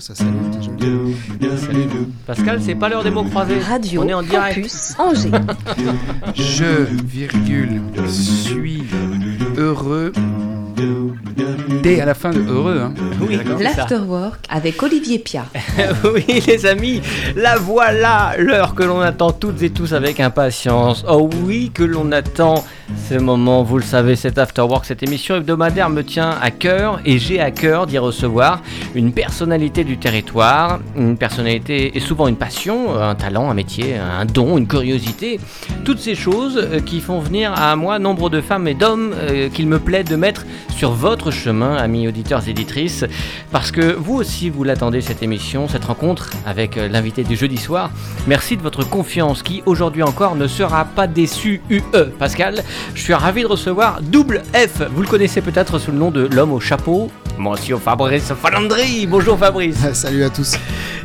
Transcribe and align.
ça 0.00 0.24
Pascal, 2.26 2.60
c'est 2.62 2.74
pas 2.74 2.88
l'heure 2.88 3.04
des 3.04 3.10
mots 3.10 3.24
croisés. 3.24 3.58
Radio 3.58 4.02
On 4.02 4.08
est 4.08 4.14
en 4.14 4.22
direct. 4.22 4.54
Campus 4.56 4.94
Angers. 4.98 5.30
Je, 6.34 6.84
virgule, 7.04 7.80
suis 8.08 8.84
heureux. 9.56 10.12
D 11.82 12.00
à 12.00 12.06
la 12.06 12.14
fin 12.14 12.30
de 12.30 12.40
heureux. 12.40 12.80
Hein. 12.80 12.94
Oui, 13.20 13.38
c'est 13.38 13.64
ça. 13.64 13.76
L'Afterwork 13.76 14.40
avec 14.48 14.82
Olivier 14.82 15.18
Pia. 15.18 15.46
oui, 16.14 16.24
les 16.46 16.66
amis, 16.66 17.02
la 17.36 17.58
voilà, 17.58 18.34
l'heure 18.38 18.74
que 18.74 18.82
l'on 18.82 19.00
attend 19.00 19.32
toutes 19.32 19.62
et 19.62 19.70
tous 19.70 19.92
avec 19.92 20.20
impatience. 20.20 21.04
Oh 21.08 21.28
oui, 21.44 21.70
que 21.72 21.82
l'on 21.82 22.12
attend 22.12 22.64
ce 22.96 23.14
moment, 23.14 23.62
vous 23.62 23.76
le 23.76 23.82
savez, 23.82 24.16
cet 24.16 24.38
Afterwork, 24.38 24.84
cette 24.84 25.02
émission 25.02 25.36
hebdomadaire 25.36 25.90
me 25.90 26.02
tient 26.02 26.30
à 26.40 26.50
cœur 26.50 27.00
et 27.04 27.18
j'ai 27.18 27.40
à 27.40 27.50
cœur 27.50 27.86
d'y 27.86 27.98
recevoir 27.98 28.62
une 28.94 29.12
personnalité 29.12 29.84
du 29.84 29.98
territoire, 29.98 30.80
une 30.96 31.16
personnalité 31.16 31.96
et 31.96 32.00
souvent 32.00 32.28
une 32.28 32.36
passion, 32.36 32.96
un 33.00 33.14
talent, 33.14 33.50
un 33.50 33.54
métier, 33.54 33.96
un 33.96 34.24
don, 34.24 34.58
une 34.58 34.66
curiosité, 34.66 35.40
toutes 35.84 35.98
ces 35.98 36.14
choses 36.14 36.56
euh, 36.56 36.80
qui 36.80 37.00
font 37.00 37.20
venir 37.20 37.52
à 37.52 37.74
moi 37.76 37.98
nombre 37.98 38.30
de 38.30 38.40
femmes 38.40 38.68
et 38.68 38.74
d'hommes 38.74 39.12
euh, 39.14 39.48
qu'il 39.48 39.66
me 39.66 39.78
plaît 39.78 40.04
de 40.04 40.16
mettre 40.16 40.44
sur 40.76 40.92
votre 40.92 41.30
chemin, 41.30 41.76
amis 41.76 42.08
auditeurs 42.08 42.46
et 42.46 42.50
éditrices, 42.50 43.04
parce 43.50 43.70
que 43.70 43.92
vous 43.92 44.14
aussi 44.14 44.50
vous 44.50 44.64
l'attendez 44.64 45.00
cette 45.00 45.22
émission, 45.22 45.68
cette 45.68 45.84
rencontre 45.84 46.30
avec 46.46 46.76
euh, 46.76 46.88
l'invité 46.88 47.24
du 47.24 47.36
jeudi 47.36 47.56
soir. 47.56 47.90
Merci 48.26 48.56
de 48.56 48.62
votre 48.62 48.88
confiance 48.88 49.42
qui 49.42 49.62
aujourd'hui 49.66 50.02
encore 50.02 50.36
ne 50.36 50.46
sera 50.46 50.84
pas 50.84 51.06
déçu 51.06 51.60
UE. 51.70 51.82
Pascal, 52.18 52.62
je 52.94 53.02
suis 53.02 53.14
ravi 53.14 53.42
de 53.42 53.46
recevoir 53.46 54.00
Double 54.02 54.42
F. 54.54 54.82
Vous 54.94 55.02
le 55.02 55.08
connaissez 55.08 55.40
peut-être 55.40 55.78
sous 55.78 55.90
le 55.90 55.98
nom 55.98 56.10
de 56.10 56.26
l'homme 56.26 56.52
au 56.52 56.60
chapeau. 56.60 57.10
Monsieur 57.40 57.78
Fabrice 57.78 58.34
Falandry. 58.34 59.06
Bonjour 59.06 59.38
Fabrice. 59.38 59.78
Salut 59.94 60.24
à 60.24 60.28
tous. 60.30 60.56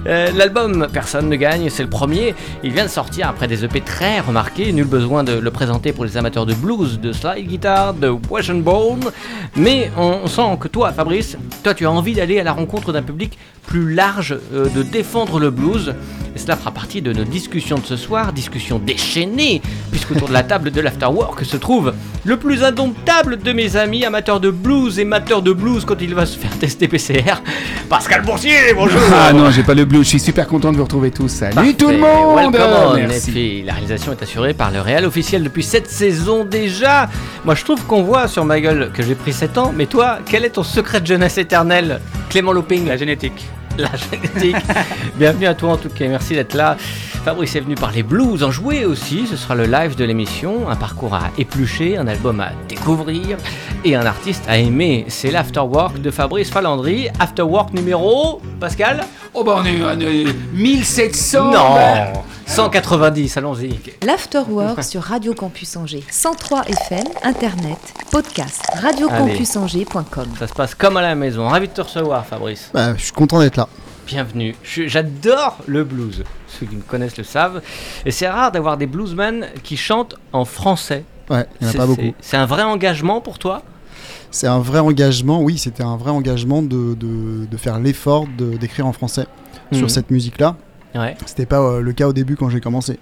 Euh, 0.05 0.29
L'album 0.35 0.87
Personne 0.91 1.29
ne 1.29 1.35
gagne, 1.37 1.69
c'est 1.69 1.81
le 1.81 1.89
premier. 1.89 2.35
Il 2.61 2.73
vient 2.73 2.83
de 2.83 2.89
sortir 2.89 3.29
après 3.29 3.47
des 3.47 3.63
EP 3.63 3.79
très 3.79 4.19
remarqués. 4.19 4.73
Nul 4.73 4.85
besoin 4.85 5.23
de 5.23 5.31
le 5.31 5.51
présenter 5.51 5.93
pour 5.93 6.03
les 6.03 6.17
amateurs 6.17 6.45
de 6.45 6.53
blues, 6.53 6.99
de 6.99 7.13
slide 7.13 7.47
guitar, 7.47 7.93
de 7.93 8.09
wash 8.29 8.49
and 8.49 8.55
bone. 8.59 9.11
Mais 9.55 9.89
on 9.97 10.27
sent 10.27 10.57
que 10.59 10.67
toi, 10.67 10.91
Fabrice, 10.91 11.37
toi, 11.63 11.73
tu 11.73 11.85
as 11.85 11.91
envie 11.91 12.13
d'aller 12.13 12.37
à 12.39 12.43
la 12.43 12.51
rencontre 12.51 12.91
d'un 12.91 13.01
public 13.01 13.37
plus 13.65 13.93
large, 13.93 14.37
euh, 14.53 14.67
de 14.69 14.83
défendre 14.83 15.39
le 15.39 15.49
blues. 15.49 15.95
Et 16.35 16.39
cela 16.39 16.57
fera 16.57 16.71
partie 16.71 17.01
de 17.01 17.13
nos 17.13 17.23
discussions 17.23 17.77
de 17.77 17.85
ce 17.85 17.95
soir, 17.95 18.33
discussions 18.33 18.77
déchaînées, 18.77 19.61
puisqu'autour 19.89 20.27
de 20.27 20.33
la 20.33 20.43
table 20.43 20.69
de 20.69 20.81
l'Afterwork 20.81 21.45
se 21.45 21.55
trouve 21.55 21.93
le 22.25 22.37
plus 22.37 22.63
indomptable 22.63 23.37
de 23.41 23.53
mes 23.53 23.77
amis 23.77 24.03
amateurs 24.03 24.41
de 24.41 24.49
blues 24.49 24.99
et 24.99 25.03
amateurs 25.03 25.41
de 25.41 25.53
blues 25.53 25.85
quand 25.85 26.01
il 26.01 26.13
va 26.13 26.24
se 26.25 26.37
faire 26.37 26.51
tester 26.57 26.87
PCR, 26.87 27.41
Pascal 27.89 28.21
Boursier, 28.23 28.73
bonjour 28.75 28.99
Ah 29.13 29.31
non, 29.33 29.51
j'ai 29.51 29.63
pas 29.63 29.73
le 29.73 29.85
blues. 29.85 30.03
Je 30.03 30.09
suis 30.09 30.19
super 30.19 30.47
content 30.47 30.71
de 30.71 30.77
vous 30.77 30.83
retrouver 30.83 31.11
tous. 31.11 31.27
Salut 31.29 31.55
Parfait. 31.55 31.73
tout 31.73 31.89
le 31.89 31.97
monde. 31.97 32.35
Welcome 32.35 32.61
on. 32.91 32.93
Merci. 32.95 33.29
Et 33.29 33.33
puis, 33.33 33.63
la 33.63 33.73
réalisation 33.73 34.11
est 34.11 34.21
assurée 34.21 34.53
par 34.53 34.71
le 34.71 34.81
Real 34.81 35.05
officiel 35.05 35.43
depuis 35.43 35.63
cette 35.63 35.89
saison 35.89 36.43
déjà. 36.45 37.09
Moi, 37.43 37.55
je 37.55 37.63
trouve 37.63 37.83
qu'on 37.85 38.03
voit 38.03 38.27
sur 38.27 38.45
ma 38.45 38.59
gueule 38.59 38.91
que 38.93 39.03
j'ai 39.03 39.15
pris 39.15 39.33
7 39.33 39.57
ans. 39.57 39.73
Mais 39.75 39.85
toi, 39.85 40.19
quel 40.25 40.45
est 40.45 40.51
ton 40.51 40.63
secret 40.63 41.01
de 41.01 41.07
jeunesse 41.07 41.37
éternelle 41.37 41.99
Clément 42.29 42.51
Loping 42.53 42.87
La 42.87 42.97
génétique. 42.97 43.45
Bienvenue 45.15 45.47
à 45.47 45.53
toi 45.53 45.73
en 45.73 45.77
tout 45.77 45.89
cas, 45.89 46.07
merci 46.07 46.33
d'être 46.33 46.53
là. 46.53 46.77
Fabrice 47.25 47.55
est 47.55 47.59
venu 47.59 47.75
parler 47.75 48.03
blues, 48.03 48.43
en 48.43 48.51
jouer 48.51 48.85
aussi, 48.85 49.27
ce 49.27 49.35
sera 49.35 49.55
le 49.55 49.65
live 49.65 49.95
de 49.95 50.05
l'émission, 50.05 50.69
un 50.69 50.75
parcours 50.75 51.15
à 51.15 51.31
éplucher, 51.37 51.97
un 51.97 52.07
album 52.07 52.39
à 52.39 52.51
découvrir 52.69 53.37
et 53.83 53.95
un 53.95 54.05
artiste 54.05 54.43
à 54.47 54.57
aimer. 54.57 55.05
C'est 55.09 55.31
l'Afterwork 55.31 55.99
de 56.01 56.11
Fabrice 56.11 56.49
Falandry, 56.49 57.09
Afterwork 57.19 57.73
numéro, 57.73 58.41
Pascal 58.59 59.03
Oh 59.37 59.43
bah 59.43 59.55
on 59.57 59.65
est, 59.65 59.83
on 59.83 59.99
est 59.99 60.33
1700. 60.53 61.43
Non 61.45 61.51
bah. 61.51 62.13
190, 62.45 63.35
allons-y. 63.35 63.77
L'Afterwork 64.05 64.81
sur 64.81 65.01
Radio 65.01 65.33
Campus 65.33 65.75
Angers. 65.75 66.05
103 66.09 66.63
FM, 66.69 67.03
Internet, 67.21 67.77
podcast, 68.11 68.61
radiocampusangers.com. 68.81 70.27
Ça 70.39 70.47
se 70.47 70.53
passe 70.53 70.73
comme 70.73 70.95
à 70.95 71.01
la 71.01 71.15
maison. 71.15 71.49
Ravi 71.49 71.67
de 71.67 71.73
te 71.73 71.81
recevoir, 71.81 72.25
Fabrice. 72.25 72.69
Bah, 72.73 72.95
je 72.95 73.03
suis 73.03 73.11
content 73.11 73.41
d'être 73.41 73.57
là. 73.57 73.67
Bienvenue. 74.07 74.55
J'adore 74.63 75.57
le 75.65 75.83
blues. 75.83 76.23
Ceux 76.47 76.65
qui 76.65 76.77
me 76.77 76.81
connaissent 76.81 77.17
le 77.17 77.25
savent. 77.25 77.61
Et 78.05 78.11
c'est 78.11 78.29
rare 78.29 78.53
d'avoir 78.53 78.77
des 78.77 78.87
bluesmen 78.87 79.47
qui 79.63 79.75
chantent 79.75 80.15
en 80.31 80.45
français. 80.45 81.03
Ouais, 81.29 81.45
il 81.59 81.67
n'y 81.67 81.73
en 81.73 81.75
a 81.75 81.77
pas 81.77 81.87
beaucoup. 81.87 82.13
C'est 82.21 82.37
un 82.37 82.45
vrai 82.45 82.63
engagement 82.63 83.19
pour 83.19 83.37
toi? 83.37 83.63
C'est 84.35 84.47
un 84.47 84.59
vrai 84.59 84.79
engagement, 84.79 85.41
oui, 85.41 85.57
c'était 85.57 85.81
un 85.83 85.95
vrai 85.95 86.11
engagement 86.11 86.61
de, 86.61 86.93
de, 86.93 87.45
de 87.49 87.57
faire 87.57 87.79
l'effort 87.79 88.27
de- 88.37 88.57
d'écrire 88.57 88.85
en 88.85 88.91
français 88.91 89.27
Mhm. 89.71 89.77
sur 89.77 89.89
cette 89.89 90.11
musique-là. 90.11 90.57
Ouais. 90.93 91.15
C'était 91.25 91.45
pas 91.45 91.61
euh, 91.61 91.79
le 91.79 91.93
cas 91.93 92.05
au 92.09 92.11
début 92.11 92.35
quand 92.35 92.49
j'ai 92.49 92.59
commencé. 92.59 92.99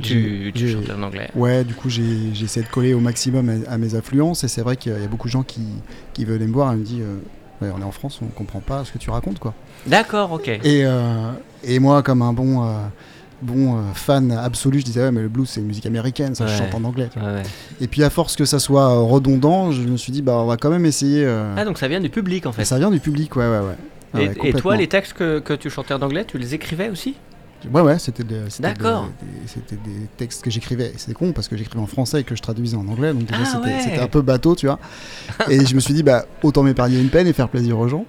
J'ai- 0.00 0.50
chantes 0.72 0.88
en 0.98 1.02
anglais. 1.02 1.28
Ouais, 1.34 1.62
du 1.64 1.74
coup, 1.74 1.90
j'ai 1.90 2.30
essayé 2.42 2.64
de 2.64 2.70
coller 2.70 2.94
au 2.94 3.00
maximum 3.00 3.50
à, 3.68 3.72
à 3.72 3.76
mes 3.76 3.94
affluences 3.94 4.44
et 4.44 4.48
c'est 4.48 4.62
vrai 4.62 4.76
qu'il 4.76 4.92
y 4.92 5.04
a 5.04 5.08
beaucoup 5.08 5.28
de 5.28 5.32
gens 5.32 5.42
qui, 5.42 5.60
qui 6.14 6.24
veulent 6.24 6.40
me 6.40 6.52
voir 6.52 6.72
et 6.72 6.76
me 6.76 6.84
disent 6.84 7.02
euh, 7.02 7.70
on 7.76 7.80
est 7.80 7.84
en 7.84 7.90
France, 7.92 8.20
on 8.22 8.26
comprend 8.28 8.60
pas 8.60 8.82
ce 8.86 8.92
que 8.92 8.98
tu 8.98 9.10
racontes, 9.10 9.38
quoi. 9.40 9.52
D'accord, 9.86 10.32
ok. 10.32 10.48
Et, 10.48 10.60
euh, 10.86 11.32
et 11.64 11.80
moi, 11.80 12.02
comme 12.02 12.22
un 12.22 12.32
bon, 12.32 12.62
euh, 12.64 12.72
bon 13.42 13.76
euh, 13.76 13.80
fan 13.94 14.32
absolu, 14.32 14.80
je 14.80 14.84
disais 14.84 15.02
Ouais, 15.02 15.12
mais 15.12 15.20
le 15.22 15.28
blues, 15.28 15.48
c'est 15.48 15.60
une 15.60 15.66
musique 15.66 15.86
américaine, 15.86 16.34
ça 16.34 16.46
je 16.46 16.56
chante 16.56 16.74
en 16.74 16.84
anglais. 16.84 17.10
Ouais. 17.16 17.42
Et 17.80 17.86
puis, 17.88 18.02
à 18.04 18.10
force 18.10 18.36
que 18.36 18.44
ça 18.44 18.58
soit 18.58 18.88
redondant, 19.00 19.72
je 19.72 19.82
me 19.82 19.96
suis 19.96 20.12
dit 20.12 20.22
Bah, 20.22 20.34
on 20.36 20.46
va 20.46 20.56
quand 20.56 20.70
même 20.70 20.86
essayer. 20.86 21.24
euh, 21.24 21.54
Ah, 21.56 21.64
donc 21.64 21.78
ça 21.78 21.88
vient 21.88 22.00
du 22.00 22.08
public 22.10 22.46
en 22.46 22.52
fait. 22.52 22.64
Ça 22.64 22.78
vient 22.78 22.90
du 22.90 23.00
public, 23.00 23.34
ouais, 23.36 23.46
ouais, 23.48 23.58
ouais. 23.60 23.76
Ah 24.14 24.20
et, 24.44 24.52
toi, 24.52 24.76
les 24.76 24.88
textes 24.88 25.14
que, 25.14 25.38
que 25.38 25.54
tu 25.54 25.70
chantais 25.70 25.94
en 25.94 26.02
anglais, 26.02 26.24
tu 26.26 26.36
les 26.38 26.54
écrivais 26.54 26.90
aussi? 26.90 27.14
Ouais, 27.72 27.80
ouais, 27.80 27.98
c'était 28.00 28.24
des, 28.24 28.40
des- 28.40 28.74
des- 29.22 29.46
c'était 29.46 29.76
des 29.76 30.08
textes 30.16 30.42
que 30.42 30.50
j'écrivais. 30.50 30.92
C'était 30.96 31.14
con 31.14 31.30
parce 31.32 31.46
que 31.48 31.56
j'écrivais 31.56 31.80
en 31.82 31.86
français 31.86 32.20
et 32.20 32.24
que 32.24 32.34
je 32.34 32.42
traduisais 32.42 32.76
en 32.76 32.86
anglais, 32.88 33.14
donc 33.14 33.28
Ah 33.32 33.44
c'était, 33.44 33.66
ouais. 33.68 33.80
c'était 33.80 34.00
un 34.00 34.08
peu 34.08 34.20
bateau, 34.20 34.56
tu 34.56 34.66
vois. 34.66 34.80
et 35.48 35.64
je 35.64 35.74
me 35.76 35.80
suis 35.80 35.94
dit, 35.94 36.02
bah, 36.02 36.26
autant 36.42 36.62
m'épargner 36.64 36.98
une 37.00 37.08
peine 37.08 37.26
et 37.28 37.32
faire 37.32 37.48
plaisir 37.48 37.78
aux 37.78 37.86
gens. 37.88 38.04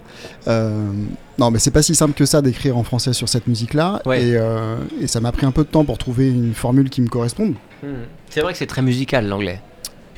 Euh, 0.47 0.91
non, 1.39 1.49
mais 1.51 1.59
c'est 1.59 1.71
pas 1.71 1.81
si 1.81 1.95
simple 1.95 2.13
que 2.13 2.25
ça 2.25 2.41
d'écrire 2.41 2.77
en 2.77 2.83
français 2.83 3.13
sur 3.13 3.27
cette 3.29 3.47
musique-là. 3.47 4.01
Ouais. 4.05 4.23
Et, 4.23 4.35
euh, 4.37 4.75
et 5.01 5.07
ça 5.07 5.19
m'a 5.19 5.31
pris 5.31 5.45
un 5.45 5.51
peu 5.51 5.63
de 5.63 5.69
temps 5.69 5.83
pour 5.85 5.97
trouver 5.97 6.29
une 6.29 6.53
formule 6.53 6.89
qui 6.89 7.01
me 7.01 7.07
corresponde. 7.07 7.53
Hmm. 7.81 8.03
C'est 8.29 8.41
vrai 8.41 8.51
que 8.53 8.59
c'est 8.59 8.67
très 8.67 8.81
musical 8.81 9.27
l'anglais. 9.27 9.59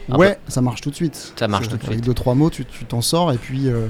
Un 0.09 0.17
ouais, 0.17 0.37
ça 0.47 0.61
marche 0.61 0.81
tout 0.81 0.91
de 0.91 0.95
suite. 0.95 1.33
Ça 1.35 1.47
marche 1.47 1.67
tout 1.67 1.77
de 1.77 1.81
Avec 1.83 1.93
suite. 1.95 2.05
deux, 2.05 2.13
trois 2.13 2.35
mots, 2.35 2.49
tu, 2.51 2.63
t'en 2.65 3.01
sors 3.01 3.31
et 3.31 3.37
puis. 3.37 3.67
euh, 3.69 3.87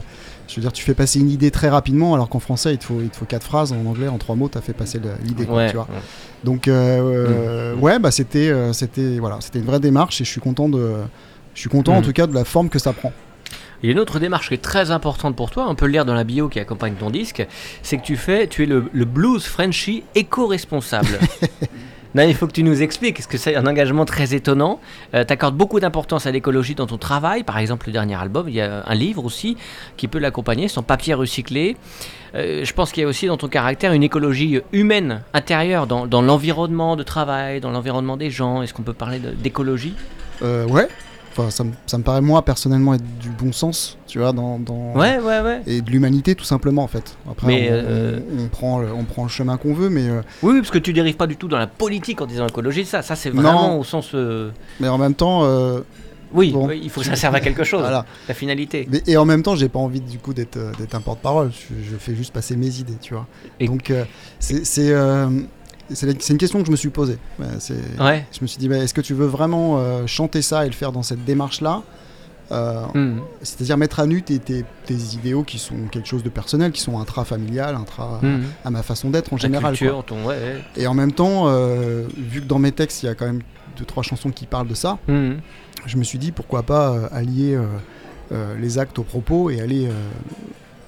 je 0.47 0.55
veux 0.57 0.61
dire, 0.61 0.71
tu 0.71 0.83
fais 0.83 0.93
passer 0.93 1.19
une 1.19 1.31
idée 1.31 1.49
très 1.49 1.69
rapidement, 1.69 2.13
alors 2.13 2.29
qu'en 2.29 2.37
français, 2.39 2.73
il 2.73 2.77
te 2.77 2.83
faut, 2.85 2.99
il 3.01 3.09
te 3.09 3.17
faut 3.17 3.25
quatre 3.25 3.43
phrases. 3.43 3.73
En 3.73 3.83
anglais, 3.87 4.07
en 4.07 4.19
trois 4.19 4.35
mots, 4.35 4.47
tu 4.47 4.57
as 4.59 4.61
fait 4.61 4.73
passer 4.73 5.01
l'idée. 5.23 5.45
Ouais. 5.45 5.73
Donc 6.43 6.67
euh, 6.67 7.73
Mm. 7.75 7.81
ouais, 7.81 7.97
bah 7.99 8.11
c'était 8.11 8.53
c'était 8.71 9.17
voilà, 9.19 9.37
c'était 9.41 9.57
une 9.59 9.65
vraie 9.65 9.79
démarche 9.79 10.21
et 10.21 10.23
je 10.23 10.29
suis 10.29 10.41
content 10.41 10.69
de 10.69 10.93
je 11.55 11.59
suis 11.59 11.69
content 11.69 11.95
en 11.95 12.01
Mm. 12.01 12.03
tout 12.03 12.13
cas 12.13 12.27
de 12.27 12.33
la 12.35 12.45
forme 12.45 12.69
que 12.69 12.77
ça 12.79 12.93
prend. 12.93 13.11
Il 13.81 13.87
y 13.87 13.89
a 13.89 13.91
une 13.91 13.99
autre 13.99 14.19
démarche 14.19 14.49
qui 14.49 14.53
est 14.53 14.61
très 14.61 14.91
importante 14.91 15.35
pour 15.35 15.51
toi, 15.51 15.65
on 15.67 15.75
peut 15.75 15.85
le 15.85 15.91
lire 15.91 16.05
dans 16.05 16.13
la 16.13 16.23
bio 16.23 16.49
qui 16.49 16.59
accompagne 16.59 16.95
ton 16.95 17.09
disque, 17.09 17.45
c'est 17.81 17.97
que 17.97 18.03
tu 18.03 18.17
fais, 18.17 18.47
tu 18.47 18.63
es 18.63 18.65
le, 18.65 18.89
le 18.91 19.05
blues 19.05 19.45
Frenchie 19.45 20.03
éco-responsable. 20.15 21.19
non, 22.15 22.23
il 22.23 22.33
faut 22.33 22.47
que 22.47 22.53
tu 22.53 22.63
nous 22.63 22.81
expliques, 22.81 23.17
parce 23.17 23.27
que 23.27 23.37
c'est 23.37 23.55
un 23.55 23.67
engagement 23.67 24.05
très 24.05 24.33
étonnant. 24.33 24.79
tu 25.11 25.17
accordes 25.17 25.55
beaucoup 25.55 25.79
d'importance 25.79 26.25
à 26.25 26.31
l'écologie 26.31 26.75
dans 26.75 26.87
ton 26.87 26.97
travail. 26.97 27.43
Par 27.43 27.57
exemple, 27.57 27.87
le 27.87 27.93
dernier 27.93 28.15
album, 28.15 28.47
il 28.47 28.55
y 28.55 28.61
a 28.61 28.83
un 28.85 28.95
livre 28.95 29.23
aussi 29.25 29.57
qui 29.97 30.07
peut 30.07 30.19
l'accompagner, 30.19 30.67
son 30.67 30.83
papier 30.83 31.13
recyclé. 31.13 31.77
Euh, 32.35 32.65
je 32.65 32.73
pense 32.73 32.91
qu'il 32.91 33.01
y 33.01 33.05
a 33.05 33.07
aussi 33.09 33.27
dans 33.27 33.37
ton 33.37 33.47
caractère 33.47 33.93
une 33.93 34.03
écologie 34.03 34.61
humaine, 34.73 35.21
intérieure, 35.33 35.87
dans, 35.87 36.05
dans 36.05 36.21
l'environnement 36.21 36.95
de 36.95 37.03
travail, 37.03 37.61
dans 37.61 37.71
l'environnement 37.71 38.17
des 38.17 38.29
gens. 38.29 38.61
Est-ce 38.61 38.73
qu'on 38.73 38.83
peut 38.83 38.93
parler 38.93 39.19
d'écologie? 39.19 39.93
Euh, 40.41 40.65
ouais. 40.67 40.87
Enfin, 41.37 41.49
ça, 41.49 41.63
me- 41.65 41.71
ça 41.85 41.97
me 41.97 42.03
paraît 42.03 42.21
moi 42.21 42.43
personnellement 42.45 42.93
être 42.93 43.03
du 43.19 43.29
bon 43.29 43.51
sens, 43.51 43.97
tu 44.07 44.19
vois, 44.19 44.31
dans, 44.31 44.57
dans- 44.57 44.93
Ouais, 44.95 45.19
ouais, 45.19 45.41
ouais. 45.41 45.61
et 45.67 45.81
de 45.81 45.91
l'humanité 45.91 46.33
tout 46.33 46.45
simplement 46.45 46.83
en 46.83 46.87
fait. 46.87 47.17
Après, 47.29 47.47
Mais, 47.47 47.67
on, 47.69 47.73
euh, 47.73 48.19
on- 48.39 48.43
on 48.43 48.47
prend 48.47 48.79
le, 48.79 48.93
on 48.93 49.03
prend 49.03 49.23
le 49.23 49.29
chemin 49.29 49.57
qu'on 49.57 49.73
veut, 49.73 49.89
mais 49.89 50.07
euh, 50.07 50.21
Oui, 50.43 50.53
oui, 50.53 50.59
parce 50.61 50.71
que 50.71 50.77
tu 50.77 50.93
dérives 50.93 51.17
pas 51.17 51.27
du 51.27 51.35
tout 51.35 51.49
dans 51.49 51.57
la 51.57 51.67
politique 51.67 52.21
en 52.21 52.25
disant 52.25 52.47
écologie, 52.47 52.85
ça, 52.85 53.01
ça 53.01 53.17
c'est 53.17 53.31
vraiment 53.31 53.67
Non. 53.73 53.79
au 53.79 53.83
sens. 53.83 54.11
euh, 54.15 54.51
mais 54.79 54.87
en 54.87 54.97
même 54.97 55.13
temps, 55.13 55.43
Oui, 56.33 56.51
Bon. 56.51 56.67
oui, 56.67 56.81
il 56.83 56.89
faut 56.89 57.01
que 57.01 57.05
ça 57.05 57.15
serve 57.15 57.35
à 57.35 57.39
quelque 57.39 57.63
chose, 57.63 57.81
voilà. 57.81 58.05
la 58.27 58.33
finalité. 58.33 58.87
Mais- 58.89 59.03
et 59.07 59.15
en 59.15 59.25
même 59.25 59.41
temps, 59.43 59.55
j'ai 59.55 59.69
pas 59.69 59.79
envie 59.79 60.01
du 60.01 60.17
coup 60.19 60.33
d'être 60.33 60.57
d'être 60.77 60.95
un 60.95 60.99
porte-parole. 61.01 61.51
Je, 61.51 61.91
je 61.91 61.95
fais 61.97 62.15
juste 62.15 62.33
passer 62.33 62.55
mes 62.57 62.79
idées, 62.79 62.97
tu 63.01 63.13
vois. 63.13 63.27
Et- 63.59 63.67
Donc 63.67 63.91
c'est 64.39 64.93
c'est 65.93 66.29
une 66.29 66.37
question 66.37 66.59
que 66.59 66.65
je 66.65 66.71
me 66.71 66.75
suis 66.75 66.89
posée. 66.89 67.17
Ouais, 67.39 67.45
Ouais. 67.99 68.25
Je 68.31 68.39
me 68.41 68.47
suis 68.47 68.57
dit, 68.57 68.67
bah, 68.67 68.77
est-ce 68.77 68.93
que 68.93 69.01
tu 69.01 69.13
veux 69.13 69.25
vraiment 69.27 69.77
euh, 69.79 70.07
chanter 70.07 70.41
ça 70.41 70.65
et 70.65 70.69
le 70.69 70.73
faire 70.75 70.91
dans 70.91 71.03
cette 71.03 71.23
démarche-là 71.25 71.81
Euh, 72.51 72.85
Hmm. 72.93 73.21
C'est-à-dire 73.41 73.75
mettre 73.75 73.99
à 73.99 74.05
nu 74.05 74.21
tes, 74.21 74.37
tes- 74.37 74.65
tes 74.85 74.93
idéaux 74.93 75.41
qui 75.43 75.57
sont 75.57 75.87
quelque 75.91 76.07
chose 76.07 76.21
de 76.21 76.29
personnel, 76.29 76.71
qui 76.71 76.79
sont 76.81 76.99
intrafamilial, 76.99 77.73
intra 77.75 78.19
Hmm. 78.21 78.41
à 78.63 78.69
ma 78.69 78.83
façon 78.83 79.09
d'être 79.09 79.33
en 79.33 79.37
général. 79.37 79.75
culture, 79.75 80.03
ton. 80.05 80.23
Ouais, 80.25 80.35
ouais. 80.35 80.63
Et 80.77 80.85
en 80.85 80.93
même 80.93 81.11
temps, 81.11 81.45
euh, 81.47 82.03
vu 82.15 82.41
que 82.41 82.45
dans 82.45 82.59
mes 82.59 82.71
textes, 82.71 83.01
il 83.01 83.07
y 83.07 83.09
a 83.09 83.15
quand 83.15 83.25
même 83.25 83.41
deux, 83.77 83.85
trois 83.85 84.03
chansons 84.03 84.29
qui 84.29 84.45
parlent 84.45 84.67
de 84.67 84.75
ça, 84.75 84.99
Hmm. 85.07 85.37
je 85.87 85.97
me 85.97 86.03
suis 86.03 86.19
dit, 86.19 86.31
pourquoi 86.31 86.61
pas 86.61 87.07
allier 87.11 87.57
les 88.59 88.77
actes 88.79 88.99
au 88.99 89.03
propos 89.03 89.49
et 89.49 89.59
aller 89.61 89.87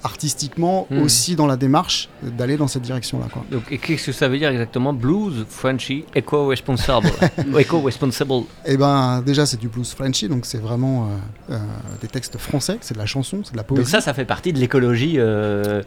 artistiquement 0.04 0.86
Hmm. 0.90 1.02
aussi 1.02 1.34
dans 1.36 1.46
la 1.46 1.56
démarche 1.56 2.08
d'aller 2.22 2.56
dans 2.56 2.68
cette 2.68 2.82
direction-là. 2.82 3.26
Quoi. 3.32 3.44
Donc, 3.50 3.62
et 3.70 3.78
qu'est-ce 3.78 4.06
que 4.06 4.12
ça 4.12 4.28
veut 4.28 4.38
dire 4.38 4.48
exactement 4.50 4.92
Blues, 4.92 5.44
Frenchy, 5.48 6.04
eco-responsible. 6.16 7.10
eco-responsible. 7.58 8.44
Et 8.66 8.76
ben 8.76 9.22
déjà 9.24 9.46
c'est 9.46 9.58
du 9.58 9.68
blues 9.68 9.92
Frenchy, 9.92 10.28
donc 10.28 10.46
c'est 10.46 10.58
vraiment 10.58 11.08
euh, 11.50 11.54
euh, 11.54 11.58
des 12.00 12.08
textes 12.08 12.38
français, 12.38 12.78
c'est 12.80 12.94
de 12.94 12.98
la 12.98 13.06
chanson, 13.06 13.40
c'est 13.44 13.52
de 13.52 13.56
la 13.56 13.64
poésie. 13.64 13.82
Donc 13.82 13.90
ça, 13.90 14.00
ça 14.00 14.14
fait 14.14 14.24
partie 14.24 14.52
de 14.52 14.58
l'écologie, 14.58 15.14
euh, 15.18 15.82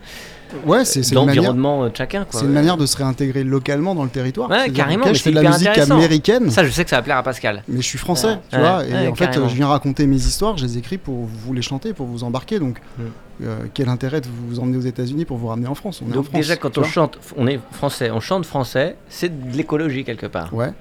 ouais, 0.65 0.85
c'est 0.85 1.03
c'est 1.03 1.15
manière. 1.15 1.35
d'environnement 1.35 1.87
de 1.87 1.95
chacun. 1.95 2.25
quoi. 2.25 2.39
C'est 2.39 2.45
une 2.45 2.51
manière 2.53 2.77
de 2.77 2.85
se 2.85 2.97
réintégrer 2.97 3.43
localement 3.43 3.95
dans 3.95 4.03
le 4.03 4.09
territoire. 4.09 4.49
Ouais, 4.49 4.69
carrément, 4.71 5.05
mais 5.07 5.13
je 5.15 5.21
fais 5.23 5.31
de 5.31 5.39
la 5.39 5.51
musique 5.51 5.77
américaine, 5.77 6.49
Ça, 6.51 6.63
je 6.63 6.71
sais 6.71 6.83
que 6.83 6.89
ça 6.89 6.97
va 6.97 7.01
plaire 7.03 7.17
à 7.17 7.23
Pascal. 7.23 7.63
mais 7.67 7.77
je 7.81 7.87
suis 7.87 7.97
français, 7.97 8.37
tu 8.49 8.55
Ouais, 8.57 8.61
vois. 8.61 8.85
Et 8.85 9.07
en 9.07 9.15
fait, 9.15 9.25
carrément. 9.25 9.45
euh, 9.45 9.49
je 9.49 9.55
viens 9.55 9.67
raconter 9.67 10.05
mes 10.07 10.17
histoires, 10.17 10.57
je 10.57 10.65
les 10.65 10.77
écris 10.77 10.97
pour 10.97 11.25
vous 11.25 11.53
les 11.53 11.61
chanter, 11.61 11.93
pour 11.93 12.07
vous 12.07 12.23
embarquer. 12.23 12.59
Donc, 12.59 12.79
Mm. 12.97 13.03
Euh, 13.43 13.59
quel 13.73 13.89
intérêt 13.89 14.21
de 14.21 14.27
vous 14.47 14.59
emmener 14.59 14.77
aux 14.77 14.81
États-Unis 14.81 15.25
pour 15.25 15.38
vous 15.38 15.47
ramener 15.47 15.67
en 15.67 15.75
France? 15.75 16.01
On 16.03 16.07
est 16.09 16.11
en 16.11 16.15
Donc 16.15 16.25
France, 16.25 16.35
déjà, 16.41 16.55
quand 16.57 16.77
on 16.77 16.83
chante, 16.83 17.17
on 17.38 17.47
est 17.47 17.59
français, 17.71 18.11
on 18.11 18.19
chante 18.19 18.45
français, 18.45 18.95
c'est 19.09 19.29
de 19.51 19.55
l'écologie 19.57 20.03
quelque 20.03 20.27
part. 20.27 20.53
Ouais. 20.53 20.71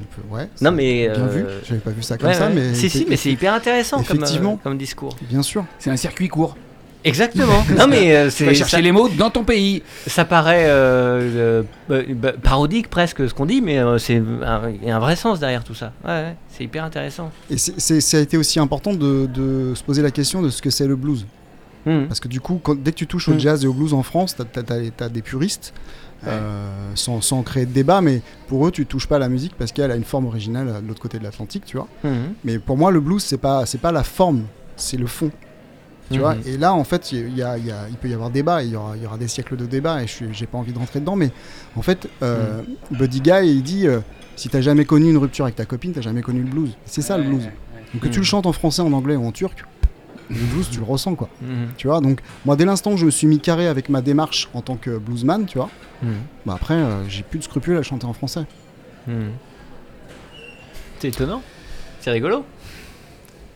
On 0.00 0.04
peut- 0.04 0.34
ouais, 0.34 0.48
Non 0.62 0.70
mais 0.72 1.08
Bien 1.08 1.20
euh, 1.24 1.28
vu, 1.28 1.44
j'avais 1.68 1.80
pas 1.80 1.90
vu 1.90 2.02
ça 2.02 2.16
comme 2.16 2.28
ouais, 2.28 2.34
ça, 2.34 2.46
ouais. 2.48 2.54
mais. 2.54 2.74
si 2.74 2.88
si, 2.88 3.06
mais 3.08 3.16
c'est 3.16 3.30
hyper 3.30 3.52
intéressant 3.52 4.02
comme, 4.02 4.16
euh, 4.18 4.20
Effectivement. 4.22 4.56
comme 4.62 4.78
discours. 4.78 5.14
Bien 5.28 5.42
sûr. 5.42 5.64
C'est 5.78 5.90
un 5.90 5.96
circuit 5.96 6.28
court. 6.28 6.56
Exactement. 7.02 7.64
non 7.78 7.86
mais 7.86 8.14
euh, 8.14 8.30
Tu 8.30 8.44
vas 8.44 8.50
c'est 8.50 8.54
chercher 8.56 8.76
ça, 8.76 8.80
les 8.82 8.92
mots 8.92 9.08
dans 9.08 9.30
ton 9.30 9.42
pays. 9.42 9.82
ça 10.06 10.24
paraît 10.26 10.66
euh, 10.68 11.62
euh, 11.90 12.04
bah, 12.14 12.32
parodique 12.42 12.88
presque 12.90 13.26
ce 13.28 13.32
qu'on 13.32 13.46
dit, 13.46 13.62
mais 13.62 13.78
euh, 13.78 13.96
c'est 13.98 14.16
un- 14.16 14.70
il 14.70 14.86
y 14.86 14.90
a 14.90 14.96
un 14.96 15.00
vrai 15.00 15.16
sens 15.16 15.40
derrière 15.40 15.64
tout 15.64 15.74
ça. 15.74 15.92
Ouais, 16.04 16.10
ouais, 16.10 16.36
c'est 16.48 16.64
hyper 16.64 16.84
intéressant. 16.84 17.30
Et 17.50 17.56
c'est- 17.56 17.78
c'est- 17.80 18.00
ça 18.02 18.18
a 18.18 18.20
été 18.20 18.36
aussi 18.36 18.58
important 18.58 18.92
de, 18.92 19.26
de 19.26 19.72
se 19.74 19.82
poser 19.82 20.02
la 20.02 20.10
question 20.10 20.42
de 20.42 20.50
ce 20.50 20.60
que 20.60 20.68
c'est 20.70 20.86
le 20.86 20.96
blues. 20.96 21.26
Hmm. 21.86 22.06
Parce 22.08 22.20
que 22.20 22.28
du 22.28 22.40
coup, 22.40 22.60
quand- 22.62 22.78
dès 22.78 22.92
que 22.92 22.96
tu 22.96 23.06
touches 23.06 23.28
au 23.28 23.34
Mm. 23.34 23.40
jazz 23.40 23.64
et 23.64 23.66
au 23.66 23.72
blues 23.72 23.94
en 23.94 24.02
France, 24.02 24.36
t'as 24.36 24.74
as, 25.04 25.08
des 25.08 25.22
puristes, 25.22 25.72
euh, 26.26 26.68
sans, 26.94 27.20
sans 27.22 27.42
créer 27.42 27.64
de 27.64 27.72
débat, 27.72 28.00
mais 28.02 28.20
pour 28.48 28.66
eux, 28.66 28.70
tu 28.70 28.84
touches 28.86 29.06
pas 29.06 29.16
à 29.16 29.18
la 29.20 29.28
musique 29.30 29.54
parce 29.58 29.72
qu'elle 29.72 29.90
a 29.90 29.96
une 29.96 30.04
forme 30.04 30.26
originale 30.26 30.82
de 30.82 30.86
l'autre 30.88 31.00
côté 31.00 31.18
de 31.18 31.24
l'Atlantique, 31.24 31.64
tu 31.64 31.76
vois. 31.78 31.88
Mhm. 32.04 32.34
Mais 32.44 32.58
pour 32.58 32.76
moi, 32.76 32.90
le 32.90 33.00
blues, 33.00 33.22
c'est 33.22 33.38
pas, 33.38 33.64
c'est 33.66 33.78
pas 33.80 33.92
la 33.92 34.02
forme, 34.02 34.42
c'est 34.76 34.98
le 34.98 35.06
fond. 35.06 35.30
Tu 36.12 36.18
vois, 36.18 36.34
et 36.44 36.56
là, 36.56 36.74
en 36.74 36.82
fait, 36.82 37.12
il 37.12 37.36
y 37.36 37.42
a- 37.42 37.56
il 37.56 37.64
y 37.66 37.70
a- 37.70 37.88
il 37.88 37.94
peut 37.96 38.08
y 38.08 38.14
avoir 38.14 38.30
débat, 38.30 38.64
il 38.64 38.70
y 38.72 38.76
aura, 38.76 38.96
il 38.96 39.02
y 39.02 39.06
aura 39.06 39.16
des 39.16 39.28
siècles 39.28 39.56
de 39.56 39.64
débat, 39.64 40.02
et 40.02 40.08
je 40.08 40.24
j'ai 40.32 40.46
pas 40.46 40.58
envie 40.58 40.72
de 40.72 40.78
rentrer 40.78 40.98
dedans, 40.98 41.14
mais 41.14 41.30
en 41.76 41.82
fait, 41.82 42.08
euh. 42.22 42.62
Buddy 42.90 43.20
Guy, 43.20 43.30
il 43.46 43.62
dit 43.62 43.86
euh, 43.86 44.00
si 44.34 44.48
t'as 44.48 44.60
jamais 44.60 44.84
connu 44.84 45.08
une 45.08 45.18
rupture 45.18 45.44
avec 45.44 45.54
ta 45.54 45.66
copine, 45.66 45.92
t'as 45.92 46.00
jamais 46.00 46.22
connu 46.22 46.40
le 46.42 46.50
blues. 46.50 46.76
C'est 46.84 47.00
ça 47.02 47.16
le 47.16 47.22
blues. 47.24 47.44
Donc 47.94 48.02
que 48.02 48.08
tu 48.08 48.18
le 48.18 48.24
chantes 48.24 48.46
en 48.46 48.52
français, 48.52 48.82
en 48.82 48.92
anglais 48.92 49.14
ou 49.14 49.24
en 49.24 49.30
turc, 49.30 49.64
le 50.30 50.36
blues, 50.54 50.68
tu 50.70 50.78
le 50.78 50.84
ressens, 50.84 51.14
quoi. 51.16 51.28
Mhm. 51.42 51.68
Tu 51.76 51.86
vois, 51.88 52.00
donc 52.00 52.20
moi, 52.44 52.56
dès 52.56 52.64
l'instant 52.64 52.92
que 52.92 52.96
je 52.96 53.04
me 53.06 53.10
suis 53.10 53.26
mis 53.26 53.40
carré 53.40 53.66
avec 53.68 53.88
ma 53.88 54.00
démarche 54.00 54.48
en 54.54 54.62
tant 54.62 54.76
que 54.76 54.96
bluesman, 54.98 55.44
tu 55.46 55.58
vois, 55.58 55.68
Mhm. 56.02 56.14
bah 56.46 56.54
après, 56.56 56.74
euh, 56.74 57.08
j'ai 57.08 57.22
plus 57.22 57.38
de 57.38 57.44
scrupules 57.44 57.76
à 57.76 57.82
chanter 57.82 58.06
en 58.06 58.12
français. 58.12 58.42
Mhm. 59.06 59.30
C'est 60.98 61.08
étonnant. 61.08 61.42
C'est 62.00 62.10
rigolo. 62.10 62.44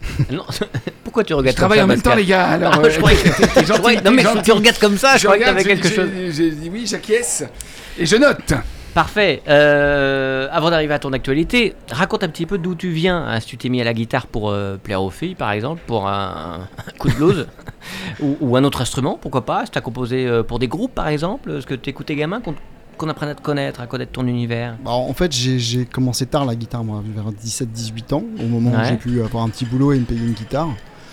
non, 0.31 0.45
pourquoi 1.03 1.25
tu 1.25 1.33
Je 1.33 1.35
regardes 1.35 1.57
travaille 1.57 1.81
en 1.81 1.87
même 1.87 2.03
temps, 2.03 2.15
les 2.15 2.27
gars. 2.27 2.47
Alors, 2.47 2.75
Ah, 2.77 2.81
euh, 2.85 2.91
je 2.91 2.99
croyais 2.99 3.17
que- 3.17 3.29
je 3.31 3.65
gentil, 3.67 3.81
croyais- 3.81 3.99
t'es 4.03 4.05
non 4.11 4.17
mais 4.17 4.23
gentil. 4.23 4.43
tu 4.43 4.53
regardes 4.53 4.79
comme 4.79 4.99
ça, 4.99 5.17
je, 5.17 5.25
croyais 5.25 5.43
que 5.45 5.49
regarde, 5.49 5.65
t'avais 5.67 5.81
quelque 5.81 5.89
je- 5.89 5.95
chose. 5.95 6.11
je- 6.15 6.31
je 6.51 6.55
dis 6.55 6.69
oui, 6.71 6.85
j'acquiesce. 6.87 7.45
Et 7.99 8.05
je 8.05 8.17
note. 8.17 8.53
Parfait. 8.95 9.43
Euh, 9.49 10.47
avant 10.53 10.71
d'arriver 10.71 10.95
à 10.95 10.99
ton 11.01 11.13
actualité, 11.13 11.75
raconte 11.91 12.23
un 12.23 12.29
petit 12.29 12.47
peu 12.47 12.59
d'où 12.59 12.75
tu 12.77 12.91
viens. 12.91 13.33
Est-ce 13.35 13.47
que 13.47 13.51
tu 13.51 13.57
t'es 13.59 13.69
mis 13.69 13.81
à 13.81 13.85
la 13.85 13.93
guitare 13.93 14.27
pour 14.29 14.51
euh, 14.51 14.77
plaire 14.77 15.03
aux 15.03 15.11
filles, 15.11 15.35
par 15.35 15.51
exemple, 15.51 15.83
pour 15.87 16.07
un, 16.09 16.61
un 16.79 16.99
coup 16.99 17.09
de 17.09 17.15
blues 17.15 17.47
ou, 18.21 18.37
ou 18.41 18.57
un 18.57 18.63
autre 18.63 18.81
instrument, 18.83 19.19
pourquoi 19.21 19.45
pas 19.45 19.63
Est-ce 19.63 19.71
que 19.71 19.73
tu 19.75 19.79
as 19.79 19.83
composé 19.83 20.27
euh, 20.27 20.43
pour 20.45 20.61
des 20.61 20.69
groupes, 20.69 20.95
par 20.95 21.09
exemple 21.09 21.51
Est-ce 21.51 21.67
que 21.67 21.75
tu 21.75 21.91
écoutais 21.91 22.15
gamin 22.15 22.41
qu'on 22.41 22.55
qu'on 22.97 23.09
apprenne 23.09 23.29
à 23.31 23.35
te 23.35 23.43
connaître, 23.43 23.81
à 23.81 23.89
connaître 23.89 24.13
ton 24.13 24.25
univers? 24.29 24.77
Bah, 24.85 24.93
en 24.93 25.13
fait, 25.15 25.33
j'ai- 25.33 25.85
commencé 25.85 26.27
tard 26.27 26.45
la 26.45 26.55
guitare, 26.55 26.85
moi, 26.85 27.03
vers 27.05 27.33
17-18 27.33 28.13
ans, 28.15 28.23
au 28.41 28.47
moment 28.47 28.71
Ouais. 28.71 28.77
où 28.83 28.85
j'ai 28.85 28.97
pu 28.97 29.21
avoir 29.21 29.43
un 29.43 29.49
petit 29.49 29.65
boulot 29.65 29.93
et 29.93 29.99
me 29.99 30.05
payer 30.05 30.21
une 30.25 30.33
guitare. 30.35 30.69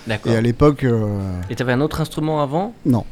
D'accord. 0.05 0.31
Et 0.31 0.35
à 0.37 0.41
l'époque, 0.41 0.83
euh, 0.83 1.17
Et 1.49 1.55
t'avais 1.55 1.73
un 1.73 1.81
autre 1.81 1.99
instrument 1.99 2.43
avant? 2.43 2.75
Non. 2.85 3.03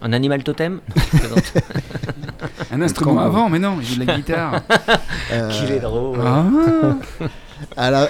Un 0.00 0.14
animal 0.14 0.42
totem? 0.44 0.80
Non. 1.12 1.36
Un 2.76 2.82
instrument 2.82 3.14
Quand- 3.14 3.20
avant, 3.20 3.48
mais 3.50 3.58
non, 3.58 3.76
il 3.80 3.86
joue 3.86 4.00
de 4.00 4.06
la 4.06 4.14
guitare. 4.16 4.60
Euh, 5.32 5.50
Qu'il 5.50 5.72
est 5.72 5.80
drôle. 5.80 6.18
Ah. 6.24 6.44
à 7.76 7.90
la- 7.90 8.08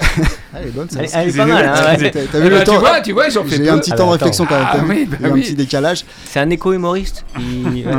elle 0.54 0.66
est 0.68 0.70
bonne, 0.70 0.90
ça. 0.90 1.00
Elle, 1.14 1.30
est 1.30 1.36
pas 1.36 1.46
mal, 1.46 1.64
hein, 1.66 1.96
ouais. 1.98 2.10
T'as 2.10 2.20
t'as 2.20 2.38
Eh 2.38 2.42
vu 2.42 2.48
ben, 2.50 2.50
le 2.50 2.58
tu 2.58 2.64
temps 2.64 2.78
vois, 2.78 3.00
tu 3.00 3.12
vois, 3.12 3.28
j'en 3.30 3.42
fais 3.44 3.56
J'ai 3.56 3.70
un 3.70 3.78
petit 3.78 3.90
Ah, 3.94 3.96
temps 3.96 4.04
de 4.04 4.08
bah, 4.10 4.12
réflexion 4.18 4.44
quand 4.44 4.54
même. 4.58 4.66
Ah 4.70 4.76
oui, 4.86 5.08
Il 5.10 5.14
y 5.14 5.16
bah 5.22 5.28
un 5.28 5.30
oui. 5.32 5.40
petit 5.42 5.54
décalage. 5.54 6.04
C'est 6.26 6.40
un 6.40 6.50
éco-humoriste 6.50 7.24
Il- 7.38 7.86
ouais. 7.86 7.92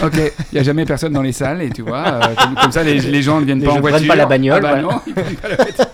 Ah, 0.00 0.06
ok, 0.06 0.14
il 0.16 0.54
n'y 0.54 0.58
a 0.60 0.62
jamais 0.62 0.86
personne 0.86 1.12
dans 1.12 1.20
les 1.22 1.32
salles 1.32 1.60
et 1.62 1.70
tu 1.70 1.82
vois, 1.82 2.04
euh, 2.06 2.20
comme, 2.40 2.54
comme 2.54 2.72
ça 2.72 2.82
les, 2.82 2.98
les 3.00 3.22
gens 3.22 3.40
ne 3.40 3.44
viennent 3.44 3.60
Les 3.60 3.66
pas 3.66 3.72
en 3.72 3.80
voiture. 3.80 4.08
pas 4.08 4.16
la 4.16 4.26
bagnole, 4.26 4.64
Ah 4.64 4.74
bah 4.74 4.80
voilà. 4.80 4.82
non, 4.94 5.00
ils 5.06 5.12
prennent 5.14 5.34
pas 5.36 5.48
la 5.48 5.56
voiture. 5.56 5.84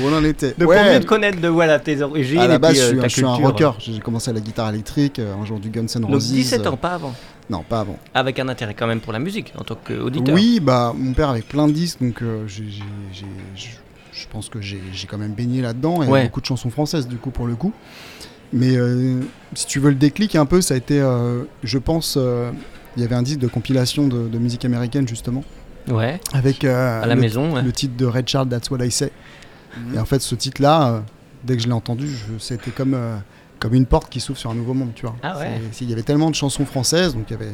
Où 0.00 0.06
on 0.06 0.16
en 0.16 0.24
était. 0.24 0.54
Donc 0.58 0.68
Ouais. 0.68 0.76
pour 0.76 0.92
mieux 0.92 1.00
te 1.00 1.06
connaître 1.06 1.40
de 1.40 1.48
voilà, 1.48 1.78
tes 1.78 2.00
origines 2.02 2.38
À 2.40 2.46
la 2.46 2.58
base, 2.58 2.72
puis, 2.72 2.80
je 2.80 2.94
euh, 2.96 3.00
ta 3.00 3.08
je 3.08 3.14
suis 3.14 3.24
un 3.24 3.28
rocker. 3.34 3.70
J'ai 3.78 3.98
commencé 4.00 4.30
à 4.30 4.34
la 4.34 4.40
guitare 4.40 4.68
électrique, 4.70 5.18
un 5.18 5.44
jour 5.44 5.58
du 5.58 5.70
Guns 5.70 5.86
N' 5.96 6.00
Donc 6.02 6.10
Roses. 6.10 6.30
17 6.32 6.66
euh, 6.66 6.70
ans, 6.70 6.76
pas 6.76 6.90
avant. 6.94 7.14
Non, 7.50 7.62
pas 7.62 7.80
avant. 7.80 7.98
Avec 8.14 8.38
un 8.38 8.48
intérêt 8.48 8.74
quand 8.74 8.86
même 8.86 9.00
pour 9.00 9.12
la 9.12 9.18
musique 9.18 9.52
en 9.58 9.64
tant 9.64 9.74
qu'auditeur. 9.76 10.34
Oui, 10.34 10.60
bah 10.60 10.92
mon 10.96 11.14
père 11.14 11.30
avait 11.30 11.40
plein 11.42 11.66
de 11.66 11.72
disques, 11.72 12.00
donc 12.02 12.22
euh, 12.22 12.46
j'ai- 12.46 12.68
j'ai- 12.68 12.82
j'ai- 13.12 13.26
je 13.56 13.68
je 14.12 14.26
pense 14.26 14.48
que 14.48 14.60
j'ai 14.60 14.82
j'ai 14.92 15.06
quand 15.06 15.16
même 15.18 15.32
baigné 15.32 15.62
là-dedans. 15.62 16.02
Et 16.02 16.06
Ouais. 16.08 16.24
beaucoup 16.24 16.40
de 16.40 16.46
chansons 16.46 16.70
françaises, 16.70 17.06
du 17.06 17.16
coup, 17.16 17.30
pour 17.30 17.46
le 17.46 17.54
coup. 17.54 17.72
Mais 18.52 18.76
euh, 18.76 19.20
si 19.54 19.66
tu 19.66 19.78
veux 19.78 19.90
le 19.90 19.94
déclic 19.96 20.34
un 20.34 20.44
peu, 20.46 20.60
ça 20.60 20.74
a 20.74 20.76
été, 20.76 21.00
euh, 21.00 21.44
je 21.62 21.78
pense, 21.78 22.14
euh, 22.18 22.50
il 22.96 23.02
y 23.02 23.04
avait 23.06 23.14
un 23.14 23.22
disque 23.22 23.38
de 23.38 23.46
compilation 23.46 24.08
de, 24.08 24.26
de 24.28 24.38
musique 24.38 24.64
américaine, 24.64 25.06
justement, 25.06 25.44
Ouais, 25.88 26.20
avec 26.32 26.64
euh, 26.64 27.02
à 27.02 27.06
la 27.06 27.14
le, 27.14 27.20
maison. 27.20 27.54
ouais. 27.54 27.62
le 27.62 27.70
titre 27.72 27.96
de 27.96 28.06
Red 28.06 28.28
Charles, 28.28 28.48
That's 28.48 28.70
What 28.70 28.84
I 28.84 28.90
Say. 28.90 29.12
Mhm. 29.76 29.94
Et 29.94 29.98
en 30.00 30.04
fait, 30.04 30.20
ce 30.20 30.34
titre-là, 30.34 30.88
euh, 30.88 31.00
dès 31.44 31.56
que 31.56 31.62
je 31.62 31.66
l'ai 31.68 31.72
entendu, 31.74 32.08
je- 32.08 32.38
c'était 32.38 32.72
comme, 32.72 32.94
euh, 32.94 33.16
comme 33.58 33.74
une 33.74 33.86
porte 33.86 34.08
qui 34.10 34.20
s'ouvre 34.20 34.38
sur 34.38 34.50
un 34.50 34.54
nouveau 34.54 34.74
monde, 34.74 34.90
tu 34.94 35.04
vois. 35.06 35.16
Ah 35.22 35.36
ouais. 35.38 35.60
Il 35.80 35.90
y 35.90 35.92
avait 35.92 36.02
tellement 36.02 36.30
de 36.30 36.34
chansons 36.34 36.64
françaises, 36.64 37.14
donc 37.14 37.24
il 37.28 37.32
y 37.32 37.36
avait, 37.36 37.52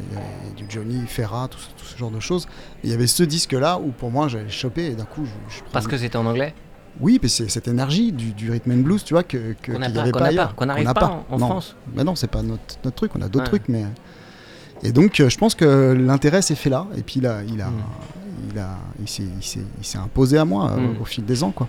du 0.56 0.64
Johnny, 0.68 1.00
Ferrat, 1.06 1.48
tout, 1.48 1.58
ce- 1.58 1.68
tout 1.78 1.84
ce 1.86 1.96
genre 1.96 2.10
de 2.10 2.20
choses. 2.20 2.46
Et 2.82 2.88
il 2.88 2.90
y 2.90 2.92
avait 2.94 3.06
ce 3.06 3.22
disque-là 3.22 3.78
où 3.78 3.90
pour 3.90 4.10
moi 4.10 4.28
j'avais 4.28 4.48
chopé 4.50 4.86
et 4.86 4.94
d'un 4.94 5.04
coup 5.04 5.24
je, 5.24 5.56
je 5.56 5.62
Parce 5.72 5.86
que 5.86 5.96
c'était 5.96 6.16
en 6.16 6.26
anglais? 6.26 6.54
Oui, 7.00 7.18
mais 7.22 7.28
c'est 7.28 7.48
cette 7.50 7.66
énergie 7.68 8.12
du, 8.12 8.32
du 8.34 8.50
rhythm 8.52 8.70
and 8.72 8.76
blues, 8.82 9.02
tu 9.02 9.14
vois, 9.14 9.24
que 9.24 9.56
Qu'on 9.66 9.78
n'a 9.80 9.90
pas, 9.90 10.04
qu'on 10.04 10.18
pas 10.18 10.32
pas, 10.32 10.52
qu'on 10.54 10.66
n'arrive 10.66 10.84
n'a 10.84 10.94
pas, 10.94 11.24
en, 11.28 11.34
en 11.34 11.38
Non. 11.38 11.46
France. 11.48 11.74
Mais 11.96 12.04
non, 12.04 12.14
c'est 12.14 12.28
pas 12.30 12.42
notre, 12.42 12.62
notre 12.84 12.94
truc, 12.96 13.10
on 13.16 13.22
a 13.22 13.28
d'autres 13.28 13.50
Ouais. 13.52 13.58
trucs, 13.58 13.68
mais 13.68 13.84
et 14.82 14.92
donc 14.92 15.18
euh, 15.20 15.28
je 15.28 15.38
pense 15.38 15.54
que 15.54 15.92
l'intérêt 15.98 16.42
s'est 16.42 16.54
fait 16.54 16.70
là, 16.70 16.86
et 16.96 17.02
puis 17.02 17.20
là, 17.20 17.40
il 17.48 17.60
a, 17.62 17.68
Mm. 17.68 17.72
il 18.52 18.58
a, 18.58 18.76
il 19.00 19.08
s'est, 19.08 19.22
il 19.22 19.42
s'est, 19.44 19.64
il 19.80 19.84
s'est 19.84 19.98
imposé 19.98 20.36
à 20.38 20.44
moi 20.44 20.70
euh, 20.72 20.76
Mm. 20.76 21.00
au 21.00 21.04
fil 21.04 21.24
des 21.24 21.42
ans, 21.42 21.50
quoi. 21.50 21.68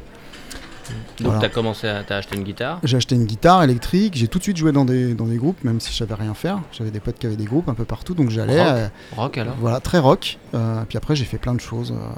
Donc 1.19 1.27
Voilà. 1.27 1.39
t'as 1.41 1.49
commencé 1.49 1.87
à 1.87 2.03
t'as 2.03 2.17
acheté 2.17 2.35
une 2.35 2.43
guitare. 2.43 2.79
J'ai 2.83 2.97
acheté 2.97 3.15
une 3.15 3.25
guitare 3.25 3.63
électrique, 3.63 4.15
j'ai 4.15 4.27
tout 4.27 4.37
de 4.39 4.43
suite 4.43 4.57
joué 4.57 4.71
dans 4.71 4.85
des, 4.85 5.13
dans 5.13 5.25
des 5.25 5.37
groupes, 5.37 5.63
même 5.63 5.79
si 5.79 5.91
je 5.91 5.97
savais 5.97 6.13
rien 6.15 6.33
faire. 6.33 6.59
J'avais 6.71 6.91
des 6.91 6.99
potes 6.99 7.17
qui 7.17 7.25
avaient 7.25 7.35
des 7.35 7.45
groupes 7.45 7.69
un 7.69 7.73
peu 7.73 7.85
partout, 7.85 8.13
donc 8.13 8.29
j'allais. 8.29 8.59
Rock. 8.61 8.71
euh, 8.77 8.87
Rock 9.15 9.37
alors 9.37 9.55
voilà, 9.59 9.79
très 9.79 9.99
rock. 9.99 10.37
Euh, 10.53 10.83
puis 10.87 10.97
après, 10.97 11.15
j'ai 11.15 11.25
fait 11.25 11.37
plein 11.37 11.53
de 11.53 11.61
choses. 11.61 11.91
euh, 11.91 12.09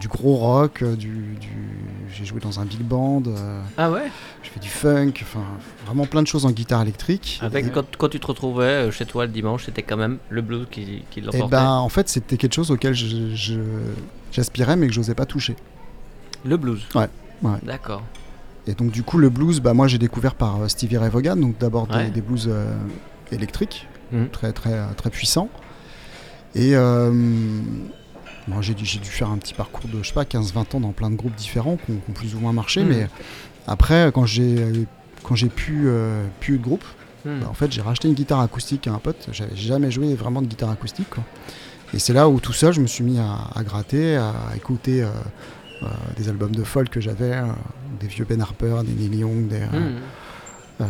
du 0.00 0.08
gros 0.08 0.34
rock, 0.34 0.82
euh, 0.82 0.96
du, 0.96 1.36
du- 1.40 1.48
j'ai 2.12 2.24
joué 2.24 2.40
dans 2.40 2.58
un 2.58 2.64
big 2.64 2.80
band, 2.80 3.22
Ah 3.78 3.92
ouais 3.92 4.10
j'ai 4.42 4.50
fait 4.50 4.58
du 4.58 4.68
funk, 4.68 5.12
enfin 5.22 5.44
vraiment 5.86 6.04
plein 6.04 6.20
de 6.20 6.26
choses 6.26 6.44
en 6.46 6.50
guitare 6.50 6.82
électrique. 6.82 7.38
Avec 7.40 7.66
et, 7.66 7.70
quand, 7.70 7.84
quand 7.96 8.08
tu 8.08 8.18
te 8.18 8.26
retrouvais 8.26 8.90
chez 8.90 9.06
toi 9.06 9.24
le 9.24 9.30
dimanche, 9.30 9.66
c'était 9.66 9.84
quand 9.84 9.96
même 9.96 10.18
le 10.30 10.42
blues 10.42 10.66
qui, 10.68 11.04
qui 11.12 11.20
et 11.20 11.22
l'emportait. 11.22 11.46
ben, 11.48 11.70
en 11.70 11.88
fait, 11.88 12.08
c'était 12.08 12.36
quelque 12.36 12.54
chose 12.54 12.72
auquel 12.72 12.92
je- 12.92 13.36
je- 13.36 13.60
j'aspirais, 14.32 14.74
mais 14.74 14.88
que 14.88 14.92
j'osais 14.92 15.14
pas 15.14 15.26
toucher. 15.26 15.54
Le 16.44 16.56
blues. 16.56 16.82
Ouais, 16.96 17.06
ouais. 17.44 17.58
D'accord. 17.62 18.02
Et 18.66 18.72
donc, 18.74 18.90
du 18.90 19.02
coup, 19.02 19.18
le 19.18 19.28
blues, 19.28 19.60
bah, 19.60 19.74
moi, 19.74 19.86
j'ai 19.88 19.98
découvert 19.98 20.34
par 20.34 20.62
euh, 20.62 20.68
Stevie 20.68 20.96
Ray 20.96 21.10
Vaughan, 21.10 21.36
donc 21.36 21.58
d'abord 21.58 21.86
des- 21.86 21.94
Ouais. 21.96 22.10
des, 22.10 22.20
blues 22.22 22.48
euh, 22.50 22.66
électriques, 23.30 23.86
Mhm. 24.12 24.28
très, 24.30 24.52
très, 24.52 24.72
euh, 24.72 24.86
très 24.96 25.10
puissants. 25.10 25.48
Et 26.54 26.74
euh, 26.76 27.10
bon, 28.48 28.62
j'ai 28.62 28.74
dû, 28.74 28.84
faire 28.86 29.30
un 29.30 29.38
petit 29.38 29.54
parcours 29.54 29.88
de, 29.92 30.02
je 30.02 30.08
sais 30.08 30.14
pas, 30.14 30.24
15-20 30.24 30.74
ans 30.76 30.80
dans 30.80 30.92
plein 30.92 31.10
de 31.10 31.16
groupes 31.16 31.34
différents 31.34 31.76
qui 31.76 31.92
ont, 31.92 31.96
qui 31.96 32.10
ont 32.10 32.14
plus 32.14 32.34
ou 32.34 32.38
moins 32.40 32.52
marché. 32.52 32.82
Mhm. 32.82 32.88
Mais 32.88 33.08
après, 33.66 34.10
quand 34.14 34.26
j'ai 34.26 34.86
quand 35.22 35.34
j'ai 35.36 35.48
pu, 35.48 35.84
euh, 35.86 36.26
plus 36.40 36.54
eu 36.56 36.58
de 36.58 36.62
groupe, 36.62 36.84
Hmm. 37.24 37.40
bah, 37.40 37.46
en 37.48 37.54
fait, 37.54 37.72
j'ai 37.72 37.80
racheté 37.80 38.06
une 38.08 38.12
guitare 38.14 38.40
acoustique 38.40 38.86
à 38.86 38.92
un 38.92 38.98
pote. 38.98 39.28
J'avais 39.32 39.56
jamais 39.56 39.90
joué 39.90 40.14
vraiment 40.14 40.42
de 40.42 40.46
guitare 40.46 40.68
acoustique. 40.70 41.08
quoi. 41.08 41.24
Et 41.94 41.98
c'est 41.98 42.12
là 42.12 42.28
où 42.28 42.40
tout 42.40 42.52
seul, 42.52 42.74
je 42.74 42.82
me 42.82 42.86
suis 42.86 43.02
mis 43.02 43.18
à, 43.18 43.48
à 43.54 43.62
gratter, 43.64 44.16
à 44.16 44.32
écouter 44.54 45.02
des 46.16 46.28
albums 46.28 46.54
de 46.54 46.64
folk 46.64 46.88
que 46.88 47.00
j'avais, 47.00 47.32
euh, 47.34 47.46
des 48.00 48.06
vieux 48.06 48.24
Ben 48.24 48.40
Harper, 48.40 48.80
des 48.84 48.92
Neil 49.08 49.18
Young, 49.20 49.48
des, 49.48 49.60
euh, 49.60 49.90
Hmm. 50.78 50.82
euh, 50.82 50.86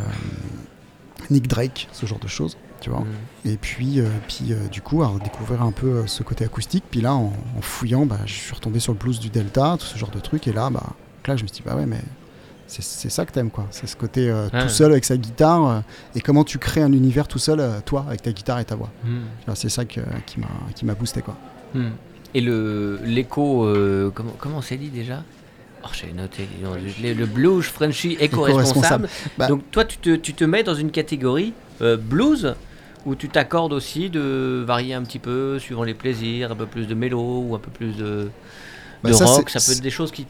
Nick 1.31 1.49
Drake, 1.49 1.89
ce 1.93 2.07
genre 2.07 2.19
de 2.19 2.29
choses. 2.29 2.57
Tu 2.81 2.91
vois. 2.91 3.01
Hmm. 3.01 3.07
Et 3.49 3.57
puis, 3.57 4.01
euh, 4.01 4.09
puis 4.29 4.53
euh, 4.53 4.69
du 4.69 4.83
coup, 4.83 5.03
à 5.03 5.11
découvrir 5.23 5.63
un 5.63 5.73
peu 5.73 5.87
euh, 5.87 6.07
ce 6.07 6.23
côté 6.23 6.45
acoustique. 6.45 6.85
Puis 6.91 7.01
là, 7.01 7.15
en, 7.15 7.33
en 7.57 7.61
fouillant, 7.63 8.05
bah, 8.05 8.19
je 8.27 8.33
suis 8.35 8.55
retombé 8.55 8.79
sur 8.79 8.93
le 8.93 8.99
blues 8.99 9.19
du 9.19 9.31
Delta, 9.31 9.77
tout 9.79 9.87
ce 9.87 9.97
genre 9.97 10.11
de 10.11 10.21
trucs. 10.21 10.47
Et 10.49 10.53
là, 10.53 10.69
bah, 10.71 10.83
là, 11.27 11.37
je 11.37 11.43
me 11.45 11.49
suis 11.49 11.57
dit, 11.57 11.63
bah 11.65 11.77
ouais, 11.77 11.87
mais 11.87 12.01
c'est 12.67 13.11
ça 13.11 13.25
que 13.25 13.33
t'aimes 13.33 13.51
quoi. 13.51 13.67
C'est 13.71 13.87
ce 13.87 13.97
côté 13.97 14.29
euh, 14.29 14.49
Ah 14.53 14.63
tout 14.65 14.69
seul 14.69 14.91
avec 14.93 15.05
sa 15.05 15.17
guitare 15.17 15.67
euh, 15.69 15.81
et 16.15 16.21
comment 16.21 16.45
tu 16.45 16.59
crées 16.59 16.83
un 16.83 16.93
univers 16.93 17.27
tout 17.29 17.39
seul, 17.39 17.61
euh, 17.61 17.81
toi, 17.85 18.05
avec 18.07 18.21
ta 18.23 18.33
guitare 18.33 18.59
et 18.59 18.65
ta 18.65 18.75
voix. 18.75 18.91
Hmm. 19.05 19.21
C'est 19.55 19.69
ça 19.71 19.85
que- 19.85 20.01
qui 20.27 20.41
m'a 20.41 20.49
qui 20.75 20.85
m'a 20.85 20.95
boosté 20.95 21.23
quoi. 21.23 21.37
Et 22.35 22.41
le 22.41 22.99
l'écho, 23.05 23.65
euh, 23.65 24.11
comment 24.15 24.35
comment 24.39 24.61
c'est 24.63 24.77
dit 24.77 24.89
déjà? 24.89 25.23
Oh, 25.85 25.89
j'ai 25.93 26.13
noté, 26.13 26.49
le, 27.03 27.13
le 27.13 27.27
blues 27.27 27.65
Frenchy 27.67 28.17
éco-responsable. 28.19 29.09
Bah- 29.37 29.49
Donc 29.49 29.71
toi, 29.71 29.85
tu 29.85 29.99
te, 29.99 30.17
tu 30.17 30.33
te 30.33 30.43
mets 30.45 30.63
dans 30.63 30.75
une 30.75 30.91
catégorie 30.91 31.53
euh, 31.83 31.97
blues 31.99 32.55
où 33.05 33.15
tu 33.15 33.29
t'accordes 33.29 33.75
aussi 33.75 34.09
de 34.09 34.65
varier 34.67 34.95
un 34.95 35.03
petit 35.03 35.19
peu 35.19 35.59
suivant 35.59 35.83
les 35.85 35.93
plaisirs, 35.93 36.53
un 36.53 36.57
peu 36.57 36.65
plus 36.67 36.87
de 36.87 36.95
mélo 36.95 37.21
ou 37.47 37.55
un 37.55 37.59
peu 37.59 37.71
plus 37.71 37.95
de, 37.99 38.29
Bah, 39.03 39.11
de 39.11 39.15
ça, 39.15 39.27
rock. 39.27 39.51
Ça 39.51 39.61
peut 39.61 39.73
être 39.77 39.83
des 39.83 39.91
choses 39.91 40.11
qui 40.11 40.27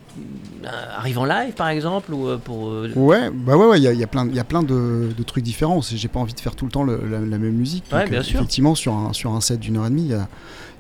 euh, 0.65 0.69
arrivent 0.99 1.21
en 1.21 1.25
live, 1.25 1.53
par 1.55 1.69
exemple, 1.69 2.13
ou 2.13 2.27
euh, 2.27 2.37
pour. 2.37 2.71
euh, 2.71 2.91
Ouais, 2.97 3.31
bah 3.31 3.57
ouais, 3.57 3.67
ouais, 3.67 3.79
il 3.79 3.85
y 3.85 3.87
a, 3.87 3.93
il 3.93 4.01
y 4.01 4.03
a 4.05 4.09
plein, 4.09 4.27
il 4.27 4.35
y 4.35 4.41
a 4.41 4.45
plein 4.45 4.65
de, 4.65 5.11
de 5.17 5.23
trucs 5.23 5.45
différents. 5.45 5.81
J'ai 5.83 6.09
pas 6.09 6.19
envie 6.19 6.35
de 6.35 6.41
faire 6.41 6.57
tout 6.57 6.65
le 6.65 6.73
temps 6.73 6.83
le- 6.83 7.01
la, 7.09 7.21
la 7.21 7.39
même 7.39 7.53
musique. 7.55 7.85
Ouais, 7.93 8.01
Donc, 8.01 8.11
bien 8.11 8.23
sûr. 8.25 8.41
Effectivement, 8.41 8.75
sur 8.75 8.93
un, 8.95 9.13
sur 9.13 9.31
un 9.33 9.41
set 9.41 9.61
d'une 9.61 9.77
heure 9.77 9.87
et 9.87 9.91
demie, 9.91 10.03
il, 10.07 10.11
y 10.11 10.15
a- 10.15 10.29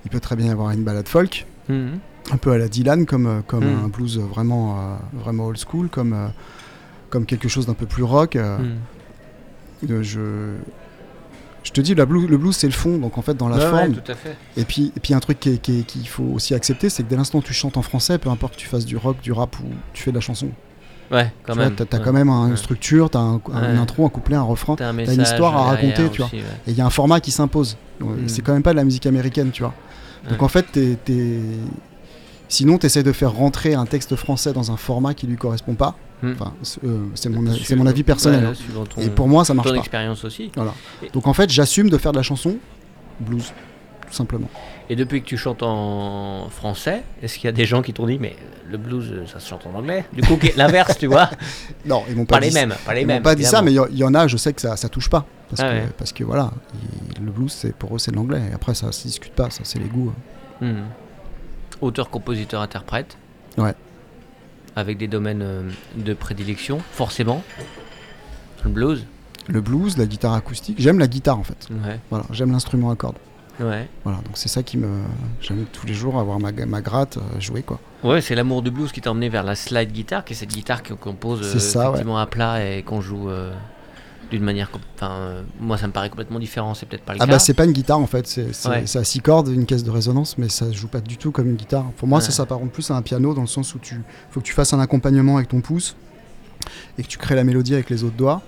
il 0.04 0.10
peut 0.10 0.20
très 0.20 0.36
bien 0.36 0.46
y 0.46 0.50
avoir 0.50 0.70
une 0.70 0.82
balade 0.84 1.08
folk, 1.08 1.46
mhm. 1.68 1.98
un 2.32 2.36
peu 2.36 2.52
à 2.52 2.58
la 2.58 2.68
Dylan, 2.68 3.06
comme, 3.06 3.26
euh, 3.26 3.40
comme 3.46 3.64
Mm. 3.64 3.84
un 3.84 3.88
blues 3.88 4.18
vraiment, 4.18 4.78
euh, 4.78 4.96
vraiment 5.14 5.46
old 5.46 5.58
school, 5.58 5.88
comme, 5.88 6.12
euh, 6.12 6.28
comme 7.10 7.26
quelque 7.26 7.48
chose 7.48 7.66
d'un 7.66 7.74
peu 7.74 7.86
plus 7.86 8.02
rock. 8.02 8.36
euh, 8.36 8.58
Mhm. 8.58 10.02
je, 10.02 10.54
je 11.62 11.70
te 11.72 11.80
dis, 11.80 11.94
la 11.94 12.06
blues, 12.06 12.28
le 12.28 12.36
blues, 12.38 12.54
c'est 12.56 12.66
le 12.66 12.72
fond, 12.72 12.98
donc 12.98 13.18
en 13.18 13.22
fait, 13.22 13.34
dans 13.34 13.48
la 13.48 13.56
Ouais, 13.56 13.64
ouais, 13.64 13.70
forme. 13.70 13.92
tout 13.94 14.12
à 14.12 14.14
fait. 14.14 14.36
Et 14.56 14.64
puis, 14.64 14.92
et 14.96 15.00
puis 15.00 15.14
un 15.14 15.20
truc 15.20 15.40
qui 15.40 15.50
est- 15.50 15.58
qui 15.58 15.84
qu'il 15.84 16.06
faut 16.08 16.24
aussi 16.24 16.54
accepter, 16.54 16.88
c'est 16.90 17.02
que 17.02 17.08
dès 17.08 17.16
l'instant 17.16 17.38
où 17.38 17.42
tu 17.42 17.52
chantes 17.54 17.76
en 17.76 17.82
français, 17.82 18.18
peu 18.18 18.28
importe 18.30 18.54
que 18.54 18.60
tu 18.60 18.66
fasses 18.68 18.84
du 18.86 18.96
rock, 18.96 19.20
du 19.22 19.32
rap 19.32 19.58
ou 19.60 19.64
tu 19.92 20.02
fais 20.02 20.10
de 20.10 20.16
la 20.16 20.20
chanson, 20.20 20.48
Ouais, 21.10 21.30
quand 21.44 21.52
tu 21.54 21.58
même. 21.58 21.74
t'as 21.74 21.84
Ouais. 21.98 22.02
quand 22.04 22.12
même 22.12 22.28
un- 22.30 22.48
une 22.48 22.56
structure, 22.56 23.10
t'as 23.10 23.18
un, 23.20 23.40
un- 23.52 23.72
une 23.72 23.78
intro, 23.78 24.04
un 24.06 24.08
couplet, 24.10 24.36
un 24.36 24.42
refrain, 24.42 24.76
T'as 24.76 24.88
un 24.90 24.98
une 24.98 25.20
histoire 25.22 25.56
à 25.56 25.64
raconter, 25.64 26.08
tu 26.10 26.22
vois. 26.22 26.30
ouais. 26.32 26.38
et 26.66 26.70
il 26.70 26.76
y 26.76 26.80
a 26.80 26.86
un 26.86 26.90
format 26.90 27.20
qui 27.20 27.30
s'impose. 27.30 27.76
Mm. 28.00 28.26
C'est 28.28 28.42
quand 28.42 28.52
même 28.52 28.62
pas 28.62 28.72
de 28.72 28.76
la 28.76 28.84
musique 28.84 29.06
américaine, 29.06 29.50
tu 29.50 29.62
vois. 29.62 29.74
Donc 30.30 30.42
en 30.42 30.48
fait, 30.48 30.66
t'es- 30.72 30.96
t'es- 31.04 31.40
sinon 32.48 32.78
tu 32.78 32.86
essaies 32.86 33.02
de 33.02 33.12
faire 33.12 33.32
rentrer 33.32 33.74
un 33.74 33.86
texte 33.86 34.16
français 34.16 34.52
dans 34.52 34.70
un 34.70 34.76
format 34.76 35.14
qui 35.14 35.26
lui 35.26 35.36
correspond 35.36 35.74
pas. 35.74 35.96
Mm. 36.22 36.32
Enfin, 36.32 36.54
c'est 36.62 36.84
euh, 36.84 36.98
c'est 37.14 37.28
mon, 37.28 37.40
Suivant- 37.52 37.64
c'est 37.66 37.76
mon 37.76 37.86
avis 37.86 38.02
personnel. 38.02 38.44
ouais, 38.44 38.50
hein. 38.50 38.84
ton- 38.94 39.00
Et 39.02 39.10
pour 39.10 39.28
moi, 39.28 39.44
ça 39.44 39.52
marche 39.54 39.68
ton 39.68 39.74
pas. 39.74 39.80
expérience 39.80 40.24
aussi. 40.24 40.50
Donc 41.12 41.26
en 41.26 41.34
fait, 41.34 41.50
j'assume 41.50 41.90
de 41.90 41.98
faire 41.98 42.12
de 42.12 42.16
la 42.18 42.22
chanson 42.22 42.56
blues, 43.20 43.52
tout 44.08 44.14
simplement. 44.14 44.48
Et 44.90 44.96
depuis 44.96 45.22
que 45.22 45.26
tu 45.26 45.36
chantes 45.38 45.62
en 45.62 46.48
français, 46.50 47.02
est-ce 47.22 47.36
qu'il 47.36 47.44
y 47.44 47.48
a 47.48 47.52
des 47.52 47.64
gens 47.64 47.80
qui 47.80 47.92
t'ont 47.94 48.06
dit 48.06 48.18
mais 48.18 48.36
le 48.70 48.76
blues 48.76 49.10
euh, 49.12 49.26
ça 49.26 49.40
se 49.40 49.48
chante 49.48 49.66
en 49.66 49.76
anglais? 49.78 50.04
Du 50.12 50.20
coup, 50.22 50.38
l'inverse, 50.56 50.98
tu 50.98 51.06
vois? 51.06 51.30
Non, 51.86 52.02
ils 52.08 52.14
m'ont 52.16 52.24
pas, 52.26 52.36
Pas 52.36 52.40
les 52.40 52.48
dit 52.48 52.54
mêmes, 52.54 52.74
pas 52.84 52.94
les 52.94 53.00
Ils 53.02 53.06
m'ont 53.06 53.20
pas 53.22 53.34
dit 53.34 53.44
ça, 53.44 53.62
mais 53.62 53.72
il 53.72 53.80
y, 53.92 53.98
y 54.00 54.04
en 54.04 54.14
a, 54.14 54.26
je 54.26 54.36
sais 54.36 54.52
que 54.52 54.60
ça, 54.60 54.76
ça 54.76 54.88
touche 54.88 55.08
pas. 55.08 55.24
Parce, 55.56 55.68
Ah 55.68 55.72
que, 55.72 55.84
ouais. 55.84 55.88
parce 55.96 56.12
que 56.12 56.24
voilà, 56.24 56.50
il- 57.18 57.24
le 57.24 57.30
blues, 57.30 57.52
c'est 57.52 57.74
pour 57.74 57.94
eux, 57.94 57.98
c'est 57.98 58.10
de 58.10 58.16
l'anglais. 58.16 58.42
Et 58.50 58.54
après, 58.54 58.74
ça 58.74 58.90
se 58.92 59.06
discute 59.06 59.32
pas, 59.32 59.50
ça, 59.50 59.60
c'est 59.64 59.78
les 59.78 59.86
goûts. 59.88 60.12
hein. 60.62 60.66
Hmm. 60.66 60.84
Auteur, 61.80 62.10
compositeur, 62.10 62.60
interprète. 62.60 63.16
Ouais. 63.58 63.74
Avec 64.76 64.98
des 64.98 65.06
domaines 65.08 65.42
euh, 65.42 65.68
de 65.96 66.14
prédilection, 66.14 66.78
forcément. 66.92 67.42
Le 68.64 68.70
blues. 68.70 69.06
Le 69.48 69.60
blues, 69.60 69.96
la 69.98 70.06
guitare 70.06 70.34
acoustique. 70.34 70.76
J'aime 70.80 70.98
la 70.98 71.06
guitare, 71.06 71.38
en 71.38 71.44
fait. 71.44 71.68
Ouais. 71.70 72.00
Voilà, 72.10 72.24
j'aime 72.30 72.50
l'instrument 72.52 72.90
à 72.90 72.96
cordes. 72.96 73.18
Ouais. 73.60 73.88
Voilà, 74.02 74.18
donc 74.18 74.32
c'est 74.34 74.48
ça 74.48 74.64
qui 74.64 74.76
me. 74.78 74.88
J'aime 75.40 75.64
tous 75.72 75.86
les 75.86 75.94
jours 75.94 76.18
avoir 76.18 76.40
ma, 76.40 76.50
ma 76.50 76.80
gratte, 76.80 77.18
euh, 77.18 77.40
jouer 77.40 77.62
quoi. 77.62 77.78
Ouais, 78.02 78.20
c'est 78.20 78.34
l'amour 78.34 78.62
du 78.62 78.72
blues 78.72 78.90
qui 78.90 79.00
t'a 79.00 79.12
emmené 79.12 79.28
vers 79.28 79.44
la 79.44 79.54
slide 79.54 79.92
guitare, 79.92 80.24
qui 80.24 80.32
est 80.32 80.36
cette 80.36 80.48
guitare 80.52 80.82
qu'on 80.82 80.96
compose 80.96 81.40
euh, 81.42 81.52
C'est 81.52 81.60
ça, 81.60 81.84
effectivement 81.84 82.18
à 82.18 82.26
plat 82.26 82.64
et 82.64 82.82
qu'on 82.82 83.00
joue 83.00 83.28
euh, 83.30 83.52
d'une 84.30 84.42
manière. 84.42 84.70
Enfin, 84.96 85.10
euh, 85.12 85.42
moi 85.60 85.76
ça 85.78 85.86
me 85.86 85.92
paraît 85.92 86.10
complètement 86.10 86.38
différent, 86.38 86.74
c'est 86.74 86.86
peut-être 86.86 87.04
pas 87.04 87.12
le 87.14 87.18
Ah 87.22 87.26
cas. 87.26 87.32
bah 87.32 87.38
c'est 87.38 87.54
pas 87.54 87.64
une 87.64 87.72
guitare 87.72 87.98
en 87.98 88.06
fait, 88.06 88.26
c'est 88.26 88.46
Ouais. 88.68 88.84
à 88.96 89.04
six 89.04 89.20
cordes, 89.20 89.48
une 89.48 89.66
caisse 89.66 89.84
de 89.84 89.90
résonance, 89.90 90.38
mais 90.38 90.48
ça 90.48 90.70
joue 90.72 90.88
pas 90.88 91.00
du 91.00 91.16
tout 91.16 91.30
comme 91.30 91.48
une 91.48 91.56
guitare. 91.56 91.84
Pour 91.96 92.08
moi, 92.08 92.18
Ouais. 92.18 92.24
ça 92.24 92.30
s'apparente 92.32 92.70
plus 92.70 92.90
à 92.90 92.96
un 92.96 93.02
piano 93.02 93.34
dans 93.34 93.42
le 93.42 93.46
sens 93.46 93.74
où 93.74 93.78
tu 93.78 94.00
faut 94.30 94.40
que 94.40 94.44
tu 94.46 94.52
fasses 94.52 94.72
un 94.72 94.80
accompagnement 94.80 95.36
avec 95.36 95.48
ton 95.48 95.60
pouce 95.60 95.96
et 96.98 97.02
que 97.02 97.08
tu 97.08 97.18
crées 97.18 97.34
la 97.36 97.44
mélodie 97.44 97.74
avec 97.74 97.90
les 97.90 98.04
autres 98.04 98.16
doigts. 98.16 98.42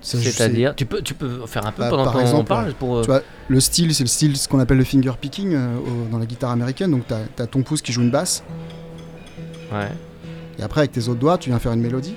C'est-à-dire, 0.00 0.76
tu 0.76 0.86
peux, 0.86 1.02
tu 1.02 1.14
peux 1.14 1.44
faire 1.46 1.66
un 1.66 1.72
peu 1.72 1.82
Bah, 1.82 1.90
pendant 1.90 2.04
par 2.04 2.12
qu'on 2.12 2.20
exemple, 2.20 2.46
parle 2.46 2.72
pour. 2.74 2.98
euh, 2.98 3.02
Tu 3.02 3.08
vois, 3.08 3.22
le 3.48 3.58
style, 3.58 3.92
c'est 3.92 4.04
le 4.04 4.08
style, 4.08 4.36
ce 4.36 4.46
qu'on 4.46 4.60
appelle 4.60 4.78
le 4.78 4.84
finger 4.84 5.10
picking 5.20 5.54
euh, 5.54 5.76
au- 5.76 6.08
dans 6.12 6.18
la 6.18 6.26
guitare 6.26 6.50
américaine. 6.52 6.92
Donc, 6.92 7.02
tu 7.08 7.42
as, 7.42 7.46
ton 7.48 7.62
pouce 7.62 7.82
qui 7.82 7.90
joue 7.92 8.02
une 8.02 8.10
basse, 8.12 8.44
Ouais. 9.72 9.88
et 10.58 10.62
après, 10.62 10.82
avec 10.82 10.92
tes 10.92 11.08
autres 11.08 11.18
doigts, 11.18 11.36
tu 11.36 11.50
viens 11.50 11.58
faire 11.58 11.72
une 11.72 11.80
mélodie. 11.80 12.14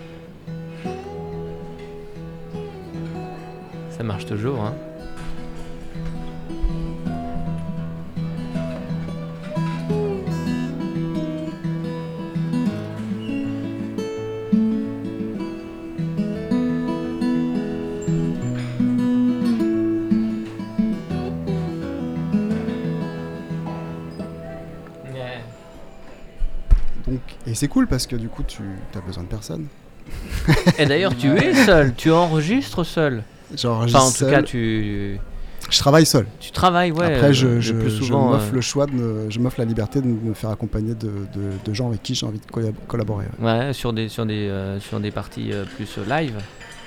Ça 4.02 4.08
marche 4.08 4.26
toujours, 4.26 4.60
hein. 4.62 4.74
Donc, 27.06 27.20
et 27.46 27.54
c'est 27.54 27.68
cool 27.68 27.86
parce 27.86 28.08
que 28.08 28.16
du 28.16 28.30
coup, 28.30 28.42
tu 28.42 28.64
as 28.96 29.02
besoin 29.02 29.22
de 29.22 29.28
personne. 29.28 29.68
Et 30.80 30.88
d'ailleurs, 30.88 31.16
tu 31.16 31.38
es 31.38 31.54
seul, 31.54 31.94
tu 31.94 32.12
enregistres 32.12 32.84
seul. 32.84 33.22
Genre, 33.58 33.82
Enfin, 33.84 34.00
en 34.00 34.12
tout 34.12 34.26
cas, 34.26 34.42
tu, 34.44 35.20
je 35.70 35.80
travaille 35.80 36.06
seul. 36.06 36.26
tu 36.40 36.52
travailles, 36.52 36.92
ouais. 36.92 37.16
Après, 37.16 37.34
je, 37.34 37.48
euh, 37.48 37.62
je, 37.62 37.74
je 37.90 38.14
m'offre 38.14 38.50
euh, 38.52 38.56
le 38.56 38.62
choix, 38.62 38.86
de 38.86 38.92
me- 38.92 39.30
je 39.30 39.40
m'offre 39.40 39.60
la 39.60 39.66
liberté 39.66 40.02
de 40.02 40.08
me 40.08 40.34
faire 40.34 40.50
accompagner 40.50 40.94
de, 40.96 41.08
de- 41.08 41.52
de 41.64 41.74
gens 41.74 41.88
avec 41.90 42.02
qui 42.04 42.16
j'ai 42.16 42.26
envie 42.26 42.40
de 42.40 42.46
collab- 42.52 42.74
collaborer. 42.88 43.26
ouais. 43.40 43.46
Ouais, 43.68 43.74
sur 43.74 43.94
des, 43.94 44.10
sur 44.10 44.26
des, 44.26 44.48
euh, 44.50 44.80
sur 44.80 45.00
des 45.00 45.12
parties 45.12 45.52
euh, 45.54 45.66
plus 45.76 45.98
live. 46.10 46.36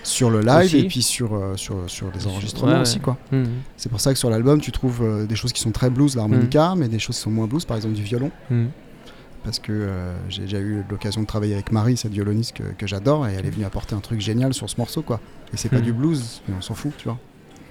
Sur 0.02 0.28
le 0.28 0.40
live 0.42 0.66
Aussi. 0.66 0.78
et 0.80 0.84
puis 0.86 1.00
sur, 1.00 1.30
sur, 1.56 1.76
sur 1.86 2.10
des 2.10 2.26
enregistrements 2.26 2.74
ouais, 2.74 2.80
aussi. 2.80 3.00
quoi. 3.00 3.16
Mhm. 3.32 3.46
C'est 3.78 3.88
pour 3.88 4.00
ça 4.00 4.12
que 4.12 4.18
sur 4.18 4.28
l'album, 4.28 4.60
tu 4.60 4.70
trouves 4.70 5.26
des 5.26 5.34
choses 5.36 5.52
qui 5.54 5.62
sont 5.62 5.70
très 5.70 5.88
blues, 5.88 6.14
l'harmonica, 6.16 6.74
Mm. 6.74 6.78
mais 6.80 6.88
des 6.88 6.98
choses 6.98 7.16
qui 7.16 7.22
sont 7.22 7.30
moins 7.30 7.46
blues, 7.46 7.64
par 7.64 7.78
exemple 7.78 7.94
du 7.94 8.02
violon. 8.02 8.30
Mhm. 8.50 8.68
Parce 9.44 9.58
que 9.58 9.72
euh, 9.72 10.14
j'ai 10.30 10.42
déjà 10.42 10.58
eu 10.58 10.82
l'occasion 10.88 11.20
de 11.20 11.26
travailler 11.26 11.52
avec 11.54 11.70
Marie, 11.70 11.96
cette 11.98 12.12
violoniste 12.12 12.56
que, 12.56 12.62
que 12.62 12.86
j'adore, 12.86 13.28
et 13.28 13.34
elle 13.34 13.44
est 13.46 13.50
venue 13.50 13.66
apporter 13.66 13.94
un 13.94 14.00
truc 14.00 14.20
génial 14.20 14.54
sur 14.54 14.68
ce 14.70 14.76
morceau. 14.78 15.02
quoi. 15.02 15.20
Et 15.52 15.56
c'est 15.58 15.68
pas 15.68 15.78
Mm. 15.78 15.82
du 15.82 15.92
blues, 15.92 16.42
mais 16.48 16.54
on 16.58 16.62
s'en 16.62 16.74
fout, 16.74 16.92
tu 16.96 17.04
vois. 17.04 17.18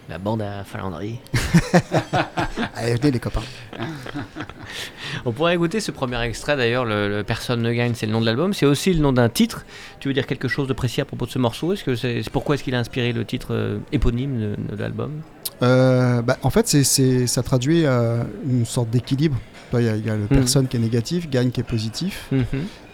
La 0.10 0.18
bande 0.20 0.42
à 0.42 0.64
Falandry. 0.66 1.18
Allez, 2.76 2.96
venez 2.96 3.12
les 3.12 3.20
copains. 3.20 3.42
On 5.26 5.32
pourrait 5.32 5.56
écouter 5.56 5.80
ce 5.80 5.92
premier 5.92 6.22
extrait 6.24 6.58
d'ailleurs, 6.58 6.84
le, 6.86 7.08
le 7.08 7.24
Personne 7.24 7.62
ne 7.62 7.72
gagne, 7.72 7.94
c'est 7.96 8.06
le 8.06 8.12
nom 8.12 8.20
de 8.22 8.26
l'album. 8.26 8.54
C'est 8.54 8.66
aussi 8.66 8.94
le 8.94 9.00
nom 9.00 9.14
d'un 9.14 9.30
titre. 9.30 9.66
Tu 10.00 10.08
veux 10.10 10.14
dire 10.14 10.28
quelque 10.28 10.48
chose 10.48 10.68
de 10.68 10.74
précis 10.74 11.02
à 11.02 11.06
propos 11.06 11.26
de 11.26 11.32
ce 11.32 11.40
morceau? 11.40 11.74
Est-ce 11.74 11.84
que 11.84 11.96
c'est 11.96 12.22
pourquoi 12.32 12.56
est-ce 12.56 12.64
qu'il 12.64 12.76
a 12.76 12.80
inspiré 12.80 13.14
le 13.14 13.24
titre 13.26 13.48
euh, 13.52 13.78
éponyme 13.92 14.40
de, 14.40 14.76
de 14.76 14.82
l'album? 14.82 15.22
Euh, 15.62 16.22
bah, 16.22 16.38
en 16.44 16.50
fait, 16.50 16.68
c'est, 16.68 17.26
ça 17.28 17.42
traduit 17.44 17.86
euh, 17.86 18.24
une 18.46 18.66
sorte 18.66 18.90
d'équilibre. 18.90 19.38
Il 19.82 19.86
y, 19.86 19.90
a- 19.90 19.96
il 19.96 20.06
y 20.06 20.10
a 20.10 20.16
le 20.16 20.24
Mm. 20.26 20.28
personne 20.28 20.68
qui 20.68 20.78
est 20.78 20.80
négatif, 20.80 21.30
gagne 21.30 21.52
qui 21.52 21.60
est 21.62 21.64
positif. 21.64 22.28
Mhm. 22.32 22.44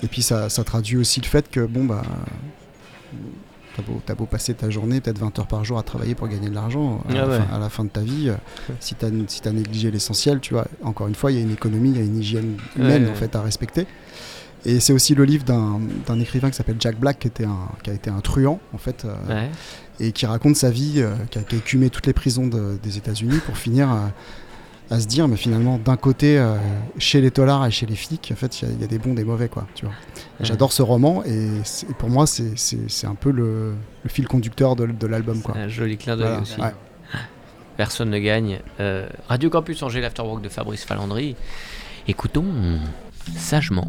Et 0.03 0.07
puis 0.07 0.21
ça, 0.21 0.49
ça 0.49 0.63
traduit 0.63 0.97
aussi 0.97 1.19
le 1.21 1.25
fait 1.27 1.49
que, 1.49 1.65
bon, 1.65 1.83
bah. 1.85 2.03
T'as 3.75 3.83
beau, 3.83 4.01
beau 4.17 4.25
passer 4.25 4.53
ta 4.55 4.69
journée, 4.69 4.99
peut-être 4.99 5.19
20 5.19 5.37
heures 5.39 5.47
par 5.47 5.63
jour 5.63 5.77
à 5.79 5.83
travailler 5.83 6.13
pour 6.13 6.27
gagner 6.27 6.49
de 6.49 6.55
l'argent, 6.55 7.01
à, 7.07 7.11
Ah 7.11 7.13
la, 7.13 7.27
ouais. 7.27 7.37
fin, 7.39 7.55
à 7.55 7.59
la 7.59 7.69
fin 7.69 7.85
de 7.85 7.89
ta 7.89 8.01
vie, 8.01 8.27
euh, 8.29 8.33
si 8.81 8.93
t'as 8.95 9.07
si 9.27 9.41
t'as 9.41 9.51
négligé 9.51 9.89
l'essentiel, 9.89 10.41
tu 10.41 10.53
vois, 10.53 10.67
encore 10.83 11.07
une 11.07 11.15
fois, 11.15 11.31
il 11.31 11.37
y 11.37 11.39
a 11.39 11.43
une 11.43 11.51
économie, 11.53 11.91
il 11.91 11.95
y 11.97 11.99
a 12.01 12.03
une 12.03 12.19
hygiène 12.19 12.57
humaine 12.75 13.05
Ouais, 13.05 13.11
en 13.11 13.15
fait 13.15 13.33
à 13.37 13.41
respecter. 13.41 13.87
Et 14.65 14.81
c'est 14.81 14.91
aussi 14.91 15.15
le 15.15 15.23
livre 15.23 15.45
d'un 15.45 15.79
d'un 16.05 16.19
écrivain 16.19 16.49
qui 16.49 16.57
s'appelle 16.57 16.75
Jack 16.79 16.99
Black, 16.99 17.19
qui, 17.19 17.27
était 17.27 17.45
un, 17.45 17.69
qui 17.81 17.89
a 17.89 17.93
été 17.93 18.09
un 18.09 18.19
truand, 18.19 18.59
en 18.73 18.77
fait, 18.77 19.05
euh, 19.05 19.47
et 20.01 20.11
qui 20.11 20.25
raconte 20.25 20.57
sa 20.57 20.71
vie, 20.71 20.95
euh, 20.97 21.13
qui, 21.31 21.39
a, 21.39 21.43
qui 21.43 21.55
a 21.55 21.57
écumé 21.59 21.89
toutes 21.89 22.07
les 22.07 22.13
prisons 22.13 22.47
de- 22.47 22.77
des 22.83 22.97
États-Unis 22.97 23.39
pour 23.45 23.55
finir 23.57 23.89
euh, 23.93 23.95
à 24.91 24.99
se 24.99 25.05
dire, 25.07 25.27
mais 25.27 25.35
finalement, 25.37 25.77
d'un 25.77 25.97
côté, 25.97 26.37
euh, 26.39 26.55
chez 26.97 27.21
les 27.21 27.29
tolards 27.31 27.65
et 27.65 27.71
chez 27.71 27.85
les 27.85 27.95
flics, 27.95 28.29
en 28.31 28.35
fait, 28.35 28.61
il 28.61 28.67
y 28.67 28.71
a- 28.71 28.73
il 28.75 28.81
y, 28.81 28.83
a 28.83 28.87
des 28.87 28.97
bons, 28.99 29.13
des 29.13 29.23
mauvais, 29.23 29.47
quoi. 29.47 29.67
Tu 29.75 29.85
vois. 29.85 29.93
J'adore 30.41 30.71
ce 30.73 30.81
roman 30.81 31.23
et 31.25 31.47
pour 31.99 32.09
moi, 32.09 32.25
c'est- 32.25 32.57
c'est 32.57 32.89
c'est 32.89 33.05
un 33.07 33.15
peu 33.15 33.31
le, 33.31 33.73
le 34.03 34.09
fil 34.09 34.27
conducteur 34.27 34.75
de, 34.75 34.87
de 34.87 35.07
l'album, 35.07 35.41
quoi. 35.41 35.55
Un 35.57 35.67
joli 35.67 35.97
clin 35.97 36.15
d'œil 36.17 36.25
Voilà, 36.27 36.41
aussi. 36.41 36.59
ouais. 36.59 36.73
Personne 37.77 38.09
ne 38.09 38.19
gagne. 38.19 38.59
Euh, 38.79 39.07
Radio 39.29 39.49
Campus 39.49 39.81
Angers, 39.83 40.01
l'Afterwork 40.01 40.41
de 40.41 40.49
Fabrice 40.49 40.83
Falandry. 40.83 41.35
Écoutons 42.07 42.45
sagement. 43.37 43.87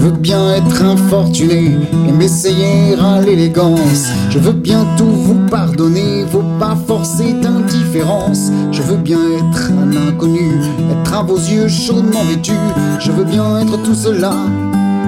Veux 0.00 0.12
bien 0.12 0.54
être 0.54 0.82
infortuné 0.82 1.76
et 2.08 2.12
m'essayer 2.12 2.94
à 2.98 3.20
l'élégance. 3.20 4.08
Je 4.30 4.38
veux 4.38 4.52
bien 4.52 4.86
tout 4.96 5.04
vous 5.04 5.46
pardonner, 5.50 6.24
faut 6.30 6.44
pas 6.58 6.74
forcer 6.86 7.34
d'indifférence. 7.34 8.50
Je 8.72 8.80
veux 8.80 8.96
bien 8.96 9.20
être 9.36 9.70
un 9.70 10.08
inconnu, 10.08 10.58
être 10.90 11.14
à 11.14 11.22
vos 11.22 11.36
yeux 11.36 11.68
chaudement 11.68 12.24
vêtu. 12.24 12.54
Je 12.98 13.12
veux 13.12 13.24
bien 13.24 13.60
être 13.60 13.82
tout 13.82 13.94
cela, 13.94 14.32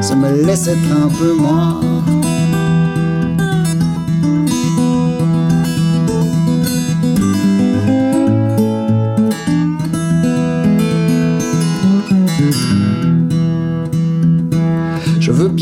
ça 0.03 0.15
me 0.15 0.45
laisse 0.45 0.69
être 0.69 0.93
un 0.93 1.09
peu 1.09 1.33
moi. 1.41 1.81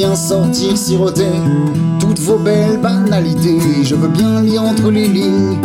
Bien 0.01 0.17
sortir 0.17 0.79
siroter 0.79 1.31
toutes 2.01 2.21
vos 2.21 2.39
belles 2.39 2.79
banalités. 2.79 3.59
Je 3.83 3.95
veux 3.95 4.09
bien 4.09 4.41
lire 4.41 4.63
entre 4.63 4.91
les 4.91 5.07
lignes. 5.07 5.59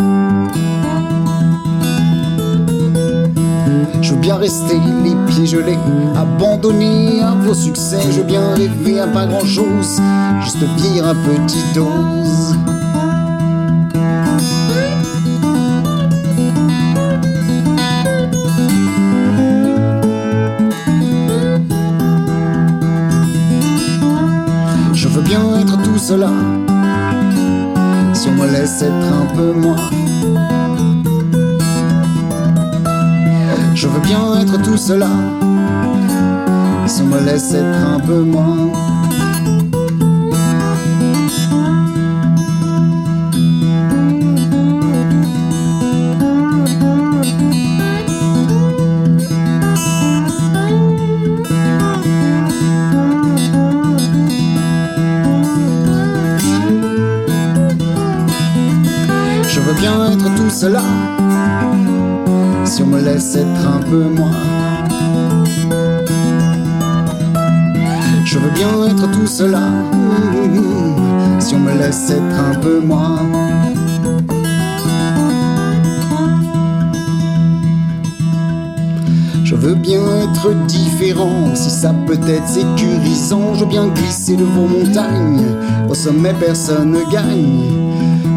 Je 4.02 4.12
veux 4.12 4.20
bien 4.20 4.36
rester 4.36 4.78
les 5.04 5.14
pieds 5.26 5.46
gelés, 5.46 5.78
abandonné 6.14 7.22
à 7.22 7.30
vos 7.30 7.54
succès. 7.54 7.96
Je 8.10 8.18
veux 8.18 8.24
bien 8.24 8.52
rêver 8.54 9.00
à 9.00 9.06
pas 9.06 9.24
grand 9.24 9.46
chose, 9.46 10.02
juste 10.42 10.62
vivre 10.82 11.08
à 11.08 11.14
petite 11.14 11.74
dose. 11.74 12.55
Si 26.06 26.12
on 28.28 28.34
me 28.34 28.46
laisse 28.52 28.80
être 28.80 28.92
un 28.92 29.26
peu 29.34 29.52
moi. 29.52 29.74
Je 33.74 33.88
veux 33.88 34.00
bien 34.00 34.40
être 34.40 34.62
tout 34.62 34.76
cela 34.76 35.08
si 36.86 37.02
on 37.02 37.06
me 37.06 37.18
laisse 37.24 37.52
être 37.52 37.96
un 37.96 37.98
peu 37.98 38.20
moi. 38.20 38.46
Cela 60.60 60.82
si 62.64 62.82
on 62.82 62.86
me 62.86 63.02
laisse 63.02 63.36
être 63.36 63.68
un 63.68 63.82
peu 63.90 64.04
moi. 64.04 64.30
Je 68.24 68.38
veux 68.38 68.50
bien 68.52 68.70
être 68.88 69.10
tout 69.10 69.26
cela 69.26 69.60
si 71.40 71.54
on 71.54 71.58
me 71.58 71.72
laisse 71.78 72.10
être 72.10 72.40
un 72.50 72.54
peu 72.58 72.80
moi. 72.80 73.18
Je 79.44 79.54
veux 79.54 79.74
bien 79.74 80.00
être 80.22 80.54
différent, 80.66 81.54
si 81.54 81.68
ça 81.68 81.92
peut 82.06 82.18
être 82.26 82.48
sécurisant. 82.48 83.52
Je 83.54 83.60
veux 83.60 83.66
bien 83.66 83.88
glisser 83.88 84.36
de 84.36 84.44
vos 84.44 84.66
montagnes, 84.66 85.44
au 85.90 85.94
sommet 85.94 86.34
personne 86.40 86.92
ne 86.92 87.12
gagne. 87.12 87.95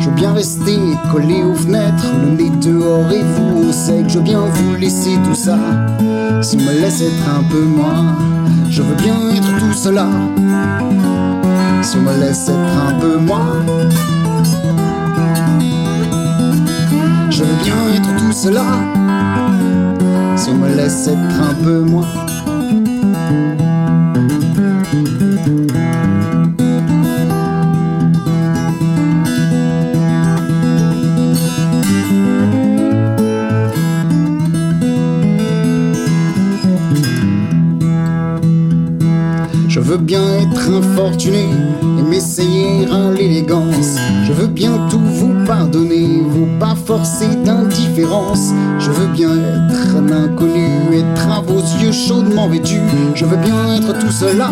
Veux 0.09 0.15
bien 0.15 0.33
rester 0.33 0.79
collé 1.11 1.43
aux 1.43 1.53
fenêtres, 1.53 2.07
le 2.23 2.31
nez 2.31 2.49
dehors 2.49 3.11
et 3.11 3.21
vous 3.21 3.69
au 3.69 3.71
sec. 3.71 4.05
Je 4.07 4.17
veux 4.17 4.23
bien 4.23 4.39
vous 4.39 4.73
laisser 4.73 5.11
tout 5.23 5.35
ça, 5.35 5.55
si 6.41 6.57
on 6.57 6.61
me 6.61 6.81
laisse 6.81 7.01
être 7.01 7.29
un 7.29 7.43
peu 7.43 7.61
moi. 7.63 7.93
Je 8.71 8.81
veux 8.81 8.95
bien 8.95 9.13
être 9.29 9.59
tout 9.59 9.73
cela, 9.73 10.07
si 11.83 11.97
on 11.97 12.01
me 12.01 12.19
laisse 12.19 12.49
être 12.49 12.87
un 12.87 12.99
peu 12.99 13.17
moi. 13.19 13.41
Je 17.29 17.43
veux 17.43 17.63
bien 17.63 17.75
être 17.93 18.15
tout 18.17 18.31
cela, 18.33 18.65
si 20.35 20.49
on 20.49 20.55
me 20.55 20.75
laisse 20.75 21.07
être 21.07 21.39
un 21.39 21.53
peu 21.63 21.81
moi. 21.81 22.05
Bien 40.09 40.39
être 40.39 40.67
infortuné 40.71 41.45
et 41.99 42.01
m'essayer 42.01 42.87
à 42.91 43.11
l'élégance. 43.11 43.95
Je 44.23 44.33
veux 44.33 44.47
bien 44.47 44.87
tout 44.89 44.99
vous 44.99 45.45
pardonner, 45.45 46.23
vous 46.27 46.47
pas 46.59 46.73
forcer 46.73 47.27
d'indifférence. 47.45 48.51
Je 48.79 48.89
veux 48.89 49.05
bien 49.13 49.29
être 49.29 49.95
un 49.95 50.11
inconnu, 50.11 50.65
être 50.93 51.31
à 51.31 51.41
vos 51.41 51.61
yeux 51.79 51.91
chaudement 51.91 52.47
vêtu. 52.47 52.79
Je 53.13 53.23
veux 53.23 53.37
bien 53.37 53.75
être 53.75 53.99
tout 53.99 54.09
cela, 54.09 54.49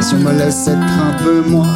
si 0.00 0.16
on 0.16 0.18
me 0.18 0.32
laisse 0.36 0.66
être 0.66 0.80
un 0.80 1.12
peu 1.22 1.48
moi. 1.48 1.66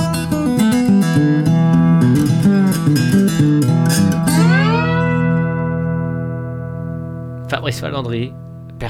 Fabrice 7.49 7.81
Valandry, 7.81 8.33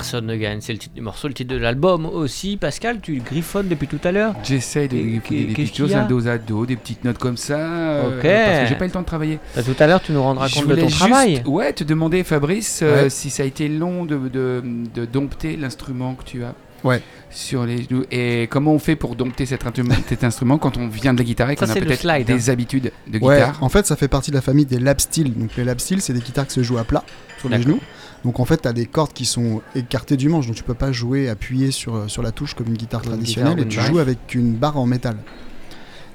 Personne 0.02 0.26
ne 0.26 0.36
gagne, 0.36 0.60
c'est 0.60 0.72
le 0.72 0.80
titre 0.80 0.96
du 0.96 1.00
morceau, 1.00 1.28
le 1.28 1.34
titre 1.34 1.54
de 1.54 1.58
l'album 1.58 2.06
aussi. 2.06 2.56
Pascal, 2.56 3.00
tu 3.00 3.22
griffonnes 3.24 3.68
depuis 3.68 3.86
tout 3.86 4.00
à 4.02 4.10
l'heure 4.10 4.34
J'essaye 4.42 4.88
de 4.88 4.96
griffonner 4.96 5.44
des 5.44 5.54
petites 5.54 5.76
choses, 5.76 5.94
un 5.94 6.06
dos 6.06 6.26
à 6.26 6.38
dos, 6.38 6.66
des 6.66 6.74
petites 6.74 7.04
notes 7.04 7.18
comme 7.18 7.36
ça. 7.36 7.56
Euh, 7.56 8.18
ok. 8.18 8.22
parce 8.22 8.62
que 8.62 8.66
j'ai 8.66 8.74
pas 8.74 8.84
eu 8.84 8.88
le 8.88 8.92
temps 8.92 9.00
de 9.02 9.06
travailler. 9.06 9.38
Bah, 9.54 9.62
tout 9.62 9.76
à 9.78 9.86
l'heure, 9.86 10.02
tu 10.02 10.10
nous 10.10 10.22
rendras 10.22 10.48
compte 10.48 10.66
de 10.66 10.74
ton 10.74 10.88
travail. 10.88 11.42
Ouais, 11.46 11.72
te 11.72 11.84
demander, 11.84 12.24
Fabrice, 12.24 12.80
euh, 12.82 13.08
si 13.08 13.30
ça 13.30 13.44
a 13.44 13.46
été 13.46 13.68
long 13.68 14.04
de, 14.04 14.16
de, 14.28 14.62
de 14.92 15.04
dompter 15.04 15.56
l'instrument 15.56 16.14
que 16.14 16.24
tu 16.24 16.42
as. 16.42 16.54
Ouais. 16.82 17.00
Sur 17.30 17.64
les 17.64 17.86
Et 18.10 18.48
comment 18.50 18.72
on 18.72 18.80
fait 18.80 18.96
pour 18.96 19.14
dompter 19.14 19.46
cet, 19.46 19.62
cet 20.08 20.24
instrument 20.24 20.58
quand 20.58 20.76
on 20.78 20.88
vient 20.88 21.14
de 21.14 21.18
la 21.18 21.24
guitare 21.24 21.50
et 21.50 21.56
qu'on 21.56 21.70
a 21.70 21.74
peut-être 21.74 22.24
des 22.24 22.50
hein. 22.50 22.52
habitudes 22.52 22.92
de 23.06 23.18
guitare 23.18 23.62
En 23.62 23.68
fait, 23.68 23.86
ça 23.86 23.94
fait 23.94 24.08
partie 24.08 24.32
de 24.32 24.36
la 24.36 24.42
famille 24.42 24.66
des 24.66 24.80
lap 24.80 25.00
steel. 25.00 25.32
Donc 25.32 25.50
les 25.56 25.64
lap 25.64 25.80
steel, 25.80 26.00
c'est 26.00 26.12
des 26.12 26.20
guitares 26.20 26.46
qui 26.48 26.54
se 26.54 26.62
jouent 26.64 26.78
à 26.78 26.84
plat 26.84 27.04
sur 27.38 27.48
les 27.48 27.62
genoux. 27.62 27.80
Donc 28.24 28.38
en 28.38 28.44
fait, 28.44 28.62
tu 28.62 28.68
as 28.68 28.72
des 28.72 28.86
cordes 28.86 29.12
qui 29.12 29.24
sont 29.24 29.62
écartées 29.74 30.16
du 30.16 30.28
manche, 30.28 30.46
donc 30.46 30.56
tu 30.56 30.62
peux 30.62 30.74
pas 30.74 30.92
jouer 30.92 31.28
appuyé 31.28 31.70
sur, 31.70 32.08
sur 32.08 32.22
la 32.22 32.30
touche 32.30 32.54
comme 32.54 32.68
une 32.68 32.76
guitare 32.76 33.02
traditionnelle, 33.02 33.58
et 33.58 33.66
tu 33.66 33.80
joues 33.80 33.98
avec 33.98 34.34
une 34.34 34.54
barre 34.54 34.78
en 34.78 34.86
métal. 34.86 35.16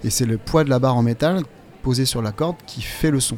Et 0.04 0.10
c'est 0.10 0.26
le 0.26 0.38
poids 0.38 0.64
de 0.64 0.70
la 0.70 0.80
barre 0.80 0.96
en 0.96 1.04
métal 1.04 1.44
posé 1.82 2.06
sur 2.06 2.22
la 2.22 2.32
corde 2.32 2.56
qui 2.66 2.82
fait 2.82 3.12
le 3.12 3.20
son. 3.20 3.38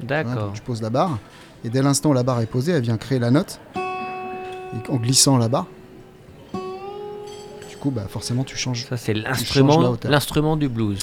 D'accord. 0.00 0.52
tu 0.54 0.62
poses 0.62 0.82
la 0.82 0.90
barre, 0.90 1.18
et 1.64 1.68
dès 1.68 1.82
l'instant 1.82 2.10
où 2.10 2.14
la 2.14 2.22
barre 2.22 2.40
est 2.40 2.46
posée, 2.46 2.72
elle 2.72 2.82
vient 2.82 2.96
créer 2.96 3.18
la 3.18 3.30
note, 3.30 3.60
en 4.88 4.96
glissant 4.96 5.36
la 5.36 5.48
barre. 5.48 5.66
Du 7.68 7.76
coup, 7.78 7.90
bah, 7.90 8.06
forcément, 8.08 8.44
tu 8.44 8.56
changes. 8.56 8.86
Ça, 8.86 8.96
c'est 8.96 9.14
l'instrument, 9.14 9.96
l'instrument 10.04 10.56
du 10.56 10.68
blues. 10.68 10.98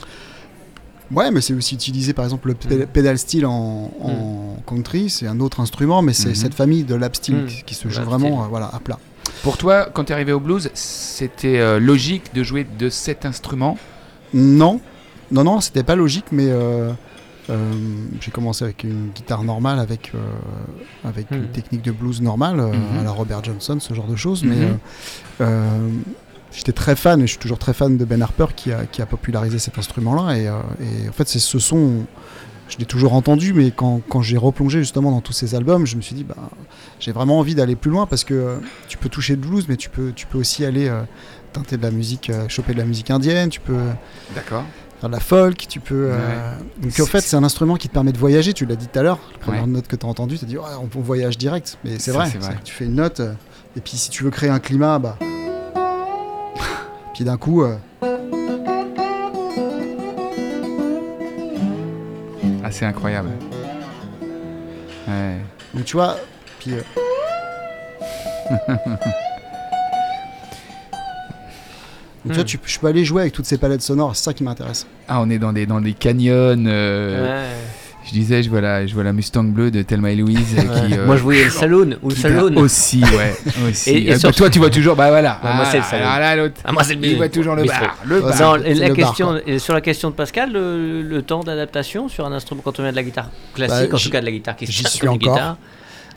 Ouais, 1.11 1.31
mais 1.31 1.41
c'est 1.41 1.53
aussi 1.53 1.75
utilisé 1.75 2.13
par 2.13 2.25
exemple 2.25 2.49
le 2.49 2.53
mm. 2.53 2.87
pedal 2.87 3.17
steel 3.17 3.45
en, 3.45 3.85
mm. 3.87 4.63
country, 4.65 5.09
c'est 5.09 5.27
un 5.27 5.39
autre 5.39 5.59
instrument, 5.59 6.01
mais 6.01 6.13
c'est 6.13 6.29
mm-hmm. 6.29 6.35
cette 6.35 6.53
famille 6.53 6.83
de 6.83 6.95
lap 6.95 7.15
steel 7.15 7.43
mm. 7.43 7.47
qui, 7.65 7.75
se 7.75 7.87
joue 7.89 8.01
vraiment 8.01 8.43
euh, 8.43 8.47
voilà, 8.47 8.69
à 8.73 8.79
plat. 8.79 8.99
Pour 9.43 9.57
toi, 9.57 9.87
quand 9.93 10.05
tu 10.05 10.11
es 10.11 10.13
arrivé 10.13 10.33
au 10.33 10.39
blues, 10.39 10.69
c'était 10.73 11.59
euh, 11.59 11.79
logique 11.79 12.33
de 12.33 12.43
jouer 12.43 12.65
de 12.77 12.89
cet 12.89 13.25
instrument? 13.25 13.77
Non, 14.33 14.81
non, 15.31 15.43
non, 15.43 15.61
c'était 15.61 15.83
pas 15.83 15.95
logique, 15.95 16.25
mais 16.31 16.47
euh, 16.47 16.91
j'ai 18.19 18.31
commencé 18.31 18.65
avec 18.65 18.83
une 18.83 19.09
guitare 19.15 19.43
normale, 19.43 19.79
avec, 19.79 20.11
avec 21.05 21.31
une 21.31 21.47
technique 21.47 21.83
de 21.83 21.91
blues 21.91 22.21
normale, 22.21 22.57
mm-hmm. 22.57 22.99
à 22.99 23.03
la 23.03 23.11
Robert 23.11 23.43
Johnson, 23.43 23.77
ce 23.79 23.93
genre 23.93 24.07
de 24.07 24.17
choses, 24.17 24.43
mais 24.43 24.55
mm-hmm 24.55 25.45
j'étais 26.51 26.71
très 26.71 26.95
fan, 26.95 27.21
et 27.21 27.27
je 27.27 27.31
suis 27.31 27.39
toujours 27.39 27.59
très 27.59 27.73
fan 27.73 27.97
de 27.97 28.05
Ben 28.05 28.21
Harper 28.21 28.47
qui 28.55 28.71
a, 28.71 28.85
qui 28.85 29.01
a 29.01 29.05
popularisé 29.05 29.59
cet 29.59 29.77
instrument-là. 29.77 30.37
Et, 30.37 30.47
euh, 30.47 30.53
et, 30.81 31.09
en 31.09 31.11
fait, 31.11 31.27
c'est 31.27 31.39
ce 31.39 31.59
son, 31.59 32.05
je 32.69 32.77
l'ai 32.77 32.85
toujours 32.85 33.13
entendu, 33.13 33.53
mais 33.53 33.71
quand, 33.71 34.01
quand 34.07 34.21
j'ai 34.21 34.37
replongé 34.37 34.79
justement 34.79 35.11
dans 35.11 35.21
tous 35.21 35.33
ces 35.33 35.55
albums, 35.55 35.85
je 35.85 35.95
me 35.95 36.01
suis 36.01 36.15
dit, 36.15 36.23
bah, 36.23 36.35
j'ai 36.99 37.11
vraiment 37.11 37.39
envie 37.39 37.55
d'aller 37.55 37.75
plus 37.75 37.91
loin 37.91 38.05
parce 38.05 38.23
que 38.23 38.33
euh, 38.33 38.55
tu 38.87 38.97
peux 38.97 39.09
toucher 39.09 39.35
le 39.35 39.41
blues, 39.41 39.65
mais 39.67 39.77
tu 39.77 39.89
peux, 39.89 40.11
tu 40.15 40.25
peux 40.25 40.37
aussi 40.37 40.65
aller 40.65 40.87
euh, 40.87 41.01
tenter 41.53 41.77
de 41.77 41.83
la 41.83 41.91
musique, 41.91 42.31
choper 42.47 42.73
de 42.73 42.79
la 42.79 42.85
musique 42.85 43.11
indienne, 43.11 43.49
tu 43.49 43.59
peux. 43.59 43.79
D'accord 44.35 44.63
faire 44.99 45.09
de 45.09 45.13
la 45.13 45.19
folk, 45.19 45.67
tu 45.69 45.79
peux. 45.79 46.11
Donc 46.81 46.99
en 46.99 47.05
fait, 47.05 47.21
c'est 47.21 47.35
un 47.35 47.43
instrument 47.43 47.75
qui 47.75 47.87
te 47.87 47.93
permet 47.93 48.11
de 48.11 48.17
voyager. 48.17 48.53
Tu 48.53 48.65
l'as 48.65 48.75
dit 48.75 48.87
tout 48.87 48.97
à 48.97 49.03
l'heure, 49.03 49.19
la 49.33 49.37
première 49.37 49.67
note 49.67 49.87
que 49.87 49.95
tu 49.95 50.03
as 50.03 50.09
entendue, 50.09 50.39
tu 50.39 50.45
as 50.45 50.47
dit 50.47 50.57
on, 50.57 50.89
voyage 50.99 51.37
direct. 51.37 51.77
Mais 51.83 51.99
c'est 51.99 52.09
vrai, 52.09 52.27
vrai. 52.29 52.55
tu 52.63 52.73
fais 52.73 52.85
une 52.85 52.95
note, 52.95 53.21
et 53.75 53.79
puis 53.79 53.95
si 53.95 54.09
tu 54.09 54.23
veux 54.23 54.31
créer 54.31 54.49
un 54.49 54.57
climat, 54.57 54.97
bah, 54.97 55.19
Qui 57.17 57.23
d'un 57.23 57.37
coup. 57.37 57.63
Ah, 62.63 62.69
c'est 62.69 62.85
incroyable. 62.85 63.29
Ouais. 65.07 65.37
Donc 65.73 65.85
tu 65.85 65.95
vois, 65.95 66.15
puis. 66.59 66.73
Donc, 72.23 72.33
tu 72.33 72.33
vois, 72.33 72.43
tu, 72.43 72.59
je 72.63 72.79
peux 72.79 72.85
aller 72.85 73.03
jouer 73.03 73.21
avec 73.23 73.33
toutes 73.33 73.47
ces 73.47 73.57
palettes 73.57 73.81
sonores, 73.81 74.15
c'est 74.15 74.25
ça 74.25 74.33
qui 74.35 74.43
m'intéresse. 74.43 74.85
Ah, 75.07 75.19
on 75.19 75.29
est 75.31 75.39
dans 75.39 75.53
des, 75.53 75.65
dans 75.65 75.81
des 75.81 75.93
canyons. 75.93 76.65
Ouais. 76.65 77.47
Je 78.07 78.13
disais, 78.13 78.41
je 78.41 78.49
vois 78.49 78.61
la, 78.61 78.87
je 78.87 78.93
vois 78.93 79.03
la 79.03 79.11
Mustang 79.11 79.43
bleue 79.43 79.69
de 79.69 79.81
Thelma 79.81 80.11
et 80.11 80.15
Louise. 80.15 80.55
Qui, 80.55 80.97
euh, 80.97 81.05
Moi, 81.05 81.17
je 81.17 81.23
voyais 81.23 81.43
le 81.43 81.49
Saloon 81.49 81.97
ou 82.01 82.09
le 82.09 82.15
Saloon. 82.15 82.55
Aussi, 82.55 83.03
ouais. 83.03 83.35
Aussi. 83.69 83.89
Et, 83.89 84.13
euh, 84.13 84.31
toi, 84.31 84.49
tu 84.49 84.59
vois 84.59 84.69
toujours, 84.69 84.95
bah 84.95 85.09
voilà. 85.09 85.41
moi, 85.43 85.65
c'est 85.69 85.79
le 85.79 85.83
Saloon. 85.83 86.07
Ah, 86.09 86.19
là, 86.19 86.35
l'autre. 86.37 86.55
Ah, 86.63 86.71
moi, 86.71 86.85
c'est 86.85 86.95
le 86.95 87.05
Il 87.05 87.17
voit 87.17 87.27
toujours 87.27 87.55
le 87.55 87.65
bar. 87.65 87.97
Le 88.05 88.21
bar. 88.21 88.39
Non, 88.39 88.55
la 88.55 88.89
question, 88.91 89.41
sur 89.57 89.73
la 89.73 89.81
question 89.81 90.09
de 90.09 90.15
Pascal, 90.15 90.53
le, 90.53 91.21
temps 91.27 91.43
d'adaptation 91.43 92.07
sur 92.07 92.25
un 92.25 92.31
instrument 92.31 92.61
quand 92.63 92.79
on 92.79 92.83
vient 92.83 92.91
de 92.91 92.95
la 92.95 93.03
guitare 93.03 93.29
classique, 93.53 93.89
bah, 93.89 93.97
en 93.97 93.99
tout 93.99 94.09
cas 94.09 94.21
de 94.21 94.25
la 94.25 94.31
guitare 94.31 94.55
qui 94.55 94.65
J'y 94.67 94.85
suis 94.85 95.07
encore. 95.07 95.17
Guitare. 95.17 95.57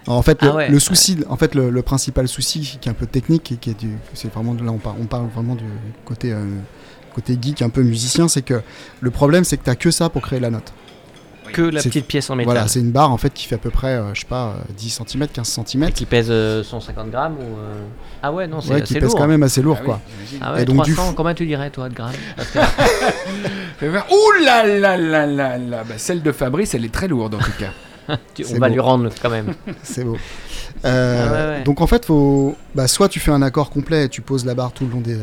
En 0.07 0.23
fait, 0.23 0.43
le, 0.43 0.51
ah 0.51 0.79
souci, 0.79 1.19
en 1.29 1.37
fait, 1.37 1.55
le, 1.55 1.83
principal 1.83 2.29
souci 2.29 2.79
qui 2.81 2.89
est 2.89 2.93
un 2.93 2.95
peu 2.95 3.07
technique 3.07 3.53
et 3.53 3.57
qui 3.57 3.71
est 3.71 3.79
du, 3.79 3.91
c'est 4.15 4.33
vraiment 4.33 4.55
là 4.55 4.71
on 4.71 4.79
parle, 4.79 4.97
on 5.01 5.07
parle 5.07 5.29
vraiment 5.35 5.55
du 5.55 5.65
côté 6.05 6.33
euh, 6.33 6.45
côté 7.15 7.37
geek, 7.41 7.63
un 7.63 7.69
peu 7.69 7.83
musicien, 7.83 8.29
c'est 8.29 8.43
que 8.43 8.63
le 9.01 9.11
problème, 9.11 9.45
c'est 9.45 9.57
que 9.57 9.65
tu 9.65 9.71
as 9.71 9.77
que 9.77 9.91
ça 9.91 10.09
pour 10.09 10.23
créer 10.23 10.41
la 10.41 10.51
note 10.51 10.73
que 11.53 11.63
la 11.63 11.83
petite 11.83 12.07
pièce 12.07 12.31
en 12.31 12.37
métal. 12.37 12.53
Voilà, 12.53 12.69
c'est 12.69 12.81
une 12.81 12.91
barre 12.91 13.11
en 13.11 13.17
fait 13.17 13.33
qui 13.33 13.47
fait 13.47 13.57
à 13.57 13.59
peu 13.59 13.71
près, 13.71 13.95
euh, 13.95 14.15
je 14.15 14.21
sais 14.21 14.27
pas, 14.27 14.57
10 14.77 15.03
cm, 15.07 15.29
15 15.29 15.61
cm. 15.67 15.85
Et 15.85 15.93
qui 15.93 16.07
pèse 16.07 16.27
150 16.29 17.07
euh, 17.07 17.11
grammes 17.11 17.37
ou 17.39 17.59
euh, 17.59 17.85
Ah 18.23 18.33
ouais, 18.33 18.47
non, 18.47 18.61
c'est 18.61 18.75
ouais, 18.75 18.83
qui 18.83 18.95
pèse 18.95 19.15
quand 19.15 19.27
même 19.27 19.43
assez 19.43 19.63
lourd 19.63 19.79
ah 19.81 19.85
quoi. 19.85 20.01
Ah 20.41 20.55
ouais, 20.55 20.63
et 20.63 20.65
donc, 20.65 20.77
300, 20.77 21.15
combien 21.15 21.35
tu 21.35 21.47
dirais 21.47 21.71
toi 21.71 21.89
de 21.89 21.95
grammes 21.95 22.13
Ouh 23.83 24.45
là 24.45 24.67
là 24.67 24.97
là 24.97 25.27
là 25.27 25.59
là 25.59 25.85
bah, 25.85 25.95
Celle 25.97 26.23
de 26.23 26.33
Fabrice, 26.33 26.75
elle 26.75 26.85
est 26.85 26.93
très 26.93 27.09
lourde 27.09 27.35
en 27.35 27.39
tout 27.39 27.53
cas. 27.59 27.73
on 28.55 28.59
va 28.59 28.69
lui 28.69 28.81
rendre 28.81 29.11
quand 29.23 29.31
même. 29.31 29.55
c'est 29.83 30.05
beau. 30.05 30.19
Ah 30.85 31.61
donc 31.65 31.81
en 31.81 31.87
fait, 31.87 32.05
faut, 32.07 32.57
bah, 32.75 32.89
soit 32.89 33.09
tu 33.09 33.21
fais 33.21 33.33
un 33.33 33.43
accord 33.43 33.71
complet 33.71 34.05
et 34.07 34.09
tu 34.09 34.23
poses 34.23 34.45
la 34.45 34.55
barre 34.55 34.73
tout 34.73 34.87
le 34.87 34.93
long 34.93 35.01
des, 35.01 35.19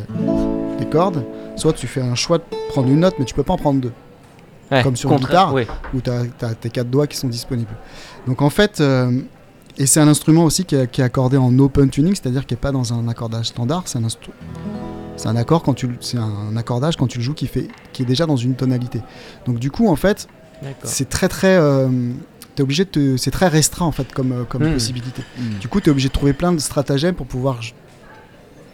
des 0.78 0.86
cordes, 0.86 1.24
soit 1.56 1.74
tu 1.74 1.88
fais 1.88 2.02
un 2.02 2.16
choix 2.16 2.38
de 2.38 2.44
prendre 2.70 2.90
une 2.90 3.00
note, 3.00 3.16
mais 3.20 3.26
tu 3.26 3.34
peux 3.34 3.44
pas 3.44 3.54
en 3.54 3.58
prendre 3.58 3.82
deux 3.82 3.94
comme 4.69 4.95
sur 4.95 5.12
une 5.12 5.19
guitare, 5.19 5.53
où 5.93 6.01
tu 6.01 6.10
as, 6.10 6.56
tes 6.56 6.69
quatre 6.69 6.89
doigts 6.89 7.08
qui 7.08 7.17
sont 7.17 7.27
disponibles. 7.27 7.75
Donc 8.25 8.41
en 8.41 8.49
fait, 8.49 8.82
euh, 8.82 9.12
et 9.77 9.86
c'est 9.86 9.99
un 9.99 10.08
instrument 10.08 10.43
aussi 10.43 10.65
qui 10.65 10.75
est, 10.75 10.99
accordé 10.99 11.38
en 11.38 11.58
open 11.60 11.89
tuning, 11.89 12.15
c'est-à-dire 12.15 12.45
qui 12.45 12.53
n'est 12.53 12.60
pas 12.60 12.71
dans 12.71 12.93
un 12.93 13.08
accordage 13.08 13.47
standard, 13.47 13.84
c'est 13.86 13.99
un, 13.99 14.08
c'est 15.15 15.27
un 15.27 15.36
accord 15.36 15.63
quand 15.63 15.73
tu, 15.73 15.89
c'est 15.99 16.17
un 16.17 16.56
accordage 16.58 16.97
quand 16.97 17.08
tu 17.08 17.19
le 17.19 17.23
joues 17.23 17.34
qui 17.34 17.47
fait, 17.47 17.67
qui 17.93 18.03
est 18.03 18.06
déjà 18.06 18.25
dans 18.25 18.36
une 18.36 18.56
tonalité. 18.56 19.01
Donc 19.45 19.60
du 19.60 19.71
coup 19.71 19.88
en 19.88 19.95
fait, 19.95 20.27
c'est 20.84 21.10
très 21.10 21.27
très, 21.27 21.58
euh, 21.58 21.88
es 22.58 22.62
obligé 22.62 22.86
de, 22.86 23.17
c'est 23.17 23.32
très 23.32 23.47
restreint 23.47 23.86
en 23.86 23.91
fait 23.91 24.12
comme, 24.12 24.32
euh, 24.32 24.43
comme 24.43 24.63
hmm. 24.63 24.73
possibilité. 24.73 25.23
Hmm. 25.38 25.60
Du 25.60 25.67
coup, 25.67 25.80
tu 25.80 25.89
es 25.89 25.91
obligé 25.91 26.08
de 26.08 26.13
trouver 26.13 26.34
plein 26.34 26.51
de 26.51 26.60
stratagèmes 26.60 27.15
pour 27.15 27.27
pouvoir 27.27 27.60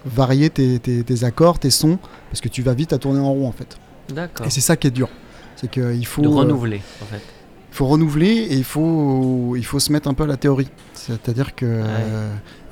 varier 0.06 0.49
tes, 0.49 0.79
tes, 0.79 1.03
tes, 1.03 1.23
accords, 1.23 1.60
tes 1.60 1.69
sons, 1.69 1.97
parce 2.29 2.41
que 2.41 2.49
tu 2.49 2.62
vas 2.62 2.73
vite 2.73 2.93
à 2.93 2.97
tourner 2.97 3.19
en 3.19 3.32
rond 3.32 3.47
en 3.47 3.51
fait. 3.51 3.77
D'accord. 4.10 4.45
Et 4.45 4.49
c'est 4.49 4.62
ça 4.62 4.75
qui 4.75 4.88
est 4.88 4.91
dur. 4.91 5.10
C'est 5.56 5.70
qu'il 5.70 6.06
faut. 6.06 6.22
De 6.22 6.28
renouveler, 6.28 6.82
en 7.02 7.06
fait. 7.06 7.22
Il 7.72 7.76
faut 7.76 7.88
renouveler 7.88 8.28
et 8.28 8.56
il 8.56 8.63
faut, 8.63 9.56
il 9.56 9.66
faut 9.66 9.80
se 9.80 9.92
mettre 9.92 10.08
un 10.08 10.13
peu 10.13 10.24
à 10.24 10.28
la 10.28 10.38
théorie. 10.38 10.70
C'est-à-dire 10.94 11.56
que. 11.56 11.84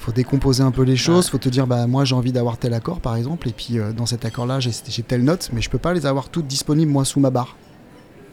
faut 0.02 0.12
décomposer 0.12 0.64
un 0.64 0.72
peu 0.72 0.82
les 0.84 0.96
choses, 0.96 1.28
il 1.28 1.30
faut 1.30 1.38
te 1.38 1.50
dire 1.50 1.68
bah 1.68 1.86
moi 1.86 2.06
j'ai 2.06 2.16
envie 2.16 2.32
d'avoir 2.32 2.58
tel 2.58 2.74
accord 2.74 3.02
par 3.02 3.16
exemple 3.16 3.48
et 3.48 3.52
puis 3.52 3.78
euh, 3.78 3.94
dans 3.94 4.08
cet 4.08 4.26
accord 4.26 4.48
là 4.48 4.60
j'ai 4.60 4.72
telle 5.04 5.24
note 5.24 5.52
mais 5.54 5.62
je 5.62 5.70
peux 5.70 5.78
pas 5.78 5.94
les 5.94 6.08
avoir 6.08 6.30
toutes 6.30 6.48
disponibles 6.48 6.92
moi 6.92 7.06
sous 7.06 7.20
ma 7.20 7.30
barre. 7.30 7.56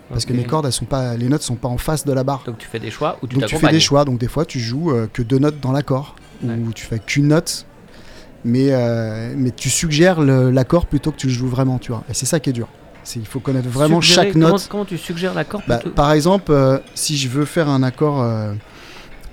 Parce 0.09 0.25
que 0.25 0.33
mes 0.33 0.45
cordes, 0.45 0.65
elles 0.65 0.73
sont 0.73 0.87
pas, 0.87 1.19
les 1.19 1.29
notes 1.29 1.43
sont 1.43 1.57
pas 1.57 1.69
en 1.69 1.77
face 1.77 2.07
de 2.07 2.13
la 2.15 2.25
barre. 2.25 2.43
Donc 2.47 2.57
tu 2.57 2.67
fais 2.67 2.79
des 2.79 2.91
choix 2.91 3.19
ou 3.23 3.27
tu 3.27 3.37
Donc 3.37 3.47
tu 3.47 3.57
fais 3.57 3.69
des 3.69 3.81
choix. 3.81 4.07
Donc 4.07 4.19
des 4.19 4.29
fois 4.29 4.47
tu 4.47 4.59
joues 4.59 4.91
euh, 4.91 5.07
que 5.13 5.23
deux 5.23 5.39
notes 5.39 5.61
dans 5.61 5.73
l'accord 5.73 6.17
ou 6.43 6.73
tu 6.73 6.87
fais 6.87 6.99
qu'une 6.99 7.29
note, 7.29 7.67
mais 8.45 8.69
euh, 8.71 9.35
mais 9.37 9.51
tu 9.51 9.69
suggères 9.69 10.21
l'accord 10.23 10.87
plutôt 10.87 11.11
que 11.13 11.17
tu 11.17 11.27
le 11.27 11.33
joues 11.33 11.49
vraiment, 11.49 11.79
tu 11.79 11.93
vois. 11.93 12.05
Et 12.09 12.15
c'est 12.15 12.27
ça 12.27 12.41
qui 12.41 12.51
est 12.51 12.55
dur. 12.55 12.69
Il 13.17 13.27
faut 13.27 13.41
connaître 13.41 13.69
vraiment 13.69 14.01
chaque 14.01 14.35
note. 14.35 14.67
Comment, 14.71 14.85
tu 14.85 14.99
suggères 14.99 15.35
l'accord 15.35 15.63
bah, 15.67 15.81
Par 15.95 16.13
exemple, 16.13 16.53
euh, 16.53 16.79
si 16.95 17.17
je 17.17 17.29
veux 17.29 17.45
faire 17.45 17.69
un 17.69 17.83
accord, 17.83 18.23
euh, 18.23 18.53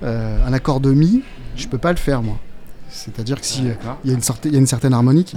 euh, 0.02 0.46
un 0.46 0.52
accord 0.52 0.80
de 0.80 0.92
mi, 0.92 1.22
je 1.56 1.68
peux 1.68 1.78
pas 1.78 1.90
le 1.90 1.98
faire 1.98 2.22
moi. 2.22 2.38
C'est-à-dire 2.88 3.40
que 3.40 3.46
si 3.46 3.64
ah, 3.86 3.98
il 4.04 4.10
y, 4.10 4.14
a 4.14 4.16
une 4.16 4.22
il 4.44 4.52
y 4.52 4.56
a 4.56 4.58
une 4.58 4.66
certaine 4.66 4.94
harmonique. 4.94 5.34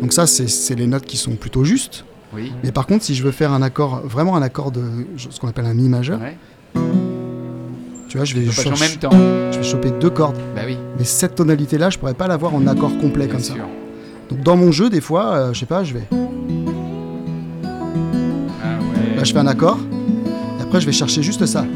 Donc 0.00 0.12
ça, 0.12 0.26
c'est 0.26 0.74
les 0.74 0.86
notes 0.86 1.06
qui 1.06 1.16
sont 1.16 1.36
plutôt 1.36 1.64
justes. 1.64 2.04
Oui. 2.34 2.52
Mais 2.62 2.72
par 2.72 2.86
contre, 2.86 3.04
si 3.04 3.14
je 3.14 3.22
veux 3.22 3.30
faire 3.30 3.52
un 3.52 3.62
accord, 3.62 4.02
vraiment 4.04 4.36
un 4.36 4.42
accord 4.42 4.70
de 4.70 4.82
ce 5.16 5.40
qu'on 5.40 5.48
appelle 5.48 5.66
un 5.66 5.74
mi 5.74 5.88
majeur, 5.88 6.20
tu 8.14 8.18
vois, 8.18 8.24
je 8.26 8.36
vais, 8.36 8.68
en 8.70 8.78
même 8.78 8.96
temps. 9.00 9.10
je 9.50 9.58
vais 9.58 9.64
choper 9.64 9.90
deux 9.90 10.08
cordes. 10.08 10.38
Bah 10.54 10.62
oui. 10.64 10.78
Mais 10.96 11.02
cette 11.02 11.34
tonalité-là, 11.34 11.90
je 11.90 11.98
pourrais 11.98 12.14
pas 12.14 12.28
l'avoir 12.28 12.54
en 12.54 12.64
accord 12.68 12.96
complet 12.98 13.26
comme 13.26 13.40
ça. 13.40 13.54
Donc 14.30 14.40
dans 14.40 14.56
mon 14.56 14.70
jeu, 14.70 14.88
des 14.88 15.00
fois, 15.00 15.34
euh, 15.34 15.52
je 15.52 15.58
sais 15.58 15.66
pas, 15.66 15.82
je 15.82 15.94
vais. 15.94 16.04
Ah 16.12 16.14
ouais. 18.78 19.16
Là, 19.16 19.24
je 19.24 19.32
fais 19.32 19.38
un 19.40 19.48
accord. 19.48 19.78
Et 20.60 20.62
après, 20.62 20.80
je 20.80 20.86
vais 20.86 20.92
chercher 20.92 21.24
juste 21.24 21.44
ça. 21.44 21.66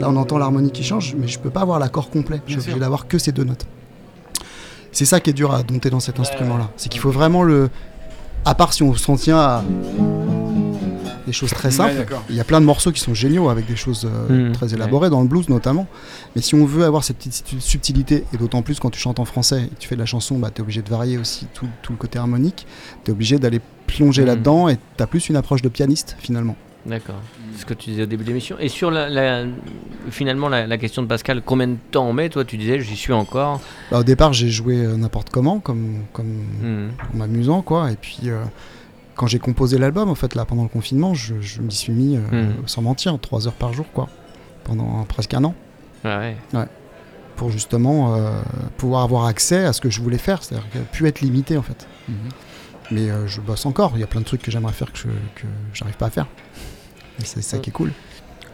Là, 0.00 0.08
on 0.08 0.16
entend 0.16 0.38
l'harmonie 0.38 0.70
qui 0.70 0.82
change, 0.82 1.14
mais 1.14 1.28
je 1.28 1.38
peux 1.38 1.50
pas 1.50 1.60
avoir 1.60 1.78
l'accord 1.78 2.08
complet. 2.08 2.40
je 2.46 2.58
vais 2.58 2.78
d'avoir 2.80 3.06
que 3.06 3.18
ces 3.18 3.32
deux 3.32 3.44
notes. 3.44 3.66
C'est 4.92 5.04
ça 5.04 5.20
qui 5.20 5.28
est 5.28 5.34
dur 5.34 5.52
à 5.52 5.62
dompter 5.62 5.90
dans 5.90 6.00
cet 6.00 6.18
instrument-là. 6.20 6.70
C'est 6.78 6.88
qu'il 6.88 7.02
faut 7.02 7.10
vraiment 7.10 7.42
le. 7.42 7.68
À 8.46 8.54
part 8.54 8.72
si 8.72 8.82
on 8.82 8.94
s'en 8.94 9.16
tient 9.16 9.40
à 9.40 9.62
des 11.30 11.36
choses 11.36 11.50
très 11.50 11.70
simples. 11.70 12.06
il 12.28 12.36
y 12.36 12.40
a 12.40 12.44
plein 12.44 12.60
de 12.60 12.66
morceaux 12.66 12.90
qui 12.90 13.00
sont 13.00 13.14
géniaux 13.14 13.48
avec 13.48 13.66
des 13.66 13.76
choses 13.76 14.04
euh, 14.04 14.48
mmh. 14.48 14.52
très 14.52 14.74
élaborées, 14.74 15.10
dans 15.10 15.22
le 15.22 15.28
blues 15.28 15.48
notamment. 15.48 15.86
Mais 16.34 16.42
si 16.42 16.54
on 16.54 16.64
veut 16.64 16.84
avoir 16.84 17.04
cette 17.04 17.18
petite 17.18 17.60
subtilité, 17.60 18.24
et 18.34 18.36
d'autant 18.36 18.62
plus 18.62 18.80
quand 18.80 18.90
tu 18.90 18.98
chantes 18.98 19.20
en 19.20 19.24
français 19.24 19.62
et 19.64 19.68
que 19.68 19.80
tu 19.80 19.88
fais 19.88 19.94
de 19.94 20.00
la 20.00 20.06
chanson, 20.06 20.38
bah, 20.38 20.50
tu 20.52 20.60
es 20.60 20.62
obligé 20.62 20.82
de 20.82 20.90
varier 20.90 21.18
aussi 21.18 21.46
tout, 21.54 21.68
le 21.88 21.96
côté 21.96 22.18
harmonique. 22.18 22.66
Tu 23.04 23.10
es 23.10 23.12
obligé 23.12 23.38
d'aller 23.38 23.60
plonger 23.86 24.22
mmh. 24.22 24.26
là-dedans 24.26 24.68
et 24.68 24.76
tu 24.96 25.02
as 25.02 25.06
plus 25.06 25.28
une 25.28 25.36
approche 25.36 25.62
de 25.62 25.68
pianiste 25.68 26.16
finalement. 26.18 26.56
D'accord. 26.86 27.20
Ce 27.58 27.66
que 27.66 27.74
tu 27.74 27.90
disais 27.90 28.04
au 28.04 28.06
début 28.06 28.24
de 28.24 28.28
l'émission. 28.28 28.56
Et 28.58 28.68
sur 28.68 28.90
la, 28.90 29.44
finalement 30.10 30.48
la, 30.48 30.78
question 30.78 31.02
de 31.02 31.06
Pascal, 31.06 31.42
combien 31.44 31.68
de 31.68 31.76
temps 31.90 32.08
on 32.08 32.12
met? 32.12 32.30
Toi, 32.30 32.44
tu 32.44 32.56
disais, 32.56 32.80
j'y 32.80 32.96
suis 32.96 33.12
encore. 33.12 33.60
Bah, 33.90 34.00
au 34.00 34.02
départ, 34.02 34.32
j'ai 34.32 34.48
joué 34.48 34.76
euh, 34.76 34.96
n'importe 34.96 35.30
comment, 35.30 35.60
comme, 35.60 36.04
comme 36.12 36.26
mmh. 36.62 36.88
en 37.14 37.16
m'amusant, 37.18 37.62
quoi. 37.62 37.92
Et 37.92 37.96
puis, 37.96 38.20
euh, 38.24 38.42
quand 39.14 39.26
j'ai 39.26 39.38
composé 39.38 39.78
l'album, 39.78 40.08
en 40.08 40.14
fait, 40.14 40.34
là, 40.34 40.44
pendant 40.44 40.62
le 40.62 40.68
confinement, 40.68 41.14
je, 41.14 41.34
m'y 41.60 41.72
suis 41.72 41.92
mis, 41.92 42.16
euh, 42.16 42.20
hmm. 42.20 42.66
sans 42.66 42.82
mentir, 42.82 43.18
3 43.18 43.48
heures 43.48 43.54
par 43.54 43.72
jour, 43.72 43.86
quoi, 43.92 44.08
pendant 44.64 45.04
presque 45.04 45.34
un 45.34 45.44
an. 45.44 45.54
Ouais. 46.04 46.36
ouais. 46.54 46.66
Pour 47.36 47.50
justement 47.50 48.14
euh, 48.14 48.30
pouvoir 48.76 49.02
avoir 49.02 49.26
accès 49.26 49.64
à 49.64 49.72
ce 49.72 49.80
que 49.80 49.90
je 49.90 50.00
voulais 50.00 50.18
faire, 50.18 50.42
c'est-à-dire 50.42 50.66
pu 50.92 51.06
être 51.06 51.20
limité, 51.20 51.56
en 51.56 51.62
fait. 51.62 51.86
Mhm. 52.08 52.16
Mais 52.92 53.10
euh, 53.10 53.26
je 53.26 53.40
bosse 53.40 53.66
encore, 53.66 53.92
il 53.94 54.00
y 54.00 54.04
a 54.04 54.06
plein 54.06 54.20
de 54.20 54.26
trucs 54.26 54.42
que 54.42 54.50
j'aimerais 54.50 54.72
faire 54.72 54.92
que, 54.92 54.98
je, 54.98 55.04
que 55.04 55.46
j'arrive 55.74 55.96
pas 55.96 56.06
à 56.06 56.10
faire. 56.10 56.26
Et 57.20 57.24
c'est 57.24 57.42
ça 57.42 57.58
qui 57.58 57.70
est 57.70 57.72
cool. 57.72 57.92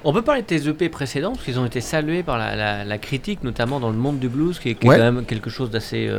On 0.05 0.12
peut 0.12 0.23
parler 0.23 0.42
de 0.42 0.47
tes 0.47 0.69
EP 0.69 0.88
précédents, 0.88 1.33
parce 1.33 1.45
qu'ils 1.45 1.59
ont 1.59 1.66
été 1.66 1.81
salués 1.81 2.23
par 2.23 2.38
la, 2.38 2.99
critique, 2.99 3.42
notamment 3.42 3.81
dans 3.81 3.90
le 3.90 3.97
monde 3.97 4.19
du 4.19 4.29
blues, 4.29 4.59
qui 4.59 4.71
est, 4.71 4.75
quand 4.75 4.97
même 4.97 5.25
quelque 5.25 5.51
chose 5.51 5.71
d'assez 5.71 6.11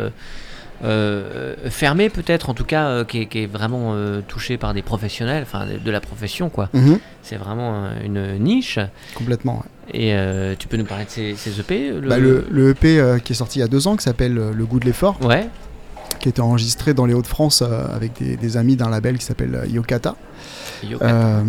euh, 0.84 1.56
fermé 1.70 2.10
peut-être, 2.10 2.50
en 2.50 2.54
tout 2.54 2.64
cas, 2.64 2.88
euh, 2.88 3.04
qui, 3.04 3.22
est, 3.22 3.48
vraiment 3.48 3.94
euh, 3.94 4.22
touché 4.28 4.58
par 4.58 4.74
des 4.74 4.82
professionnels, 4.82 5.44
enfin 5.44 5.66
de, 5.66 5.92
la 5.92 6.02
profession 6.02 6.50
quoi. 6.50 6.70
Mhm. 6.74 7.00
C'est 7.24 7.38
vraiment 7.38 7.90
une 8.04 8.38
niche. 8.40 8.80
Complètement. 9.16 9.64
Et 9.94 10.14
tu 10.60 10.68
peux 10.68 10.78
nous 10.78 10.86
parler 10.86 11.06
de 11.06 11.10
ces, 11.10 11.60
EP 11.60 11.92
le... 11.92 12.08
Bah, 12.08 12.18
le, 12.18 12.70
EP 12.70 13.02
qui 13.24 13.34
est 13.34 13.36
sorti 13.36 13.60
il 13.60 13.62
y 13.62 13.66
a 13.66 13.68
deux 13.68 13.88
ans, 13.88 13.96
qui 13.96 14.04
s'appelle 14.04 14.34
Le 14.34 14.66
goût 14.66 14.80
de 14.80 14.86
l'effort. 14.86 15.18
Ouais. 15.24 15.50
Qui 16.20 16.28
a 16.28 16.32
été 16.32 16.42
enregistré 16.42 16.94
dans 16.94 17.06
les 17.06 17.14
Hauts-de-France 17.14 17.62
avec 17.62 18.14
des, 18.20 18.38
des, 18.38 18.58
amis 18.58 18.76
d'un 18.76 18.90
label 18.90 19.18
qui 19.18 19.26
s'appelle 19.26 19.64
Yokata. 19.70 20.16
Yokata. 20.84 21.44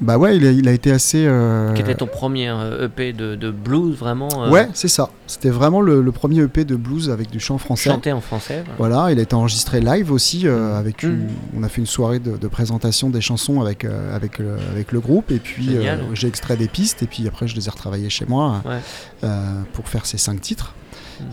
Bah 0.00 0.18
ouais, 0.18 0.36
il 0.36 0.68
a, 0.68 0.72
été 0.72 0.90
assez. 0.90 1.24
Euh... 1.26 1.72
Qui 1.72 1.82
était 1.82 1.94
ton 1.94 2.06
premier 2.06 2.52
EP 2.82 3.14
euh, 3.20 3.36
de, 3.36 3.50
blues 3.50 3.96
vraiment 3.96 4.28
euh, 4.44 4.50
Ouais, 4.50 4.68
c'est 4.74 4.88
ça. 4.88 5.10
C'était 5.26 5.50
vraiment 5.50 5.80
le, 5.80 6.10
premier 6.10 6.40
EP 6.40 6.64
de 6.64 6.74
blues 6.74 7.10
avec 7.10 7.30
du 7.30 7.38
chant 7.38 7.58
français. 7.58 7.90
Chanté 7.90 8.12
en 8.12 8.20
français. 8.20 8.64
Voilà, 8.76 9.12
il 9.12 9.18
a 9.18 9.22
été 9.22 9.34
enregistré 9.34 9.80
live 9.80 10.10
aussi. 10.10 10.48
Euh, 10.48 10.78
avec 10.78 11.04
mmh. 11.04 11.26
on 11.56 11.62
a 11.62 11.68
fait 11.68 11.80
une 11.80 11.86
soirée 11.86 12.18
de, 12.18 12.48
présentation 12.48 13.08
des 13.08 13.20
chansons 13.20 13.60
avec, 13.60 13.84
avec, 13.84 14.40
avec 14.72 14.92
le 14.92 15.00
groupe. 15.00 15.30
Et 15.30 15.38
puis 15.38 15.76
j'ai 16.12 16.28
extrait 16.28 16.56
des 16.56 16.68
pistes. 16.68 17.02
Et 17.02 17.06
puis 17.06 17.26
après, 17.28 17.46
je 17.46 17.54
les 17.54 17.68
ai 17.68 17.70
retravaillées 17.70 18.10
chez 18.10 18.26
moi 18.26 18.62
pour 19.72 19.88
faire 19.88 20.06
ces 20.06 20.18
cinq 20.18 20.40
titres. 20.40 20.74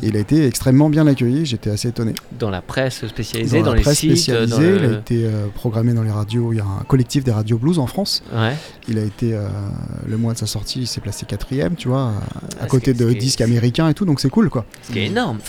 Et 0.02 0.08
il 0.08 0.17
a 0.17 0.20
été 0.20 0.46
extrêmement 0.46 0.89
bien 0.89 1.08
accueilli, 1.08 1.46
j'étais 1.46 1.70
assez 1.70 1.89
étonné. 1.89 2.13
Dans 2.38 2.50
la 2.50 2.62
presse 2.62 3.06
spécialisée, 3.08 3.62
dans, 3.62 3.74
les 3.74 3.84
sites 3.84 4.12
spécialisée, 4.12 4.76
il 4.76 4.86
a 4.86 4.98
été 4.98 5.26
euh, 5.26 5.48
programmé 5.54 5.94
dans 5.94 6.04
les 6.04 6.12
radios, 6.12 6.54
il 6.54 6.58
y 6.58 6.60
a 6.60 6.65
un 6.65 6.84
collectif 6.88 7.24
des 7.24 7.32
radios 7.32 7.58
blues 7.58 7.80
en 7.80 7.88
France. 7.88 8.24
Ouais. 8.34 8.56
Il 8.88 8.98
a 8.98 9.04
été, 9.04 9.34
euh, 9.34 9.48
le 10.08 10.17
mois 10.17 10.34
de 10.34 10.38
sa 10.38 10.48
sortie, 10.48 10.82
il 10.82 10.88
s'est 10.88 11.02
placé 11.02 11.26
quatrième, 11.26 11.76
tu 11.76 11.88
vois, 11.88 12.08
à 12.08 12.12
ah, 12.62 12.65
côté 12.67 12.94
de 12.94 13.12
disques 13.13 13.41
américains 13.41 13.89
et 13.89 13.94
tout, 13.94 14.06
donc 14.06 14.20
c'est 14.20 14.30
cool 14.30 14.50
quoi. 14.50 14.65
Ce 14.84 14.91
qui 14.91 15.00
est 15.00 15.06
énorme. 15.08 15.39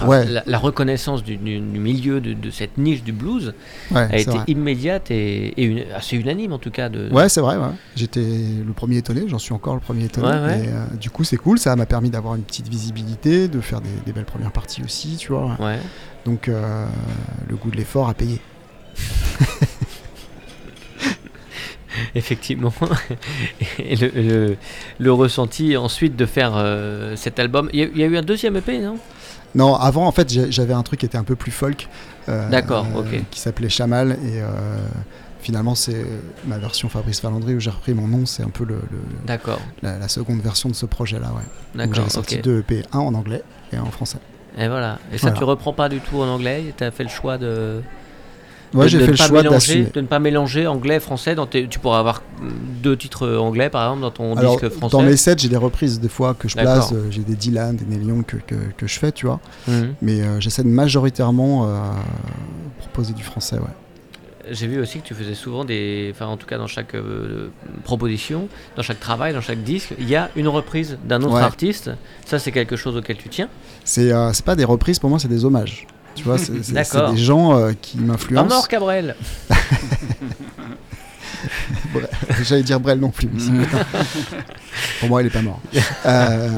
la, 0.47 0.59
reconnaissance 0.59 1.23
du, 1.25 1.39
milieu 1.39 2.21
de, 2.21 2.51
cette 2.51 2.79
niche 2.79 3.03
du 3.03 3.13
blues 3.13 3.55
a 3.95 4.19
été 4.19 4.39
immédiate 4.47 5.11
et, 5.11 5.87
assez 5.95 6.17
unanime 6.17 6.53
en 6.53 6.59
tout 6.59 6.71
cas. 6.71 6.89
De... 6.89 7.11
Ouais, 7.13 7.29
c'est 7.29 7.41
vrai, 7.41 7.57
j'étais 7.97 8.21
le 8.21 8.73
premier 8.73 8.99
étonné, 8.99 9.25
j'en 9.29 9.39
suis 9.39 9.53
encore 9.53 9.75
le 9.75 9.81
premier 9.81 10.05
étonné. 10.05 10.29
Et, 10.29 10.69
euh, 10.69 10.85
du 11.01 11.11
coup, 11.11 11.25
c'est 11.25 11.37
cool, 11.37 11.59
ça 11.59 11.75
m'a 11.77 11.87
permis 11.87 12.11
d'avoir 12.11 12.35
une 12.35 12.43
petite 12.43 12.69
visibilité, 12.69 13.49
de 13.49 13.61
faire 13.61 13.81
des, 13.81 14.13
belles 14.13 14.22
premières 14.25 14.53
parties 14.53 14.83
aussi, 14.83 15.17
tu 15.17 15.33
vois. 15.33 15.57
Ouais. 15.59 15.79
Donc, 16.25 16.49
euh, 16.49 16.87
le 17.49 17.57
goût 17.57 17.71
de 17.71 17.77
l'effort 17.77 18.09
a 18.09 18.15
payé. 18.15 18.41
Effectivement. 22.15 22.73
Et 23.79 23.97
le, 23.97 24.57
le, 24.99 25.13
ressenti 25.13 25.77
ensuite 25.77 26.17
de 26.17 26.27
faire 26.27 26.53
euh, 26.57 27.17
cet 27.17 27.39
album. 27.39 27.69
Il 27.73 27.81
y, 27.97 28.03
a 28.03 28.07
eu 28.07 28.17
un 28.17 28.23
deuxième 28.23 28.57
EP, 28.57 28.79
non? 28.79 28.99
Non, 29.55 29.75
avant, 29.75 30.07
en 30.07 30.13
fait, 30.13 30.51
j'avais 30.51 30.73
un 30.73 30.83
truc 30.83 31.01
qui 31.01 31.07
était 31.07 31.19
un 31.19 31.25
peu 31.25 31.37
plus 31.37 31.53
folk. 31.53 31.89
D'accord, 32.27 32.87
ok. 32.97 33.25
Qui 33.31 33.41
s'appelait 33.41 33.69
Chamal. 33.69 34.13
Et 34.25 34.41
finalement, 35.43 35.75
c'est 35.75 36.07
ma 36.47 36.57
version 36.57 36.89
Fabrice 36.89 37.23
Valandry 37.23 37.55
où 37.57 37.61
j'ai 37.61 37.71
repris 37.71 37.93
mon 37.93 38.09
nom. 38.09 38.25
C'est 38.25 38.43
un 38.43 38.49
peu 38.49 38.65
le, 38.65 38.81
la, 39.27 39.99
la, 39.99 40.09
seconde 40.09 40.41
version 40.41 40.71
de 40.71 40.75
ce 40.75 40.87
projet-là. 40.87 41.33
Ouais. 41.35 41.85
Donc 41.85 41.95
j'avais 41.95 42.09
sorti 42.09 42.39
deux 42.39 42.61
EP, 42.61 42.83
un 42.93 43.01
en 43.01 43.13
anglais 43.13 43.43
et 43.73 43.79
en 43.79 43.91
français. 43.91 44.19
Et 44.59 44.69
voilà. 44.69 44.99
Et 45.13 45.19
ça, 45.19 45.31
tu 45.31 45.45
reprends 45.45 45.73
pas 45.73 45.89
du 45.89 46.01
tout 46.01 46.17
en 46.19 46.29
anglais 46.29 46.75
Tu 46.77 46.85
as 46.85 46.91
fait 46.91 47.05
le 47.05 47.09
choix 47.09 47.39
de. 47.39 47.83
Ouais, 48.75 48.89
j'ai 48.89 49.01
fait 49.01 49.11
le 49.11 49.17
choix 49.17 49.43
mélanger, 49.43 49.87
de 49.93 50.01
ne 50.01 50.07
pas 50.07 50.19
mélanger 50.19 50.67
anglais 50.67 50.99
français. 50.99 51.35
Dans 51.35 51.47
tu 51.47 51.79
pourrais 51.79 51.99
avoir 51.99 52.23
deux 52.83 52.97
titres 52.97 53.37
anglais 53.37 53.69
par 53.69 53.85
exemple 53.85 54.01
dans 54.01 54.11
ton 54.11 54.35
disque 54.35 54.71
français. 54.71 54.97
Dans 54.97 55.03
mes 55.03 55.17
sets, 55.17 55.37
j'ai 55.39 55.49
des 55.49 55.57
reprises 55.57 56.01
des 56.01 56.09
fois 56.09 56.35
que 56.35 56.49
je 56.49 56.57
place. 56.57 56.93
Euh, 56.93 57.11
j'ai 57.11 57.23
des 57.23 57.35
Dylan, 57.35 57.77
des 57.77 57.85
Neil 57.85 58.07
Young 58.07 58.25
que, 58.25 58.37
que, 58.37 58.55
que, 58.77 58.87
je 58.87 58.99
fais, 58.99 59.13
tu 59.13 59.27
vois. 59.27 59.41
Mhm. 59.69 59.95
Mais 60.01 60.23
euh, 60.23 60.41
j'essaie 60.41 60.63
de 60.63 60.69
majoritairement 60.69 61.67
euh, 61.67 61.81
proposer 62.79 63.13
du 63.13 63.23
français, 63.23 63.57
ouais. 63.57 63.75
J'ai 64.53 64.67
vu 64.67 64.81
aussi 64.81 65.01
que 65.01 65.07
tu 65.07 65.15
faisais 65.15 65.35
souvent 65.35 65.65
des. 65.65 66.11
Enfin, 66.15 66.27
en 66.27 66.37
tout 66.37 66.47
cas, 66.47 66.59
dans 66.59 66.67
chaque 66.67 66.95
euh, 66.95 67.49
proposition, 67.85 68.49
dans 68.77 68.83
chaque 68.83 69.01
travail, 69.01 69.33
dans 69.33 69.41
chaque 69.41 69.63
disque, 69.63 69.95
il 69.99 70.07
y 70.09 70.15
a 70.15 70.29
une 70.37 70.47
reprise 70.47 70.99
d'un 71.05 71.23
autre 71.23 71.37
artiste. 71.37 71.91
Ça, 72.27 72.39
c'est 72.39 72.53
quelque 72.53 72.77
chose 72.77 72.95
auquel 72.97 73.17
tu 73.17 73.31
tiens? 73.31 73.49
C'est 73.85 74.13
euh, 74.13 74.31
pas 74.45 74.55
des 74.55 74.65
reprises, 74.65 74.99
pour 74.99 75.09
moi, 75.09 75.19
c'est 75.19 75.29
des 75.29 75.47
hommages. 75.47 75.87
Tu 76.15 76.25
vois, 76.25 76.37
c'est 76.37 76.53
des 76.53 77.17
gens 77.17 77.57
euh, 77.57 77.73
qui 77.81 77.99
m'influencent. 77.99 78.55
mort, 78.55 78.69
Cabrel 78.69 79.17
J'allais 82.43 82.63
dire 82.63 82.81
Brel 82.81 82.99
non 82.99 83.11
plus. 83.11 83.29
Pour 85.01 85.09
moi, 85.09 85.23
il 85.23 85.27
est 85.27 85.31
pas 85.31 85.43
mort. 85.43 85.61
Euh, 86.05 86.49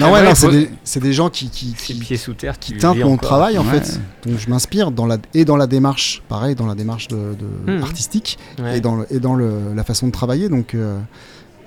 non, 0.00 0.12
ouais, 0.12 0.24
non, 0.24 0.34
c'est 0.34 0.50
des, 0.50 0.70
des, 1.00 1.12
gens 1.12 1.30
qui, 1.30 1.50
qui, 1.50 1.72
qui, 1.72 1.94
pieds 1.94 2.16
sous 2.16 2.34
terre, 2.34 2.58
qui, 2.58 2.76
teintent 2.76 2.98
mon 2.98 3.16
travail 3.16 3.56
en 3.56 3.62
fait. 3.62 4.00
Donc 4.26 4.38
je 4.38 4.50
m'inspire 4.50 4.90
dans 4.90 5.06
la 5.06 5.18
et 5.34 5.44
dans 5.44 5.56
la 5.56 5.68
démarche, 5.68 6.22
pareil, 6.28 6.56
dans 6.56 6.66
la 6.66 6.74
démarche 6.74 7.06
de, 7.08 7.36
hmm. 7.66 7.82
artistique 7.82 8.38
et 8.72 8.80
dans 8.80 8.96
le, 8.96 9.06
et 9.10 9.20
dans 9.20 9.34
le, 9.34 9.72
la 9.74 9.84
façon 9.84 10.08
de 10.08 10.12
travailler. 10.12 10.48
Donc 10.48 10.74
euh, 10.74 10.98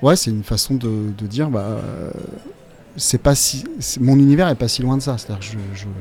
ouais, 0.02 0.14
c'est 0.16 0.30
une 0.30 0.42
façon 0.42 0.74
de, 0.74 1.12
de 1.16 1.26
dire 1.26 1.48
bah 1.48 1.80
c'est 2.96 3.18
pas 3.18 3.34
si 3.34 3.64
mon 4.00 4.18
univers 4.18 4.48
est 4.48 4.54
pas 4.54 4.68
si 4.68 4.82
loin 4.82 4.96
de 4.96 5.02
ça. 5.02 5.16
C'est-à-dire 5.18 5.42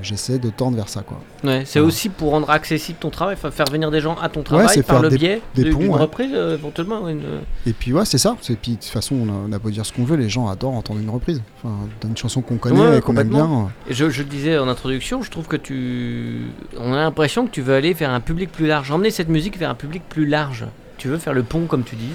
j'essaie 0.01 0.39
de 0.39 0.49
tendre 0.49 0.75
vers 0.75 0.89
ça 0.89 1.01
quoi. 1.01 1.19
Ouais, 1.43 1.63
c'est 1.65 1.79
aussi 1.79 2.09
pour 2.09 2.31
rendre 2.31 2.49
accessible 2.49 2.97
ton 2.99 3.09
travail 3.09 3.35
faire 3.35 3.65
venir 3.71 3.91
des 3.91 4.01
gens 4.01 4.15
à 4.15 4.29
ton 4.29 4.43
travail 4.43 4.81
par 4.83 5.01
le 5.01 5.09
biais 5.09 5.41
d'une 5.55 5.91
reprise 5.91 6.31
euh, 6.33 6.55
éventuellement 6.55 7.07
et 7.09 7.73
puis 7.73 7.93
ouais 7.93 8.05
c'est 8.05 8.17
ça. 8.17 8.35
Et 8.49 8.55
puis 8.55 8.73
de 8.73 8.77
toute 8.77 8.85
façon 8.85 9.15
on 9.15 9.51
a, 9.51 9.59
beau 9.59 9.69
dire 9.69 9.85
ce 9.85 9.93
qu'on 9.93 10.03
veut 10.03 10.17
les 10.17 10.29
gens 10.29 10.47
adorent 10.47 10.75
entendre 10.75 10.99
une 10.99 11.09
reprise. 11.09 11.41
Enfin 11.63 11.75
une 12.03 12.17
chanson 12.17 12.41
qu'on 12.41 12.57
connaît 12.57 12.97
et 12.97 13.01
qu'on 13.01 13.15
aime 13.17 13.29
bien 13.29 13.69
et 13.89 13.93
je, 13.93 14.09
je 14.09 14.23
le 14.23 14.29
disais 14.29 14.57
en 14.57 14.67
introduction 14.67 15.21
je 15.21 15.31
trouve 15.31 15.47
que 15.47 15.55
tu 15.55 16.47
on 16.77 16.93
a 16.93 16.97
l'impression 16.97 17.45
que 17.45 17.51
tu 17.51 17.61
veux 17.61 17.73
aller 17.73 17.93
vers 17.93 18.11
un 18.11 18.19
public 18.19 18.51
plus 18.51 18.67
large. 18.67 18.91
Emmener 18.91 19.11
cette 19.11 19.29
musique 19.29 19.57
vers 19.57 19.69
un 19.69 19.75
public 19.75 20.03
plus 20.09 20.25
large. 20.25 20.65
Tu 20.97 21.07
veux 21.07 21.17
faire 21.17 21.33
le 21.33 21.43
pont 21.43 21.65
comme 21.65 21.83
tu 21.83 21.95
dis 21.95 22.11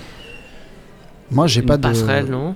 moi, 1.31 1.47
j'ai 1.47 1.63
pas 1.63 1.77
de, 1.77 1.89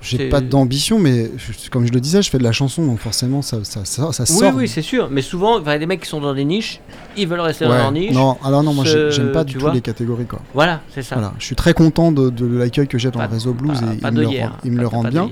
j'ai 0.01 0.29
pas 0.29 0.41
d'ambition, 0.41 0.99
mais 0.99 1.31
comme 1.71 1.87
je 1.87 1.93
le 1.93 2.01
disais, 2.01 2.23
je 2.23 2.31
fais 2.31 2.39
de 2.39 2.45
la 2.45 2.53
chanson, 2.53 2.87
donc 2.87 2.99
forcément, 2.99 3.43
ça, 3.43 3.65
ça, 3.65 3.85
ça, 3.85 4.13
ça 4.13 4.27
sort. 4.27 4.53
Oui, 4.55 4.61
oui, 4.61 4.69
c'est 4.69 4.83
sûr. 4.83 5.09
Mais 5.11 5.23
souvent, 5.23 5.59
il 5.59 5.67
y 5.67 5.71
a 5.71 5.79
des 5.79 5.87
mecs 5.87 6.03
qui 6.03 6.09
sont 6.09 6.21
dans 6.21 6.35
des 6.35 6.45
niches, 6.45 6.81
ils 7.17 7.27
veulent 7.27 7.41
rester 7.41 7.65
dans 7.65 7.77
leur 7.77 7.93
niche. 7.93 8.13
Non, 8.13 8.37
alors 8.45 8.63
non, 8.63 8.73
moi, 8.73 8.85
j'aime 8.85 9.33
pas 9.33 9.45
du 9.45 9.59
tout 9.59 9.71
les 9.71 9.81
catégories, 9.81 10.27
quoi. 10.27 10.41
Voilà, 10.55 10.81
c'est 10.95 11.03
ça. 11.03 11.17
Voilà. 11.17 11.33
Je 11.39 11.45
suis 11.45 11.57
très 11.57 11.75
content 11.75 12.13
de, 12.13 12.31
de 12.31 12.47
l'accueil 12.47 12.89
que 12.89 12.99
j'ai 12.99 13.11
dans 13.11 13.21
le 13.21 13.29
réseau 13.29 13.53
blues 13.53 13.79
et 13.83 13.99
il, 14.01 14.13
me 14.13 14.21
le, 14.21 14.29
il 14.65 14.73
me 14.73 14.81
le 14.81 14.87
rend 14.87 15.05
bien. 15.05 15.29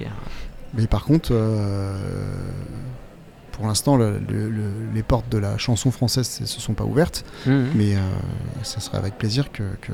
Mais 0.74 0.87
par 0.87 1.05
contre, 1.05 1.31
euh, 1.33 1.96
pour 3.53 3.66
l'instant, 3.66 3.96
les 3.96 5.03
portes 5.03 5.31
de 5.31 5.38
la 5.38 5.57
chanson 5.59 5.90
française 5.90 6.38
ne 6.40 6.46
se 6.46 6.61
sont 6.61 6.74
pas 6.74 6.85
ouvertes. 6.85 7.24
Mmh. 7.46 7.53
Mais 7.74 7.94
euh, 7.94 8.01
ça 8.62 8.81
serait 8.81 8.98
avec 8.98 9.16
plaisir 9.16 9.51
que, 9.51 9.62
que 9.81 9.92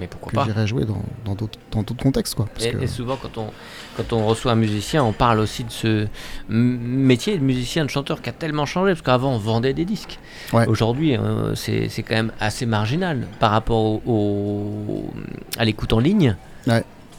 mais 0.00 0.06
pourquoi 0.06 0.32
pas 0.32 0.44
j'irai 0.44 0.66
jouer 0.66 0.84
dans 0.84 1.34
d'autres 1.34 1.58
contextes 2.02 2.34
quoi. 2.34 2.46
et, 2.60 2.86
souvent 2.86 3.16
quand 3.16 3.38
on 3.38 3.50
quand 3.96 4.12
on 4.12 4.26
reçoit 4.26 4.52
un 4.52 4.56
musicien, 4.56 5.02
on 5.02 5.12
parle 5.12 5.40
aussi 5.40 5.64
de 5.64 5.70
ce 5.70 6.06
métier 6.48 7.38
de 7.38 7.42
musicien, 7.42 7.84
de 7.84 7.90
chanteur 7.90 8.20
qui 8.20 8.28
a 8.28 8.32
tellement 8.32 8.66
changé 8.66 8.92
parce 8.92 9.02
qu'avant 9.02 9.34
on 9.34 9.38
vendait 9.38 9.74
des 9.74 9.84
disques. 9.84 10.18
Aujourd'hui 10.66 11.16
euh, 11.16 11.54
c'est 11.54 12.02
quand 12.02 12.14
même 12.14 12.32
assez 12.40 12.66
marginal 12.66 13.26
par 13.40 13.50
rapport 13.50 14.06
au, 14.06 15.10
à 15.58 15.64
l'écoute 15.64 15.92
en 15.92 15.98
ligne. 15.98 16.36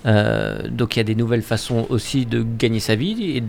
Euh, 0.05 0.67
donc 0.69 0.95
il 0.95 0.99
y 0.99 1.01
a 1.01 1.03
des 1.03 1.15
nouvelles 1.15 1.41
façons 1.41 1.85
aussi 1.89 2.25
de 2.25 2.43
gagner 2.43 2.79
sa 2.79 2.95
vie 2.95 3.37
et 3.37 3.43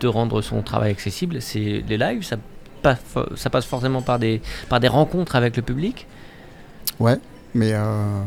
de 0.00 0.08
rendre 0.08 0.42
son 0.42 0.62
travail 0.62 0.90
accessible. 0.90 1.40
C'est 1.40 1.84
les 1.86 1.98
lives, 1.98 2.24
ça 2.24 2.36
passe, 2.82 3.00
ça 3.36 3.50
passe 3.50 3.66
forcément 3.66 4.02
par 4.02 4.18
des, 4.18 4.40
par 4.68 4.80
des 4.80 4.88
rencontres 4.88 5.36
avec 5.36 5.56
le 5.56 5.62
public. 5.62 6.06
Ouais, 6.98 7.18
mais 7.54 7.72
euh, 7.72 8.22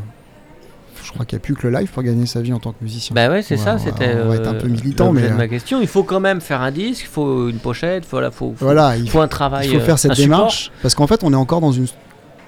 je 1.06 1.12
crois 1.12 1.26
qu'il 1.26 1.38
n'y 1.38 1.42
a 1.42 1.44
plus 1.44 1.56
que 1.56 1.68
le 1.68 1.78
live 1.78 1.90
pour 1.90 2.04
gagner 2.04 2.26
sa 2.26 2.42
vie 2.42 2.54
en 2.54 2.60
tant 2.60 2.72
que 2.72 2.84
musicien. 2.84 3.14
Bah 3.14 3.30
ouais, 3.30 3.42
c'est 3.42 3.58
ça. 3.58 3.78
C'était. 3.78 4.16
On 4.24 4.30
va 4.30 4.36
être 4.36 4.48
un 4.48 4.56
peu 4.56 4.68
militant, 4.68 5.14
mais. 5.14 5.30
ma 5.30 5.48
question. 5.48 5.82
Il 5.82 5.88
faut 5.88 6.04
quand 6.04 6.20
même 6.20 6.42
faire 6.42 6.62
un 6.62 6.72
disque, 6.72 7.04
il 7.04 7.08
faut 7.08 7.50
une 7.50 7.60
pochette, 7.60 8.06
il 8.06 8.10
faut, 8.10 8.32
faut, 8.32 8.56
voilà, 8.60 8.98
il 8.98 9.10
faut 9.10 9.22
un 9.22 9.28
travail. 9.28 9.68
Il 9.68 9.80
faut 9.80 9.86
faire 9.86 10.00
cette 10.00 10.18
démarche 10.18 10.72
parce 10.82 10.96
qu'en 10.96 11.08
fait, 11.08 11.24
on 11.24 11.32
est 11.32 11.38
encore 11.38 11.62
dans 11.62 11.72
une 11.72 11.88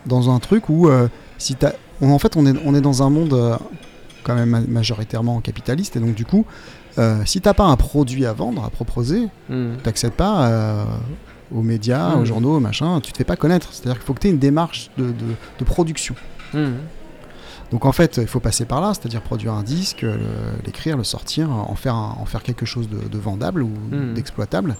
dans 0.06 0.34
un 0.34 0.40
truc 0.40 0.70
où 0.70 0.88
euh, 0.88 1.08
si 1.38 1.56
as, 1.64 1.74
en 2.02 2.20
fait, 2.20 2.36
on 2.36 2.46
est 2.46 2.56
on 2.66 2.74
est 2.74 2.82
dans 2.82 3.04
un 3.04 3.10
monde 3.10 3.34
euh, 3.34 3.56
quand 4.24 4.36
même 4.36 4.66
majoritairement 4.68 5.40
capitaliste 5.42 5.96
et 5.96 6.00
donc 6.00 6.16
du 6.16 6.26
coup, 6.26 6.46
euh, 6.98 7.22
si 7.26 7.42
t'as 7.42 7.54
pas 7.54 7.66
un 7.66 7.76
produit 7.76 8.26
à 8.26 8.34
vendre, 8.34 8.64
à 8.64 8.70
proposer, 8.70 9.28
tu 9.50 9.54
n'accèdes 9.86 10.14
pas 10.14 10.86
aux 11.54 11.62
médias, 11.62 12.16
aux 12.16 12.22
hmm. 12.22 12.26
journaux, 12.26 12.60
machin, 12.60 13.00
tu 13.02 13.12
te 13.12 13.18
fais 13.18 13.24
pas 13.24 13.36
connaître. 13.36 13.70
C'est-à-dire 13.72 13.96
qu'il 13.96 14.06
faut 14.06 14.14
que 14.14 14.20
tu 14.20 14.28
aies 14.28 14.32
une 14.32 14.40
démarche 14.40 14.90
de, 14.98 15.14
de, 15.60 15.66
production. 15.66 16.16
Hmm. 16.54 16.74
Donc 17.72 17.86
en 17.86 17.92
fait, 17.92 18.18
il 18.18 18.28
faut 18.28 18.40
passer 18.40 18.66
par 18.66 18.80
là, 18.80 18.94
c'est-à-dire 18.94 19.22
produire 19.22 19.54
un 19.54 19.64
disque, 19.64 20.06
l'écrire, 20.66 20.96
le 20.96 21.04
sortir, 21.04 21.52
en 21.52 21.76
faire, 21.76 21.96
en 21.96 22.26
faire 22.26 22.42
quelque 22.42 22.66
chose 22.66 22.88
de, 22.90 23.18
vendable 23.18 23.62
ou 23.62 23.72
hmm. 23.92 24.14
d'exploitable. 24.14 24.76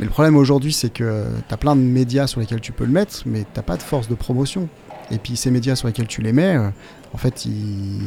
Mais 0.00 0.06
le 0.06 0.10
problème 0.10 0.36
aujourd'hui, 0.36 0.72
c'est 0.72 0.90
que 0.90 1.24
tu 1.48 1.54
as 1.54 1.56
plein 1.56 1.76
de 1.76 1.80
médias 1.80 2.26
sur 2.26 2.40
lesquels 2.40 2.60
tu 2.60 2.72
peux 2.72 2.84
le 2.84 2.92
mettre, 2.92 3.22
mais 3.26 3.44
tu 3.52 3.62
pas 3.62 3.76
de 3.76 3.82
force 3.82 4.08
de 4.08 4.14
promotion. 4.14 4.68
Et 5.10 5.18
puis 5.18 5.36
ces 5.36 5.50
médias 5.50 5.74
sur 5.74 5.86
lesquels 5.86 6.06
tu 6.06 6.22
les 6.22 6.32
mets, 6.32 6.56
euh, 6.56 6.68
en 7.14 7.16
fait, 7.16 7.46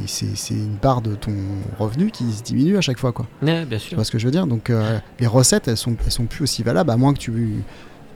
c'est 0.07 0.53
une 0.53 0.77
part 0.77 1.01
de 1.01 1.15
ton 1.15 1.33
revenu 1.79 2.11
qui 2.11 2.31
se 2.31 2.43
diminue 2.43 2.77
à 2.77 2.81
chaque 2.81 2.99
fois. 2.99 3.11
Quoi. 3.11 3.25
bien 3.41 3.65
sûr. 3.71 3.89
Tu 3.89 3.95
vois 3.95 4.03
ce 4.03 4.11
que 4.11 4.19
je 4.19 4.25
veux 4.25 4.31
dire? 4.31 4.47
Donc 4.47 4.69
euh, 4.69 4.99
les 5.19 5.27
recettes, 5.27 5.67
elles 5.67 5.77
sont, 5.77 5.95
elles 6.05 6.11
sont 6.11 6.25
plus 6.25 6.43
aussi 6.43 6.63
valables, 6.63 6.91
à 6.91 6.97
moins 6.97 7.13
que 7.13 7.19
tu... 7.19 7.63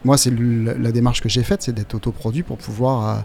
Moi, 0.04 0.18
c'est 0.18 0.32
la 0.32 0.92
démarche 0.92 1.22
que 1.22 1.30
j'ai 1.30 1.42
faite, 1.42 1.64
c'est 1.64 1.74
d'être 1.74 1.96
autoproduit 1.96 2.44
pour 2.44 2.58
pouvoir 2.58 3.10
euh, 3.10 3.22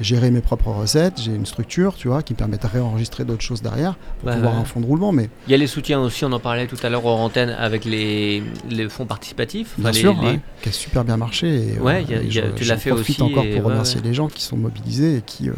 gérer 0.00 0.30
mes 0.30 0.40
propres 0.40 0.70
recettes, 0.70 1.20
j'ai 1.20 1.32
une 1.32 1.46
structure, 1.46 1.94
tu 1.94 2.08
vois, 2.08 2.22
qui 2.22 2.32
me 2.32 2.38
permet 2.38 2.56
de 2.56 2.66
réenregistrer 2.66 3.24
d'autres 3.24 3.42
choses 3.42 3.62
derrière 3.62 3.96
pour 4.20 4.30
pouvoir 4.30 4.56
un 4.56 4.64
fonds 4.64 4.80
de 4.80 4.86
roulement. 4.86 5.12
Mais 5.12 5.28
il 5.46 5.50
y 5.50 5.54
a 5.54 5.58
les 5.58 5.66
soutiens 5.66 6.00
aussi, 6.00 6.24
on 6.24 6.32
en 6.32 6.40
parlait 6.40 6.66
tout 6.66 6.78
à 6.82 6.88
l'heure 6.88 7.06
en 7.06 7.24
antenne 7.24 7.50
avec 7.50 7.84
les, 7.84 8.42
les 8.68 8.88
fonds 8.88 9.06
participatifs. 9.06 9.74
Bien 9.78 9.92
sûr, 9.92 10.16
qui 10.62 10.68
a 10.68 10.72
super 10.72 11.04
bien 11.04 11.16
marché. 11.16 11.74
Et, 11.74 11.78
ouais, 11.78 12.04
tu 12.56 12.64
l'as 12.64 12.76
fait 12.76 12.90
aussi. 12.90 13.20
encore 13.20 13.44
pour 13.48 13.64
remercier 13.64 14.00
les 14.02 14.14
gens 14.14 14.28
qui 14.28 14.42
sont 14.42 14.56
mobilisés 14.56 15.18
et 15.18 15.22
qui, 15.22 15.48
euh, 15.48 15.54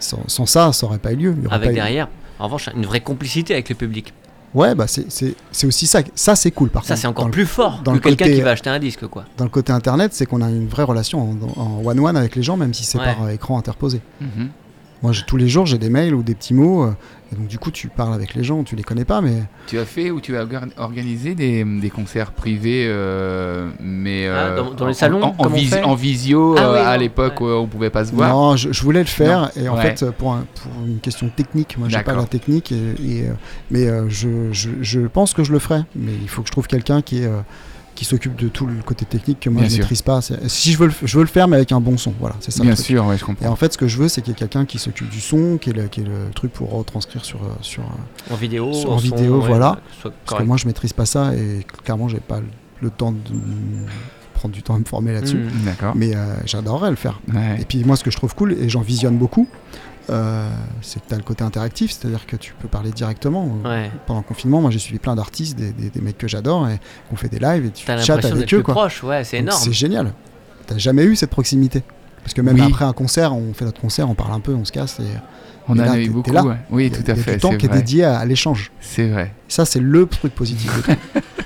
sans, 0.00 0.46
ça, 0.46 0.72
ça 0.72 0.86
n'aurait 0.86 0.98
pas 0.98 1.12
eu 1.12 1.16
lieu. 1.16 1.36
avec 1.50 1.74
derrière, 1.74 2.08
en 2.38 2.44
revanche, 2.44 2.68
une 2.74 2.86
vraie 2.86 3.00
complicité 3.00 3.54
avec 3.54 3.68
le 3.68 3.74
public. 3.74 4.12
Ouais, 4.54 4.74
bah 4.74 4.86
c'est 4.86 5.66
aussi 5.66 5.86
ça. 5.86 6.00
Ça, 6.14 6.36
c'est 6.36 6.50
cool, 6.50 6.68
par 6.68 6.84
ça, 6.84 6.96
c'est 6.96 7.06
encore 7.06 7.30
plus 7.30 7.46
fort 7.46 7.80
dans 7.82 7.94
que 7.94 7.98
quelqu'un 8.00 8.26
qui 8.26 8.40
va 8.40 8.50
acheter 8.50 8.70
un 8.70 8.78
disque, 8.78 9.06
quoi. 9.06 9.24
Dans 9.38 9.44
le 9.44 9.50
côté 9.50 9.72
internet, 9.72 10.12
c'est 10.12 10.26
qu'on 10.26 10.42
a 10.42 10.50
une 10.50 10.68
vraie 10.68 10.82
relation 10.82 11.36
en 11.56 11.82
one-one 11.84 12.16
avec 12.16 12.36
les 12.36 12.42
gens, 12.42 12.56
même 12.56 12.74
si 12.74 12.84
c'est 12.84 12.98
par 12.98 13.24
euh, 13.24 13.30
écran 13.30 13.58
interposé. 13.58 14.00
Mhm. 14.20 14.50
Moi, 15.02 15.12
tous 15.26 15.36
les 15.36 15.48
jours, 15.48 15.66
j'ai 15.66 15.78
des 15.78 15.90
mails 15.90 16.14
ou 16.14 16.22
des 16.22 16.34
petits 16.34 16.54
mots. 16.54 16.92
Euh, 17.32 17.34
et 17.34 17.36
donc, 17.36 17.48
du 17.48 17.58
coup, 17.58 17.70
tu 17.70 17.88
parles 17.88 18.14
avec 18.14 18.34
les 18.34 18.44
gens, 18.44 18.62
tu 18.64 18.76
les 18.76 18.82
connais 18.82 19.04
pas, 19.04 19.20
mais. 19.20 19.42
Tu 19.66 19.78
as 19.78 19.84
fait 19.84 20.10
ou 20.10 20.20
tu 20.20 20.36
as 20.36 20.46
organisé 20.76 21.34
des, 21.34 21.64
des 21.64 21.90
concerts 21.90 22.32
privés, 22.32 22.86
euh, 22.86 23.70
mais. 23.80 24.28
Ah, 24.28 24.56
dans, 24.76 24.86
les 24.86 24.94
salons 24.94 25.22
En, 25.22 25.34
en, 25.38 25.94
visio, 25.94 26.56
ah 26.58 26.88
à 26.88 26.96
l'époque 26.96 27.40
où 27.40 27.46
on 27.46 27.66
pouvait 27.66 27.90
pas 27.90 28.04
se 28.04 28.12
voir 28.12 28.30
Non, 28.30 28.56
je, 28.56 28.82
voulais 28.82 29.00
le 29.00 29.06
faire, 29.06 29.50
et 29.56 29.68
en 29.68 29.76
fait, 29.76 30.04
pour, 30.12 30.36
pour, 30.36 30.72
une 30.86 31.00
question 31.00 31.28
technique, 31.28 31.76
moi, 31.78 31.88
j'ai 31.88 32.02
pas 32.02 32.14
la 32.14 32.24
technique, 32.24 32.72
et, 32.72 33.24
mais 33.70 33.88
je, 34.08 34.52
je, 34.52 34.70
je, 34.80 35.00
pense 35.00 35.34
que 35.34 35.44
je 35.44 35.52
le 35.52 35.58
ferai. 35.58 35.82
Mais 35.94 36.12
il 36.20 36.28
faut 36.28 36.42
que 36.42 36.48
je 36.48 36.52
trouve 36.52 36.66
quelqu'un 36.66 37.02
qui 37.02 37.22
est 37.22 37.30
qui 38.02 38.08
s'occupe 38.08 38.34
de 38.34 38.48
tout 38.48 38.66
le 38.66 38.82
côté 38.82 39.04
technique 39.04 39.38
que 39.38 39.48
moi 39.48 39.62
je 39.62 39.74
ne 39.74 39.78
maîtrise 39.78 40.02
pas. 40.02 40.20
Si 40.22 40.72
je 40.72 40.78
veux, 40.78 40.88
le, 40.88 40.92
je 41.04 41.16
veux 41.16 41.22
le 41.22 41.28
faire, 41.28 41.46
mais 41.46 41.54
avec 41.54 41.70
un 41.70 41.80
bon 41.80 41.96
son. 41.96 42.12
Voilà, 42.18 42.34
c'est 42.40 42.50
ça. 42.50 42.64
Bien 42.64 42.74
sûr, 42.74 43.06
ouais, 43.06 43.16
je 43.16 43.24
comprends. 43.24 43.46
Et 43.46 43.48
en 43.48 43.54
fait, 43.54 43.72
ce 43.72 43.78
que 43.78 43.86
je 43.86 43.96
veux, 43.96 44.08
c'est 44.08 44.22
qu'il 44.22 44.32
y 44.32 44.36
ait 44.36 44.38
quelqu'un 44.38 44.64
qui 44.64 44.80
s'occupe 44.80 45.08
du 45.08 45.20
son, 45.20 45.56
qui 45.56 45.70
est, 45.70 45.72
le, 45.72 45.86
qui 45.86 46.00
est 46.00 46.04
le 46.04 46.32
truc 46.34 46.52
pour 46.52 46.72
retranscrire 46.72 47.24
sur, 47.24 47.40
euh, 47.44 47.50
sur 47.60 47.84
en 48.28 48.34
vidéo, 48.34 48.72
en, 48.88 48.96
vidéo, 48.96 49.40
voilà. 49.40 49.78
Parce 50.26 50.40
que 50.40 50.44
moi, 50.44 50.56
je 50.56 50.66
maîtrise 50.66 50.92
pas 50.92 51.06
ça 51.06 51.32
et 51.32 51.64
clairement, 51.84 52.08
j'ai 52.08 52.18
pas 52.18 52.40
le, 52.80 52.90
temps 52.90 53.12
de 53.12 53.18
prendre 54.34 54.52
du 54.52 54.64
temps 54.64 54.74
à 54.74 54.80
me 54.80 54.84
former 54.84 55.12
là-dessus. 55.12 55.36
Mmh, 55.36 55.92
mais 55.94 56.16
euh, 56.16 56.34
j'adorerais 56.44 56.90
le 56.90 56.96
faire. 56.96 57.20
Et 57.60 57.64
puis 57.64 57.84
moi, 57.84 57.94
ce 57.94 58.02
que 58.02 58.10
je 58.10 58.16
trouve 58.16 58.34
cool, 58.34 58.54
et 58.54 58.68
j'en 58.68 58.80
visionne 58.80 59.16
beaucoup, 59.16 59.46
euh, 60.10 60.48
c'est 60.80 61.00
que 61.02 61.08
tu 61.08 61.14
as 61.14 61.16
le 61.16 61.22
côté 61.22 61.44
interactif, 61.44 61.92
c'est-à-dire 61.92 62.26
que 62.26 62.36
tu 62.36 62.54
peux 62.54 62.68
parler 62.68 62.90
directement. 62.90 63.48
Pendant 64.06 64.20
le 64.20 64.26
confinement, 64.26 64.60
moi 64.60 64.70
j'ai 64.70 64.78
suivi 64.78 64.98
plein 64.98 65.14
d'artistes, 65.14 65.56
des, 65.56 65.72
des, 65.72 66.00
mecs 66.00 66.18
que 66.18 66.28
j'adore, 66.28 66.68
et 66.68 66.78
on 67.12 67.16
fait 67.16 67.28
des 67.28 67.38
lives 67.38 67.66
et 67.66 67.70
tu 67.70 67.86
chattes 67.86 68.24
avec 68.24 68.52
eux. 68.52 68.62
Quoi. 68.62 68.88
ouais, 69.04 69.24
c'est 69.24 69.38
énorme. 69.38 69.60
C'est 69.60 69.72
génial. 69.72 70.12
T'as 70.66 70.78
jamais 70.78 71.04
eu 71.04 71.16
cette 71.16 71.30
proximité. 71.30 71.82
Parce 72.22 72.34
que 72.34 72.40
même 72.40 72.60
après 72.60 72.84
un 72.84 72.92
concert, 72.92 73.34
on 73.34 73.52
fait 73.52 73.64
notre 73.64 73.80
concert, 73.80 74.08
on 74.08 74.14
parle 74.14 74.32
un 74.32 74.40
peu, 74.40 74.54
on 74.54 74.64
se 74.64 74.72
casse. 74.72 75.00
Et, 75.00 75.04
on 75.68 75.78
en 75.78 75.88
a 75.88 75.98
eu 75.98 76.08
beaucoup. 76.08 76.32
Oui, 76.70 76.90
tout 76.90 77.08
à 77.08 77.14
fait. 77.14 77.34
du 77.34 77.38
temps 77.38 77.56
qui 77.56 77.66
est 77.66 77.68
dédié 77.68 78.04
à, 78.04 78.24
l'échange. 78.24 78.72
C'est 78.80 79.08
vrai. 79.08 79.32
Ça, 79.48 79.64
c'est 79.64 79.80
le 79.80 80.06
truc 80.06 80.34
positif. 80.34 80.70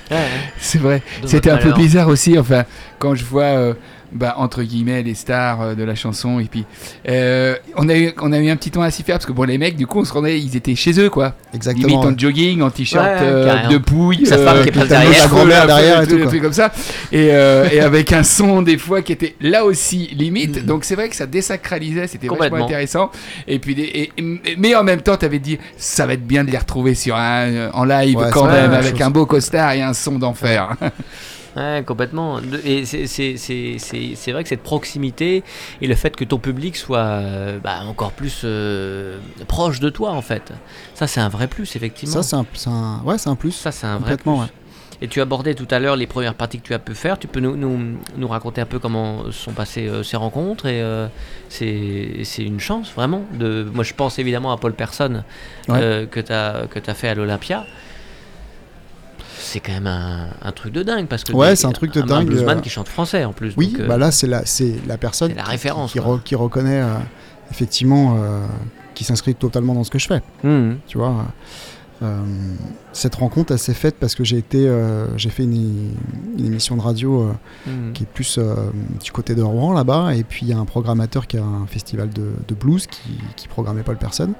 c'est 0.59 0.79
vrai. 0.79 1.01
C'était 1.25 1.51
un 1.51 1.57
peu 1.57 1.73
bizarre 1.73 2.07
aussi. 2.07 2.37
Enfin, 2.37 2.65
quand 2.99 3.15
je 3.15 3.25
vois. 3.25 3.43
Euh, 3.43 3.73
bah, 4.11 4.35
entre 4.37 4.63
guillemets 4.63 5.03
les 5.03 5.15
stars 5.15 5.61
euh, 5.61 5.75
de 5.75 5.83
la 5.83 5.95
chanson 5.95 6.39
et 6.39 6.45
puis 6.45 6.65
euh, 7.09 7.55
on 7.75 7.89
a 7.89 7.97
eu 7.97 8.13
on 8.21 8.31
a 8.31 8.39
eu 8.39 8.49
un 8.49 8.55
petit 8.55 8.71
temps 8.71 8.81
à 8.81 8.89
s'y 8.89 9.03
faire 9.03 9.15
parce 9.15 9.25
que 9.25 9.31
bon 9.31 9.43
les 9.43 9.57
mecs 9.57 9.75
du 9.75 9.85
coup 9.85 9.99
on 9.99 10.05
se 10.05 10.13
rendait 10.13 10.39
ils 10.39 10.55
étaient 10.55 10.75
chez 10.75 10.99
eux 10.99 11.09
quoi. 11.09 11.33
Exactement 11.53 11.87
limite 11.87 12.05
en 12.05 12.17
jogging 12.17 12.61
en 12.61 12.69
t-shirt 12.69 13.05
euh, 13.21 13.67
de 13.67 13.77
pouille 13.77 14.25
sa 14.25 14.37
femme 14.37 14.63
qui 14.63 14.69
est 14.69 14.87
derrière, 14.87 15.27
grand-mère 15.27 15.67
derrière 15.67 16.01
et 16.01 16.07
tout, 16.07 16.39
comme 16.41 16.53
ça. 16.53 16.71
Et, 17.11 17.27
et, 17.27 17.79
avec 17.79 18.13
un 18.13 18.23
son 18.23 18.61
des 18.61 18.77
fois 18.77 19.01
qui 19.01 19.11
était 19.11 19.35
là 19.41 19.65
aussi 19.65 20.07
limite. 20.17 20.63
Mm. 20.63 20.65
donc 20.65 20.83
c'est 20.83 20.95
vrai 20.95 21.09
que 21.09 21.15
ça 21.15 21.25
désacralisait 21.25 22.07
c'était 22.07 22.27
vachement 22.27 22.63
intéressant. 22.65 23.11
Et 23.47 23.59
puis 23.59 23.75
et, 23.79 24.11
mais 24.57 24.75
en 24.75 24.83
même 24.83 25.01
temps 25.01 25.17
t'avais 25.17 25.39
dit 25.39 25.57
ça 25.77 26.05
va 26.05 26.13
être 26.13 26.25
bien 26.25 26.43
de 26.43 26.51
les 26.51 26.57
retrouver 26.57 26.95
sur 26.95 27.15
un 27.15 27.69
en 27.73 27.83
live 27.83 28.17
quand 28.31 28.47
même 28.47 28.71
avec 28.71 29.01
un 29.01 29.09
beau 29.09 29.25
costard 29.25 29.73
et 29.73 29.81
un 29.81 29.93
son 29.93 30.17
d'enfer 30.19 30.75
Ouais, 31.57 31.83
complètement. 31.85 32.39
Et 32.63 32.85
c'est 32.85 34.31
vrai 34.31 34.43
que 34.43 34.49
cette 34.49 34.63
proximité 34.63 35.43
et 35.81 35.87
le 35.87 35.95
fait 35.95 36.15
que 36.15 36.23
ton 36.23 36.37
public 36.37 36.75
soit 36.75 36.99
euh, 36.99 37.59
bah, 37.59 37.79
encore 37.85 38.11
plus 38.11 38.41
euh, 38.43 39.17
proche 39.47 39.79
de 39.79 39.89
toi, 39.89 40.11
en 40.11 40.21
fait, 40.21 40.53
ça 40.93 41.07
c'est 41.07 41.19
un 41.19 41.29
vrai 41.29 41.47
plus, 41.47 41.75
effectivement. 41.75 42.21
Ça 42.21 42.23
c'est 42.23 42.35
un, 42.35 42.71
un, 42.71 43.01
ouais, 43.03 43.15
un 43.25 43.35
plus. 43.35 43.51
Ça 43.53 43.71
c'est 43.71 43.87
un 43.87 43.97
vrai 43.97 44.17
plus. 44.17 44.31
Et 44.99 45.07
tu 45.07 45.21
abordais 45.21 45.53
tout 45.53 45.67
à 45.69 45.77
l'heure 45.77 45.95
les 45.95 46.07
premières 46.07 46.33
parties 46.33 46.59
que 46.59 46.65
tu 46.65 46.73
as 46.73 46.79
pu 46.79 46.95
faire. 46.95 47.19
Tu 47.19 47.27
peux 47.27 47.39
nous, 47.39 47.55
nous, 47.55 47.99
nous 48.17 48.27
raconter 48.27 48.61
un 48.61 48.65
peu 48.65 48.79
comment 48.79 49.31
sont 49.31 49.51
passées 49.51 49.87
euh, 49.87 50.01
ces 50.01 50.17
rencontres 50.17 50.65
et 50.65 50.83
c'est 51.49 52.43
une 52.43 52.59
chance 52.59 52.91
vraiment. 52.93 53.23
De, 53.33 53.67
moi 53.73 53.83
je 53.83 53.93
pense 53.93 54.19
évidemment 54.19 54.51
à 54.51 54.57
Paul 54.57 54.73
Personne 54.73 55.23
que 55.67 56.19
tu 56.19 56.31
as, 56.31 56.67
que 56.69 56.79
as 56.87 56.93
fait 56.93 57.09
à 57.09 57.15
l'Olympia 57.15 57.65
c'est 59.47 59.59
quand 59.59 59.73
même 59.73 59.87
un, 59.87 60.51
truc 60.51 60.73
de 60.73 60.83
dingue 60.83 61.07
parce 61.07 61.23
que 61.23 61.33
ouais, 61.33 61.55
c'est 61.55 61.67
un 61.67 61.71
truc 61.71 61.93
de 61.93 62.01
dingue. 62.01 62.23
Un 62.23 62.25
bluesman 62.25 62.57
euh, 62.57 62.61
qui 62.61 62.69
chante 62.69 62.87
français 62.87 63.23
en 63.23 63.33
plus. 63.33 63.53
Oui, 63.57 63.75
bah 63.87 63.97
là 63.97 64.11
c'est 64.11 64.27
la 64.27 64.45
c'est 64.45 64.75
la 64.87 64.97
personne 64.97 65.33
la 65.33 65.43
référence 65.43 65.93
qui, 65.93 65.99
qui, 66.25 66.35
reconnaît 66.35 66.81
euh, 66.81 66.95
effectivement 67.51 68.17
euh, 68.17 68.45
qui 68.93 69.03
s'inscrit 69.03 69.35
totalement 69.35 69.73
dans 69.73 69.83
ce 69.83 69.91
que 69.91 69.99
je 69.99 70.07
fais. 70.07 70.21
Mmh. 70.43 70.75
Tu 70.87 70.97
vois. 70.97 71.25
cette 72.91 73.15
rencontre 73.15 73.53
elle 73.53 73.59
s'est 73.59 73.73
faite 73.73 73.95
parce 73.99 74.13
que 74.13 74.23
j'ai 74.23 74.37
été 74.37 74.69
j'ai 75.15 75.29
fait 75.29 75.43
une, 75.43 75.95
émission 76.37 76.75
de 76.75 76.81
radio 76.81 77.33
mmh. 77.65 77.93
qui 77.93 78.03
est 78.03 78.07
plus 78.13 78.39
du 79.03 79.11
côté 79.11 79.33
de 79.33 79.41
Rouen 79.41 79.73
là-bas 79.73 80.13
et 80.13 80.23
puis 80.23 80.45
il 80.45 80.49
y 80.49 80.53
a 80.53 80.57
un 80.57 80.65
programmateur 80.65 81.25
qui 81.25 81.37
a 81.37 81.43
un 81.43 81.65
festival 81.67 82.09
de, 82.09 82.53
blues 82.53 82.85
qui, 82.87 83.17
qui 83.35 83.47
programmait 83.47 83.83
Paul 83.83 83.97
Personne 83.97 84.33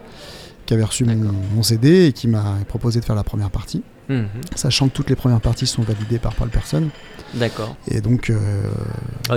qui 0.68 0.74
avait 0.74 0.84
reçu 0.84 1.06
mon, 1.06 1.64
CD 1.64 2.08
et 2.08 2.14
qui 2.14 2.28
m'a 2.28 2.58
proposé 2.68 3.00
de 3.00 3.06
faire 3.06 3.16
la 3.16 3.24
première 3.24 3.50
partie. 3.50 3.82
Mhm. 4.10 4.28
Sachant 4.56 4.88
que 4.88 4.94
toutes 4.94 5.10
les 5.10 5.16
premières 5.16 5.42
parties 5.42 5.68
sont 5.68 5.82
validées 5.82 6.20
par 6.20 6.34
Paul 6.34 6.50
Personne. 6.50 6.90
D'accord. 7.34 7.76
Et 7.88 8.02
donc. 8.02 8.30
Euh... 8.30 8.38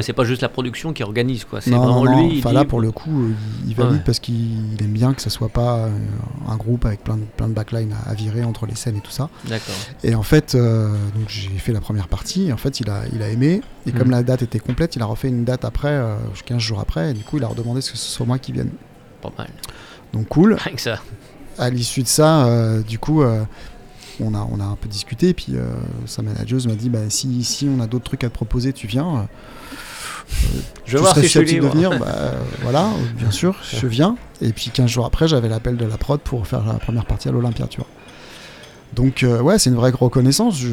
c'est 0.01 0.13
pas 0.13 0.25
juste 0.25 0.43
la 0.43 0.49
production 0.49 0.93
qui 0.93 1.03
organise, 1.03 1.45
quoi. 1.45 1.61
C'est 1.61 1.71
vraiment 1.71 2.05
lui. 2.05 2.39
Enfin, 2.39 2.53
là, 2.53 2.65
pour 2.65 2.81
le 2.81 2.93
coup, 2.93 3.23
euh, 3.23 3.33
il 3.67 3.75
valide 3.75 4.03
parce 4.05 4.21
qu'il 4.21 4.77
aime 4.81 4.93
bien 4.93 5.13
que 5.13 5.23
ce 5.23 5.31
soit 5.31 5.49
pas 5.49 5.79
euh, 5.79 5.89
un 6.49 6.57
groupe 6.57 6.85
avec 6.85 7.03
plein 7.03 7.17
de, 7.17 7.25
plein 7.37 7.49
de 7.49 7.53
backline 7.53 7.95
à, 8.07 8.15
virer 8.15 8.45
entre 8.45 8.67
les 8.67 8.75
scènes 8.75 8.97
et 8.97 9.01
tout 9.01 9.11
ça. 9.11 9.29
D'accord. 9.47 9.75
Et 10.05 10.15
en 10.15 10.23
fait, 10.23 10.55
euh, 10.55 10.93
donc 11.15 11.29
j'ai 11.29 11.49
fait 11.59 11.73
la 11.73 11.81
première 11.81 12.09
partie. 12.09 12.49
Et 12.49 12.53
en 12.53 12.57
fait, 12.57 12.81
il 12.81 12.91
a, 12.91 13.03
il 13.13 13.23
a 13.23 13.29
aimé. 13.29 13.63
Et 13.87 13.93
comme 13.93 14.09
mhm. 14.09 14.13
la 14.13 14.23
date 14.23 14.43
était 14.43 14.61
complète, 14.61 14.97
il 14.97 15.03
a 15.03 15.07
refait 15.07 15.29
une 15.29 15.45
date 15.45 15.65
après, 15.65 16.01
15 16.47 16.59
jours 16.59 16.81
après. 16.81 17.11
Et 17.11 17.15
du 17.15 17.25
coup, 17.25 17.39
il 17.39 17.45
a 17.45 17.49
redemandé 17.49 17.81
que 17.81 17.87
ce 17.87 17.97
soit 17.97 18.27
moi 18.27 18.39
qui 18.39 18.53
vienne. 18.53 18.71
Pas 19.21 19.33
mal. 19.37 19.49
Donc 20.13 20.29
cool. 20.29 20.55
Rien 20.55 20.75
que 20.75 20.81
ça. 20.81 21.01
À 21.59 21.69
l'issue 21.71 22.03
de 22.03 22.09
ça, 22.09 22.49
du 22.87 22.99
coup 22.99 23.23
on 24.23 24.35
a, 24.35 24.47
on 24.51 24.61
a 24.61 24.65
un 24.65 24.77
peu 24.77 24.89
discuté, 24.89 25.31
et 25.31 25.35
puis 25.35 25.55
euh, 25.55 25.67
sa 26.07 26.23
manageuse 26.23 26.67
m'a 26.67 26.75
dit 26.75 26.89
bah, 26.89 27.09
si, 27.09 27.45
si 27.45 27.69
on 27.69 27.81
a 27.81 27.87
d'autres 27.87 28.05
trucs 28.05 28.25
à 28.25 28.29
te 28.29 28.35
proposer, 28.35 28.73
tu 28.73 28.87
viens. 28.87 29.17
Euh, 29.17 29.23
je 30.87 30.97
vais 30.97 31.01
voir 31.03 31.15
si 31.15 31.23
je 31.23 31.29
suis 31.29 31.61
de 31.61 31.67
venir, 31.67 31.99
bah, 31.99 32.33
voilà, 32.63 32.89
bien 33.17 33.31
sûr, 33.31 33.57
je 33.63 33.87
viens. 33.87 34.17
Et 34.41 34.53
puis 34.53 34.71
15 34.73 34.89
jours 34.89 35.07
après, 35.07 35.27
j'avais 35.27 35.49
l'appel 35.49 35.77
de 35.77 35.85
la 35.85 35.99
prod 35.99 36.21
pour 36.21 36.47
faire 36.47 36.65
la 36.65 36.75
première 36.75 37.05
partie 37.05 37.29
à 37.29 37.33
l'Olympia, 37.33 37.67
tu 37.67 37.79
vois. 37.79 37.89
Donc 38.95 39.23
euh, 39.23 39.41
ouais, 39.41 39.59
c'est 39.59 39.71
une 39.71 39.77
vraie 39.77 39.91
reconnaissance. 39.91 40.59
Je, 40.59 40.69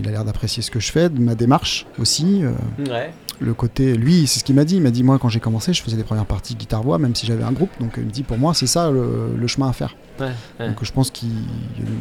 il 0.00 0.08
a 0.08 0.10
l'air 0.10 0.24
d'apprécier 0.24 0.62
ce 0.62 0.70
que 0.70 0.80
je 0.80 0.90
fais, 0.90 1.08
de 1.08 1.20
ma 1.20 1.34
démarche 1.34 1.86
aussi. 1.98 2.42
ouais 2.78 3.12
le 3.40 3.54
côté, 3.54 3.94
lui, 3.94 4.26
c'est 4.26 4.38
ce 4.38 4.44
qu'il 4.44 4.54
m'a 4.54 4.64
dit. 4.64 4.76
Il 4.76 4.82
m'a 4.82 4.90
dit, 4.90 5.02
moi, 5.02 5.18
quand 5.18 5.28
j'ai 5.28 5.40
commencé, 5.40 5.72
je 5.72 5.82
faisais 5.82 5.96
des 5.96 6.04
premières 6.04 6.26
parties 6.26 6.54
guitare-voix, 6.54 6.98
même 6.98 7.14
si 7.14 7.26
j'avais 7.26 7.42
un 7.42 7.52
groupe. 7.52 7.70
Donc, 7.80 7.94
il 7.96 8.04
me 8.04 8.10
dit, 8.10 8.22
pour 8.22 8.38
moi, 8.38 8.54
c'est 8.54 8.66
ça 8.66 8.90
le, 8.90 9.46
chemin 9.46 9.68
à 9.68 9.72
faire. 9.72 9.96
Donc, 10.18 10.82
je 10.82 10.92
pense 10.92 11.10
qu'il 11.10 11.30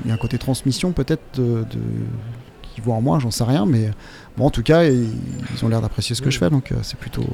y 0.06 0.12
a 0.12 0.14
un 0.14 0.18
côté 0.18 0.38
transmission, 0.38 0.92
peut-être, 0.92 1.24
de, 1.38 1.66
qui 2.62 2.82
voit 2.82 2.96
en 2.96 3.02
moi, 3.02 3.20
j'en 3.20 3.32
sais 3.32 3.46
rien. 3.46 3.66
Mais 3.66 3.90
bon, 4.38 4.46
en 4.46 4.50
tout 4.50 4.64
cas, 4.64 4.84
ils, 4.84 5.08
ont 5.64 5.70
l'air 5.70 5.82
d'apprécier 5.82 6.16
ce 6.16 6.22
que 6.22 6.30
je 6.30 6.38
fais. 6.38 6.50
Donc, 6.50 6.72
euh, 6.72 6.76
c'est 6.84 7.00
plutôt, 7.00 7.28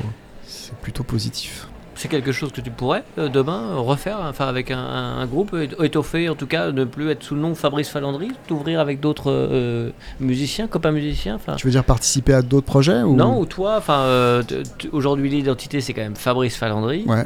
c'est 0.46 0.76
plutôt 0.78 1.04
positif 1.04 1.68
c'est 1.96 2.08
quelque 2.08 2.32
chose 2.32 2.52
que 2.52 2.62
tu 2.62 2.72
pourrais 2.72 3.04
euh, 3.18 3.30
demain 3.30 3.76
refaire, 3.76 4.20
enfin 4.22 4.48
avec 4.48 4.72
un, 4.72 5.26
groupe 5.26 5.56
étoffé, 5.82 6.30
en 6.30 6.36
tout 6.36 6.46
cas, 6.46 6.72
ne 6.72 6.84
plus 6.84 7.10
être 7.10 7.24
sous 7.24 7.36
le 7.36 7.42
nom 7.42 7.56
Fabrice 7.56 7.90
Falandry, 7.90 8.32
t'ouvrir 8.48 8.80
avec 8.80 9.00
d'autres 9.00 9.32
euh, 9.32 9.90
musiciens, 10.20 10.68
copains 10.68 10.92
musiciens. 10.92 11.40
Tu 11.58 11.68
veux 11.68 11.72
dire 11.72 11.84
participer 11.84 12.34
à 12.34 12.42
d'autres 12.42 12.66
projets 12.66 13.02
ou... 13.02 13.16
Non, 13.16 13.40
ou 13.40 13.46
toi, 13.46 13.76
enfin, 13.78 14.02
euh, 14.02 14.44
aujourd'hui 14.92 15.30
l'identité 15.30 15.82
c'est 15.82 15.94
quand 15.94 16.02
même 16.02 16.16
Fabrice 16.16 16.58
Falandry. 16.58 17.06
Ouais. 17.08 17.26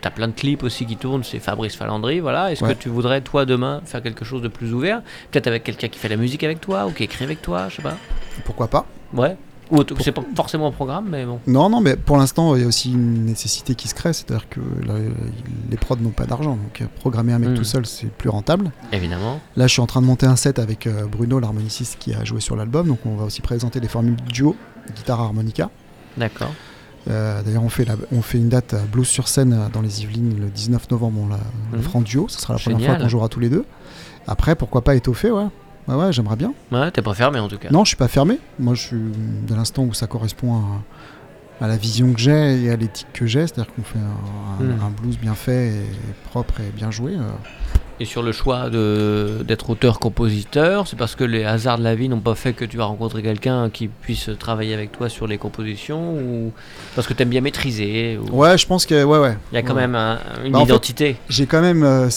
T'as 0.00 0.10
plein 0.10 0.28
de 0.28 0.32
clips 0.32 0.62
aussi 0.62 0.86
qui 0.86 0.96
tournent, 0.96 1.24
c'est 1.24 1.38
Fabrice 1.38 1.76
Falandry, 1.76 2.20
voilà. 2.20 2.52
Est-ce 2.52 2.64
que 2.64 2.72
tu 2.72 2.88
voudrais 2.88 3.20
toi 3.20 3.44
demain 3.44 3.82
faire 3.84 4.02
quelque 4.02 4.24
chose 4.24 4.42
de 4.42 4.48
plus 4.48 4.72
ouvert, 4.72 5.02
peut-être 5.30 5.46
avec 5.46 5.64
quelqu'un 5.64 5.88
qui 5.88 5.98
fait 5.98 6.08
la 6.08 6.16
musique 6.16 6.42
avec 6.44 6.60
toi 6.60 6.86
ou 6.86 6.90
qui 6.90 7.04
écrit 7.04 7.24
avec 7.24 7.42
toi, 7.42 7.68
je 7.68 7.76
sais 7.76 7.82
pas. 7.82 7.96
Pourquoi 8.44 8.68
pas 8.68 8.86
Ouais. 9.12 9.36
Ou 9.70 9.84
c'est 10.00 10.12
pas 10.12 10.22
forcément 10.34 10.66
un 10.66 10.72
programme, 10.72 11.06
mais 11.10 11.24
bon. 11.24 11.38
Non, 11.46 11.68
non, 11.68 11.80
mais 11.80 11.96
pour 11.96 12.16
l'instant, 12.16 12.56
il 12.56 12.62
y 12.62 12.64
a 12.64 12.66
aussi 12.66 12.92
une 12.92 13.24
nécessité 13.24 13.74
qui 13.74 13.86
se 13.86 13.94
crée, 13.94 14.12
c'est-à-dire 14.12 14.48
que 14.48 14.60
les 15.70 15.76
prods 15.76 15.96
n'ont 15.96 16.10
pas 16.10 16.26
d'argent, 16.26 16.56
donc 16.56 16.80
euh, 16.80 16.86
programmer 16.98 17.32
un 17.32 17.38
mec 17.38 17.50
hmm. 17.50 17.54
tout 17.54 17.64
seul, 17.64 17.86
c'est 17.86 18.10
plus 18.10 18.28
rentable. 18.28 18.72
Évidemment. 18.92 19.40
Là, 19.56 19.66
je 19.66 19.72
suis 19.72 19.80
en 19.80 19.86
train 19.86 20.00
de 20.00 20.06
monter 20.06 20.26
un 20.26 20.36
set 20.36 20.58
avec 20.58 20.86
euh, 20.86 21.06
Bruno, 21.06 21.38
l'harmoniciste 21.38 21.98
qui 21.98 22.14
a 22.14 22.24
joué 22.24 22.40
sur 22.40 22.56
l'album, 22.56 22.88
donc 22.88 22.98
on 23.06 23.14
va 23.14 23.24
aussi 23.24 23.42
présenter 23.42 23.80
des 23.80 23.88
formules 23.88 24.16
duo, 24.16 24.56
guitare 24.96 25.20
harmonica. 25.20 25.70
D'accord. 26.16 26.52
Euh, 27.08 27.40
d'ailleurs, 27.42 27.62
on, 27.62 27.68
fait 27.68 27.86
on 28.12 28.22
fait 28.22 28.38
une 28.38 28.48
date 28.48 28.74
Blues 28.90 29.06
sur 29.06 29.28
scène 29.28 29.68
dans 29.72 29.80
les 29.80 30.02
Yvelines 30.02 30.38
le 30.38 30.48
19 30.48 30.90
novembre, 30.90 31.20
on 31.22 31.28
la, 31.28 31.38
le 31.72 31.78
hmm. 31.78 32.02
duo, 32.02 32.26
ce 32.28 32.40
sera 32.40 32.54
la 32.54 32.58
première 32.58 32.84
fois 32.84 32.96
qu'on 32.96 33.08
jouera 33.08 33.28
tous 33.28 33.40
les 33.40 33.48
deux. 33.48 33.64
Après, 34.26 34.56
pourquoi 34.56 34.82
pas 34.82 34.96
étoffer, 34.96 35.30
ouais. 35.30 35.46
Ouais, 35.90 35.96
ouais, 35.96 36.12
j'aimerais 36.12 36.36
bien. 36.36 36.52
Ouais, 36.70 36.90
t'es 36.90 37.02
pas 37.02 37.14
fermé 37.14 37.40
en 37.40 37.48
tout 37.48 37.58
cas. 37.58 37.68
Non, 37.70 37.84
je 37.84 37.88
suis 37.88 37.96
pas 37.96 38.08
fermé. 38.08 38.38
Moi, 38.58 38.74
je 38.74 38.80
suis 38.80 38.96
de 38.96 39.54
l'instant 39.54 39.82
où 39.82 39.92
ça 39.92 40.06
correspond 40.06 40.62
à, 41.60 41.66
la 41.66 41.76
vision 41.76 42.12
que 42.12 42.20
j'ai 42.20 42.62
et 42.62 42.70
à 42.70 42.76
l'éthique 42.76 43.08
que 43.12 43.26
j'ai, 43.26 43.40
c'est-à-dire 43.40 43.66
qu'on 43.74 43.82
fait 43.82 43.98
un, 43.98 44.64
hmm. 44.64 44.94
blues 45.02 45.18
bien 45.18 45.34
fait 45.34 45.68
et 45.68 45.84
propre 46.30 46.60
et 46.60 46.70
bien 46.74 46.90
joué. 46.90 47.14
Euh, 47.14 47.30
Et 47.98 48.04
sur 48.04 48.22
le 48.22 48.32
choix 48.32 48.70
d'être 48.70 49.70
auteur-compositeur, 49.70 50.86
c'est 50.86 50.96
parce 50.96 51.16
que 51.16 51.24
les 51.24 51.44
hasards 51.44 51.78
de 51.78 51.84
la 51.84 51.94
vie 51.94 52.08
n'ont 52.08 52.20
pas 52.20 52.36
fait 52.36 52.52
que 52.52 52.64
tu 52.64 52.80
as 52.80 52.84
rencontré 52.84 53.22
quelqu'un 53.22 53.68
qui 53.68 53.88
puisse 53.88 54.30
travailler 54.38 54.74
avec 54.74 54.92
toi 54.92 55.08
sur 55.08 55.26
les 55.26 55.38
compositions 55.38 56.14
ou 56.14 56.52
parce 56.94 57.06
que 57.06 57.14
tu 57.14 57.22
aimes 57.22 57.28
bien 57.28 57.42
maîtriser 57.42 58.18
Ouais, 58.32 58.56
je 58.56 58.66
pense 58.66 58.86
que 58.86 59.04
ouais 59.04 59.18
ouais. 59.18 59.36
Il 59.52 59.56
y 59.56 59.58
a 59.58 59.62
quand 59.62 59.74
même 59.74 59.96
une 60.44 60.52
bah, 60.52 60.62
identité. 60.62 61.16
J'ai 61.28 61.46
quand 61.46 61.60
même 61.60 61.82
euh, 61.82 62.08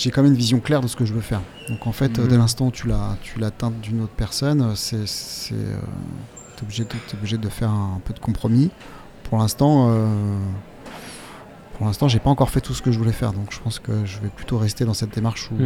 j'ai 0.00 0.10
quand 0.10 0.22
même 0.22 0.32
une 0.32 0.38
vision 0.38 0.60
claire 0.60 0.80
de 0.80 0.86
ce 0.86 0.96
que 0.96 1.04
je 1.04 1.12
veux 1.12 1.20
faire. 1.20 1.40
Donc 1.68 1.86
en 1.86 1.92
fait, 1.92 2.18
mhm. 2.18 2.28
dès 2.28 2.36
l'instant 2.36 2.66
où 2.66 2.70
tu 2.70 2.88
l'as 2.88 3.16
tu 3.22 3.38
l'atteins 3.38 3.70
d'une 3.70 4.02
autre 4.02 4.14
personne, 4.16 4.74
c'est 4.76 5.06
c'est 5.06 5.54
euh, 5.54 5.76
obligé, 6.62 6.86
obligé 7.14 7.38
de 7.38 7.48
faire 7.48 7.70
un, 7.70 8.00
peu 8.04 8.14
de 8.14 8.20
compromis. 8.20 8.70
Pour 9.24 9.38
l'instant. 9.38 9.90
Euh, 9.90 10.38
pour 11.82 11.86
l'instant, 11.86 12.06
j'ai 12.06 12.20
pas 12.20 12.30
encore 12.30 12.50
fait 12.50 12.60
tout 12.60 12.74
ce 12.74 12.82
que 12.82 12.92
je 12.92 12.98
voulais 12.98 13.12
faire, 13.12 13.32
donc 13.32 13.50
je 13.50 13.58
pense 13.58 13.80
que 13.80 14.04
je 14.04 14.20
vais 14.20 14.28
plutôt 14.28 14.56
rester 14.56 14.84
dans 14.84 14.94
cette 14.94 15.14
démarche 15.14 15.50
où, 15.50 15.56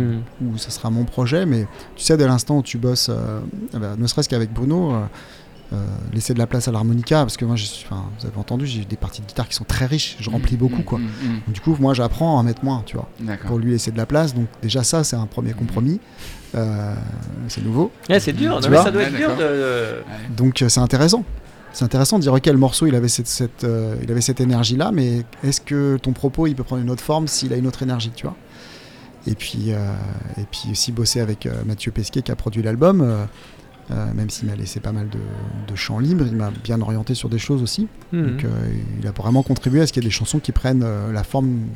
où 0.44 0.56
ce 0.56 0.70
sera 0.70 0.88
mon 0.88 1.04
projet. 1.04 1.44
Mais 1.44 1.66
tu 1.94 2.04
sais, 2.04 2.16
dès 2.16 2.26
l'instant 2.26 2.56
où 2.56 2.62
tu 2.62 2.78
bosses, 2.78 3.10
euh, 3.10 3.40
eh 3.74 3.78
ben, 3.78 3.96
ne 3.96 4.06
serait-ce 4.06 4.28
qu'avec 4.28 4.50
Bruno, 4.50 4.92
euh, 4.92 4.94
euh, 5.00 5.06
laisser 6.12 6.32
de 6.34 6.38
la 6.38 6.46
place 6.46 6.68
à 6.68 6.72
l'harmonica, 6.72 7.18
parce 7.18 7.36
que 7.36 7.44
moi, 7.44 7.56
vous 7.56 8.26
avez 8.26 8.38
entendu, 8.38 8.66
j'ai 8.66 8.84
des 8.84 8.96
parties 8.96 9.20
de 9.20 9.26
guitare 9.26 9.48
qui 9.48 9.54
sont 9.54 9.64
très 9.64 9.86
riches, 9.86 10.16
je 10.20 10.30
remplis 10.30 10.56
beaucoup, 10.56 10.82
quoi. 10.82 10.98
Hmm, 10.98 11.40
hmm, 11.48 11.52
du 11.52 11.60
coup, 11.60 11.76
moi, 11.78 11.92
j'apprends 11.94 12.38
à 12.38 12.42
mettre 12.42 12.64
moins, 12.64 12.82
tu 12.86 12.96
vois, 12.96 13.08
pour 13.46 13.58
lui 13.58 13.72
laisser 13.72 13.90
de 13.90 13.98
la 13.98 14.06
place. 14.06 14.34
Donc 14.34 14.46
déjà, 14.62 14.84
ça, 14.84 15.04
c'est 15.04 15.16
un 15.16 15.26
premier 15.26 15.52
compromis. 15.52 16.00
c'est 16.52 17.64
nouveau. 17.64 17.90
c'est 18.18 18.32
dur, 18.32 18.62
ça 18.62 18.90
doit 18.90 19.02
être 19.02 19.16
dur 19.16 19.36
de... 19.36 20.02
Donc 20.36 20.64
c'est 20.68 20.80
intéressant 20.80 21.24
c'est 21.76 21.84
intéressant 21.84 22.16
de 22.16 22.22
dire 22.22 22.32
ok 22.32 22.46
le 22.46 22.56
morceau 22.56 22.86
il 22.86 22.94
avait 22.94 23.08
cette, 23.08 23.64
euh, 23.64 23.96
il 24.02 24.10
avait 24.10 24.22
cette 24.22 24.40
énergie 24.40 24.76
là 24.76 24.92
mais 24.92 25.24
est-ce 25.44 25.60
que 25.60 25.98
ton 25.98 26.12
propos 26.12 26.46
il 26.46 26.54
peut 26.54 26.64
prendre 26.64 26.80
une 26.80 26.88
autre 26.88 27.02
forme 27.02 27.28
s'il 27.28 27.52
a 27.52 27.56
une 27.56 27.66
autre 27.66 27.82
énergie 27.82 28.12
tu 28.16 28.24
vois? 28.24 28.34
Et 29.26 29.34
puis 29.34 29.72
euh, 29.72 29.92
et 30.38 30.44
puis 30.50 30.70
aussi 30.70 30.90
bosser 30.90 31.20
avec 31.20 31.44
euh, 31.44 31.52
Mathieu 31.66 31.92
Pesquet 31.92 32.22
qui 32.22 32.32
a 32.32 32.36
produit 32.36 32.62
l'album 32.62 33.26
même 33.90 34.30
s'il 34.30 34.48
m'a 34.48 34.56
laissé 34.56 34.80
pas 34.80 34.92
mal 34.92 35.08
de, 35.08 35.76
chants 35.76 35.98
libres 35.98 36.24
il 36.26 36.36
m'a 36.36 36.50
bien 36.64 36.80
orienté 36.80 37.14
sur 37.14 37.28
des 37.28 37.38
choses 37.38 37.62
aussi 37.62 37.86
mhm. 38.12 38.26
donc 38.26 38.46
il 39.00 39.06
a 39.06 39.12
vraiment 39.12 39.42
contribué 39.42 39.80
à 39.80 39.86
ce 39.86 39.92
qu'il 39.92 40.02
y 40.02 40.06
ait 40.06 40.08
des 40.08 40.12
chansons 40.12 40.40
qui 40.40 40.52
prennent 40.52 40.84
la 41.12 41.22
forme 41.22 41.66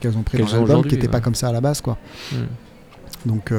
qu'elles 0.00 0.16
ont 0.16 0.22
pris 0.22 0.38
dans 0.38 0.46
l'album 0.46 0.82
qui 0.82 0.94
n'était 0.94 1.08
pas 1.08 1.20
comme 1.20 1.34
ça 1.34 1.48
à 1.48 1.52
la 1.52 1.60
base 1.60 1.80
quoi 1.80 1.96
mhm. 2.32 2.46
donc 3.26 3.52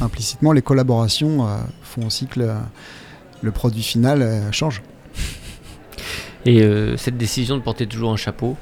implicitement 0.00 0.52
les 0.52 0.62
collaborations 0.62 1.46
font 1.82 2.06
aussi 2.06 2.26
que 2.26 2.40
le 3.44 3.52
produit 3.52 3.82
final 3.82 4.22
euh, 4.22 4.50
change. 4.50 4.82
Et 6.46 6.62
euh, 6.62 6.96
cette 6.96 7.16
décision 7.16 7.56
de 7.56 7.62
porter 7.62 7.86
toujours 7.86 8.12
un 8.12 8.16
chapeau? 8.16 8.56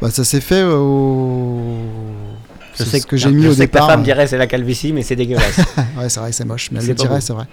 Bah, 0.00 0.10
Ça 0.10 0.24
s'est 0.24 0.40
fait 0.40 0.64
au. 0.64 1.78
Je 2.84 2.90
sais 2.90 3.00
que 3.00 3.16
j'ai 3.16 3.30
mis 3.30 3.46
au 3.46 3.54
départ. 3.54 3.82
Que 3.82 3.86
ta 3.86 3.92
femme 3.92 4.02
dirait 4.02 4.26
c'est 4.26 4.38
la 4.38 4.46
calvitie, 4.46 4.92
mais 4.92 5.02
c'est 5.02 5.16
dégueulasse. 5.16 5.58
ouais, 5.98 6.08
c'est 6.08 6.20
vrai, 6.20 6.32
c'est 6.32 6.44
moche. 6.44 6.70
Mais 6.70 6.80
elle 6.80 6.88
le 6.88 6.94
dirait, 6.94 7.20
c'est 7.20 7.32
vrai. 7.32 7.46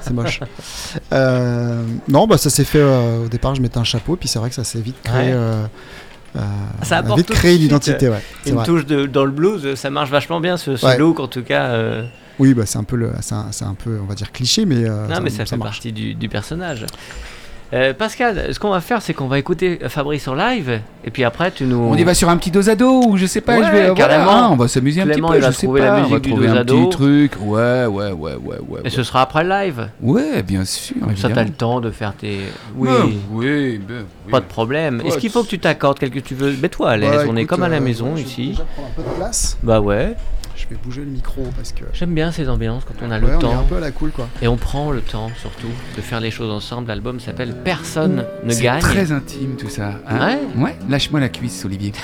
c'est 0.00 0.12
moche. 0.12 0.40
Euh, 1.12 1.82
non, 2.08 2.26
bah 2.26 2.38
ça 2.38 2.50
s'est 2.50 2.64
fait 2.64 2.82
au 2.82 3.28
départ. 3.28 3.54
Je 3.54 3.62
mettais 3.62 3.78
un 3.78 3.84
chapeau, 3.84 4.16
puis 4.16 4.28
c'est 4.28 4.38
vrai 4.38 4.48
que 4.48 4.54
ça 4.54 4.64
s'est 4.64 4.80
vite 4.80 4.96
créé. 5.02 5.34
ça 6.82 6.98
apporte 6.98 7.18
vite 7.18 7.30
créé 7.30 7.58
l'identité. 7.58 8.08
Ouais, 8.08 8.22
une 8.46 8.62
touche 8.62 8.86
de, 8.86 9.06
dans 9.06 9.24
le 9.24 9.32
blues, 9.32 9.74
ça 9.74 9.90
marche 9.90 10.10
vachement 10.10 10.40
bien 10.40 10.56
ce, 10.56 10.98
look 10.98 11.20
en 11.20 11.28
tout 11.28 11.42
cas. 11.42 12.02
Oui, 12.40 12.54
bah, 12.54 12.62
c'est 12.64 12.78
un 12.78 12.84
peu, 12.84 12.96
le, 12.96 13.12
c'est 13.20 13.34
un, 13.34 13.74
peu, 13.74 13.98
on 14.02 14.06
va 14.06 14.14
dire 14.14 14.32
cliché, 14.32 14.64
mais. 14.64 14.88
Euh, 14.88 15.06
non, 15.06 15.16
ça, 15.16 15.20
mais 15.20 15.30
ça, 15.30 15.44
fait 15.44 15.58
partie 15.58 15.92
du, 15.92 16.14
du 16.14 16.28
personnage. 16.30 16.86
Euh, 17.72 17.94
Pascal, 17.94 18.52
ce 18.52 18.58
qu'on 18.58 18.70
va 18.70 18.80
faire, 18.80 19.00
c'est 19.00 19.14
qu'on 19.14 19.28
va 19.28 19.38
écouter 19.38 19.78
Fabrice 19.88 20.26
en 20.26 20.34
live, 20.34 20.80
et 21.04 21.10
puis 21.10 21.22
après, 21.22 21.52
tu 21.52 21.64
nous. 21.64 21.78
On 21.78 21.94
y 21.94 22.02
va 22.02 22.14
sur 22.14 22.28
un 22.28 22.36
petit 22.36 22.50
dosado, 22.50 23.04
ou 23.06 23.16
je 23.16 23.26
sais 23.26 23.40
pas, 23.40 23.62
je 23.62 23.70
vais. 23.70 23.94
Carrément. 23.94 24.52
on 24.52 24.56
va 24.56 24.66
s'amuser 24.66 25.02
un 25.02 25.06
petit 25.06 25.20
peu. 25.20 25.38
Va 25.38 25.50
je 25.50 25.56
trouver 25.56 25.82
la 25.82 26.00
musique 26.00 26.22
du 26.22 26.32
dosado. 26.32 26.78
un 26.78 26.84
petit 26.86 26.96
truc. 26.96 27.32
Ouais, 27.40 27.86
ouais, 27.86 28.10
ouais, 28.10 28.34
ouais, 28.34 28.58
ouais. 28.68 28.80
Et 28.84 28.90
ce 28.90 29.04
sera 29.04 29.22
après 29.22 29.44
le 29.44 29.50
live. 29.50 29.88
Ouais, 30.00 30.42
bien 30.42 30.64
sûr. 30.64 30.96
Comme 31.00 31.16
ça, 31.16 31.28
t'as 31.28 31.44
le 31.44 31.50
temps 31.50 31.80
de 31.80 31.90
faire 31.90 32.14
tes. 32.14 32.40
Oui. 32.76 32.88
oui, 33.30 33.78
ben, 33.78 34.04
oui. 34.26 34.30
Pas 34.30 34.40
de 34.40 34.46
problème. 34.46 35.02
Est-ce 35.04 35.18
qu'il 35.18 35.30
faut 35.30 35.44
que 35.44 35.48
tu 35.48 35.58
t'accordes 35.58 35.98
quelque 35.98 36.18
tu 36.18 36.34
veux 36.34 36.52
Mets-toi 36.52 36.90
à 36.90 36.96
l'aise. 36.96 37.26
on 37.28 37.36
est 37.36 37.44
comme 37.44 37.62
à 37.62 37.68
la 37.68 37.76
euh, 37.76 37.80
maison 37.80 38.16
ici. 38.16 38.52
prendre 38.74 38.88
un 38.88 39.02
peu 39.02 39.02
de 39.02 39.16
place. 39.16 39.56
Bah 39.62 39.80
ouais 39.80 40.16
je 40.60 40.68
vais 40.68 40.80
bouger 40.82 41.00
le 41.02 41.10
micro 41.10 41.42
parce 41.56 41.72
que. 41.72 41.84
J'aime 41.92 42.14
bien 42.14 42.32
ces 42.32 42.48
ambiances 42.48 42.84
quand 42.84 43.04
on 43.04 43.10
a 43.10 43.18
le 43.18 43.38
temps. 43.38 43.58
un 43.58 43.62
peu 43.62 43.76
à 43.76 43.80
la 43.80 43.90
cool 43.90 44.10
quoi. 44.10 44.28
Et 44.42 44.48
on 44.48 44.56
prend 44.56 44.90
le 44.92 45.00
temps 45.00 45.30
surtout 45.40 45.70
de 45.96 46.00
faire 46.02 46.20
les 46.20 46.30
choses 46.30 46.50
ensemble. 46.50 46.88
L'album 46.88 47.20
s'appelle 47.20 47.54
Personne 47.64 48.24
ne 48.44 48.54
gagne. 48.54 48.80
C'est 48.80 48.88
très 48.88 49.12
intime 49.12 49.56
tout 49.56 49.68
ça. 49.68 49.94
Hein 50.08 50.38
ouais. 50.56 50.62
Ouais. 50.62 50.76
Lâche-moi 50.88 51.20
la 51.20 51.28
cuisse, 51.28 51.64
Olivier. 51.64 51.92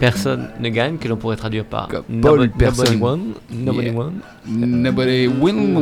Personne 0.00 0.48
ne 0.58 0.68
gagne, 0.70 0.96
que 0.96 1.08
l'on 1.08 1.16
pourrait 1.16 1.36
traduire 1.36 1.66
par 1.66 1.88
nobody, 2.08 2.50
nobody 2.58 2.96
won. 2.96 3.20
Nobody 3.50 3.90
won. 3.90 4.12
Nobody 4.46 5.26
win 5.26 5.74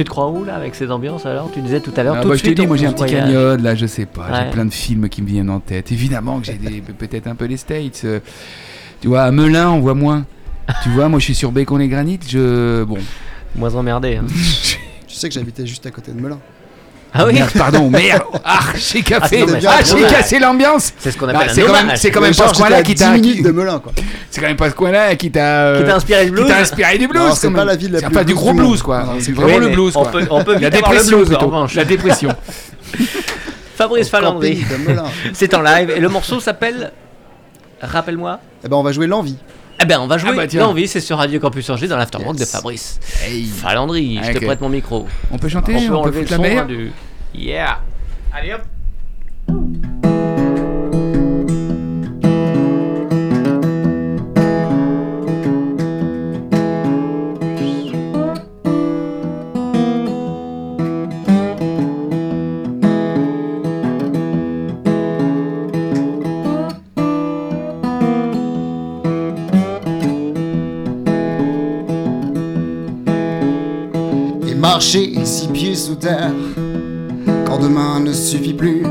tu 0.00 0.04
te 0.04 0.08
crois 0.08 0.30
où 0.30 0.44
là 0.44 0.54
avec 0.54 0.74
ces 0.74 0.90
ambiances 0.90 1.26
alors? 1.26 1.50
Tu 1.52 1.60
disais 1.60 1.80
tout 1.80 1.92
à 1.94 2.02
l'heure. 2.02 2.16
Ah, 2.18 2.24
bah, 2.24 2.34
je 2.34 2.42
t'ai 2.42 2.54
dit, 2.54 2.66
moi 2.66 2.78
j'ai 2.78 2.86
un 2.86 2.92
petit 2.94 3.12
canyon 3.12 3.62
là, 3.62 3.74
je 3.74 3.84
sais 3.84 4.06
pas. 4.06 4.28
J'ai 4.32 4.50
plein 4.50 4.64
de 4.64 4.72
films 4.72 5.10
qui 5.10 5.20
me 5.20 5.26
viennent 5.26 5.50
en 5.50 5.60
tête. 5.60 5.92
Évidemment 5.92 6.40
que 6.40 6.46
j'ai 6.46 6.54
peut-être 6.98 7.26
un 7.26 7.34
peu 7.34 7.44
les 7.44 7.58
States. 7.58 8.00
Euh, 8.04 8.20
tu 9.02 9.08
vois, 9.08 9.24
à 9.24 9.30
Melun, 9.30 9.68
on 9.68 9.80
voit 9.80 9.92
moins. 9.92 10.24
tu 10.82 10.88
vois, 10.88 11.10
moi 11.10 11.18
je 11.18 11.24
suis 11.26 11.34
sur 11.34 11.52
Bacon 11.52 11.82
et 11.82 11.88
Granit. 11.88 12.18
Je. 12.26 12.82
Bon. 12.84 12.96
Moins 13.56 13.74
emmerdé. 13.74 14.16
Hein. 14.16 14.24
tu 15.06 15.14
sais 15.14 15.28
que 15.28 15.34
j'habitais 15.34 15.66
juste 15.66 15.84
à 15.84 15.90
côté 15.90 16.12
de 16.12 16.18
Melun. 16.18 16.38
Ah 17.12 17.26
oui 17.26 17.40
pardon, 17.56 17.90
merde 17.90 18.22
Ah, 18.44 18.60
j'ai 18.76 19.02
cassé, 19.02 19.44
ah, 19.66 19.78
j'ai 19.82 20.02
cassé 20.02 20.38
l'ambiance 20.38 20.92
C'est 20.98 21.10
ce 21.10 21.18
qu'on 21.18 21.28
appelle 21.28 21.50
C'est 21.52 21.62
quand 21.62 21.72
même, 21.72 21.96
c'est 21.96 22.10
quand 22.10 22.20
même 22.20 22.34
pas 22.34 22.48
ce 22.48 22.58
coin-là 22.58 22.82
qui 22.82 22.94
t'a... 22.94 23.18
de 23.18 23.50
Melun, 23.50 23.78
quoi. 23.80 23.92
C'est 24.30 24.40
quand 24.40 24.46
même 24.46 24.56
pas 24.56 24.70
ce 24.70 24.74
coin-là 24.74 25.16
qui 25.16 25.30
t'a... 25.30 25.76
Qui 25.78 25.84
t'a 25.84 25.96
inspiré 25.96 26.24
du 26.26 26.30
blues 26.30 26.46
Qui 26.46 26.52
t'a 26.52 26.58
inspiré 26.60 26.98
du 26.98 27.08
blues 27.08 27.32
C'est 27.34 27.50
pas 27.50 27.64
la 27.64 27.76
ville 27.76 27.92
la 27.92 27.98
plus... 27.98 28.06
C'est 28.08 28.14
pas 28.14 28.24
du 28.24 28.34
gros 28.34 28.52
blues, 28.52 28.82
quoi. 28.82 29.14
C'est 29.18 29.32
vraiment 29.32 29.58
le 29.58 29.68
blues, 29.68 29.92
quoi. 29.92 30.10
On 30.30 30.44
peut 30.44 30.56
La 30.58 30.70
dépression, 30.70 31.24
plutôt. 31.24 31.66
La 31.74 31.84
dépression. 31.84 32.30
Fabrice 33.76 34.08
Falandry. 34.08 34.64
C'est 35.32 35.54
en 35.54 35.62
live, 35.62 35.90
et 35.90 36.00
le 36.00 36.08
morceau 36.08 36.38
s'appelle... 36.40 36.92
Rappelle-moi. 37.82 38.38
Eh 38.62 38.68
ben, 38.68 38.76
on 38.76 38.82
va 38.82 38.92
jouer 38.92 39.06
L'Envie. 39.06 39.38
Eh 39.82 39.86
ben, 39.86 39.98
on 39.98 40.06
va 40.06 40.18
jouer 40.18 40.30
ah 40.32 40.46
bah, 40.46 40.58
L'Envie, 40.58 40.86
c'est 40.86 41.00
sur 41.00 41.16
Radio 41.16 41.40
Campus 41.40 41.70
Angers 41.70 41.88
dans 41.88 41.96
l'afterwork 41.96 42.36
de 42.36 42.44
Fabrice. 42.44 43.00
Hey. 43.24 43.46
Falandry, 43.46 44.20
je 44.22 44.32
te 44.32 44.44
prête 44.44 44.60
mon 44.60 44.68
micro. 44.68 45.06
On 45.30 45.38
peut 45.38 45.48
chanter 45.48 45.74
On 45.90 46.02
peut, 46.02 46.12
foutre 46.12 46.32
la 46.32 46.38
mer 46.38 46.66
Yeah. 47.34 47.80
Allez 48.32 48.52
hop. 48.52 48.62
Marcher 74.80 75.12
six 75.26 75.46
pieds 75.48 75.74
sous 75.74 75.94
terre 75.94 76.32
demain 77.60 78.00
ne 78.00 78.14
suffit 78.14 78.54
plus. 78.54 78.82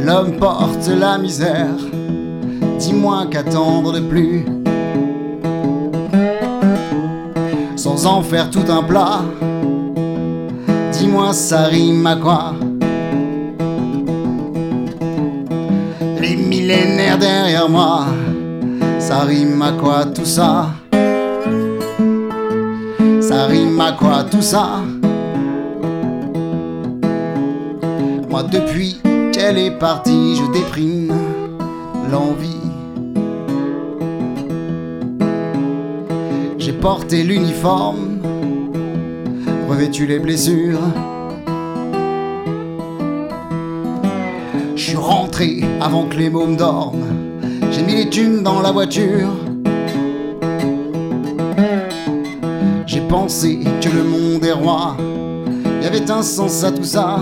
L'homme 0.00 0.36
porte 0.38 0.88
la 0.96 1.18
misère, 1.18 1.74
dis-moi 2.78 3.26
qu'attendre 3.28 3.92
de 3.92 3.98
plus. 3.98 4.46
Sans 7.74 8.06
en 8.06 8.22
faire 8.22 8.48
tout 8.50 8.70
un 8.70 8.84
plat, 8.84 9.22
dis-moi 10.92 11.32
ça 11.32 11.62
rime 11.64 12.06
à 12.06 12.14
quoi? 12.14 12.54
Les 16.20 16.36
millénaires 16.36 17.18
derrière 17.18 17.68
moi, 17.68 18.04
ça 19.00 19.22
rime 19.22 19.60
à 19.60 19.72
quoi 19.72 20.04
tout 20.04 20.24
ça? 20.24 20.68
Ça 23.30 23.46
rime 23.46 23.80
à 23.80 23.92
quoi 23.92 24.24
tout 24.28 24.42
ça? 24.42 24.80
Moi 28.28 28.42
depuis 28.42 28.98
qu'elle 29.32 29.56
est 29.56 29.78
partie, 29.78 30.34
je 30.34 30.50
déprime 30.50 31.14
l'envie. 32.10 32.56
J'ai 36.58 36.72
porté 36.72 37.22
l'uniforme, 37.22 38.18
revêtu 39.68 40.06
les 40.06 40.18
blessures. 40.18 40.80
Je 44.74 44.82
suis 44.82 44.96
rentré 44.96 45.62
avant 45.80 46.06
que 46.06 46.16
les 46.16 46.30
mômes 46.30 46.56
dorment. 46.56 47.06
J'ai 47.70 47.84
mis 47.84 47.94
les 47.94 48.10
thunes 48.10 48.42
dans 48.42 48.60
la 48.60 48.72
voiture. 48.72 49.28
Que 53.30 53.88
le 53.88 54.02
monde 54.02 54.44
est 54.44 54.52
roi. 54.52 54.96
Il 54.98 55.84
y 55.84 55.86
avait 55.86 56.10
un 56.10 56.20
sens 56.20 56.64
à 56.64 56.72
tout 56.72 56.82
ça. 56.82 57.20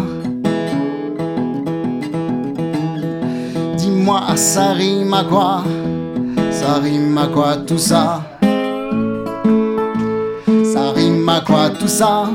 Dis-moi, 3.77 4.23
ça 4.35 4.73
rime 4.73 5.13
à 5.13 5.25
quoi? 5.25 5.65
Ça 6.51 6.79
rime 6.83 7.19
à 7.19 7.27
quoi 7.27 7.57
tout 7.59 7.77
ça? 7.77 8.23
Ça 10.65 10.93
rime 10.97 11.29
à 11.29 11.43
quoi 11.43 11.69
tout 11.79 11.89
ça? 11.89 12.31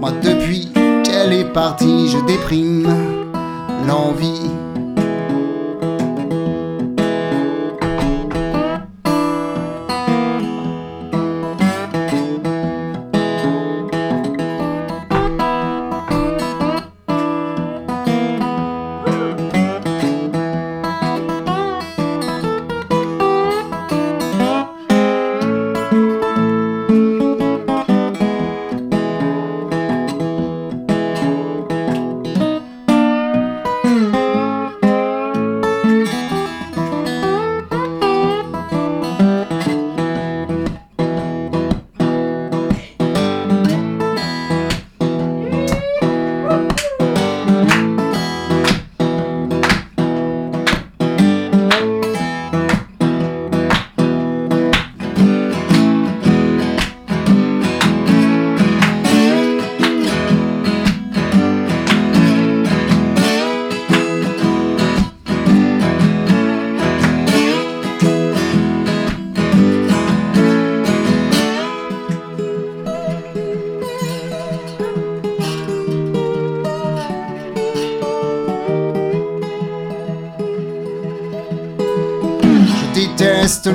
Moi 0.00 0.10
depuis 0.20 0.68
qu'elle 1.04 1.32
est 1.32 1.52
partie, 1.52 2.08
je 2.08 2.18
déprime 2.26 2.88
l'envie 3.86 4.50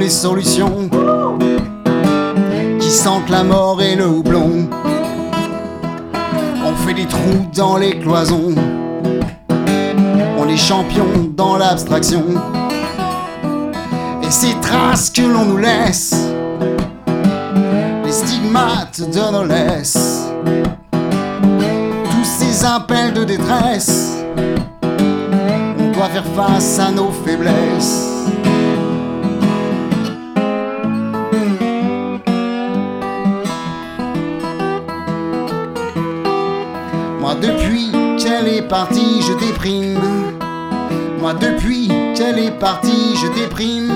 solutions 0.10 0.90
qui 2.80 2.90
sentent 2.90 3.30
la 3.30 3.44
mort 3.44 3.82
et 3.82 3.96
le 3.96 4.08
houblon. 4.08 4.70
On 6.66 6.76
fait 6.86 6.94
des 6.94 7.06
trous 7.06 7.48
dans 7.56 7.78
les 7.78 8.00
cloisons, 8.00 8.54
on 10.38 10.48
est 10.48 10.58
champion 10.58 11.06
dans 11.36 11.58
l'abstraction. 11.58 12.24
Et 14.24 14.32
ces 14.32 14.54
traces 14.62 15.10
que 15.10 15.22
l'on 15.22 15.46
nous 15.46 15.58
laisse, 15.58 16.14
les 18.04 18.12
stigmates 18.12 19.02
de 19.02 19.32
nos 19.32 19.46
laisses, 19.46 20.28
tous 22.12 22.26
ces 22.26 22.66
appels 22.66 23.14
de 23.14 23.24
détresse, 23.24 24.18
on 24.82 25.92
doit 25.92 26.10
faire 26.10 26.26
face 26.36 26.80
à 26.80 26.92
nos 26.92 27.12
faiblesses. 27.26 28.13
Partie, 38.74 39.22
je 39.22 39.34
déprime. 39.34 40.00
Moi 41.20 41.36
depuis 41.36 41.90
qu'elle 42.16 42.40
est 42.40 42.58
partie, 42.58 43.16
je 43.22 43.28
déprime. 43.40 43.94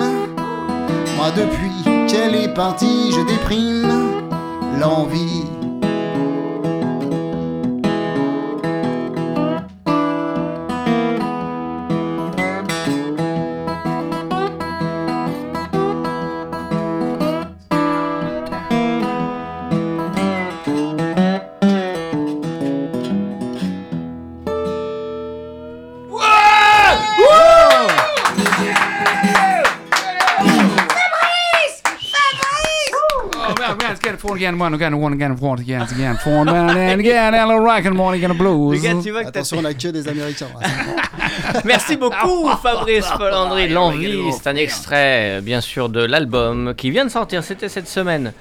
Moi 1.15 1.31
depuis 1.35 2.07
qu'elle 2.07 2.35
est 2.35 2.53
partie, 2.53 3.11
je 3.11 3.21
déprime. 3.25 3.91
L'envie 4.79 5.45
again, 34.47 34.59
one 34.59 34.73
again, 34.73 34.99
one 34.99 35.13
again, 35.13 35.35
one 35.35 35.59
again, 35.59 35.81
again, 35.81 36.17
four 36.17 36.47
and 36.47 36.99
again, 36.99 37.33
hello 37.33 37.57
rock 37.57 37.85
and 37.85 37.97
one 37.97 38.13
again 38.15 38.37
blues. 38.37 38.83
Attention, 38.85 39.59
on 39.59 39.65
a 39.65 39.73
que 39.73 39.91
des 39.91 40.07
Américains. 40.07 40.47
Merci 41.65 41.97
beaucoup, 41.97 42.49
Fabrice 42.61 43.09
Polandry. 43.17 43.69
L'envie, 43.69 44.31
c'est 44.33 44.49
un 44.49 44.55
extrait, 44.55 45.41
bien 45.41 45.61
sûr, 45.61 45.89
de 45.89 46.03
l'album 46.03 46.73
qui 46.75 46.91
vient 46.91 47.05
de 47.05 47.11
sortir. 47.11 47.43
C'était 47.43 47.69
cette 47.69 47.87
semaine. 47.87 48.33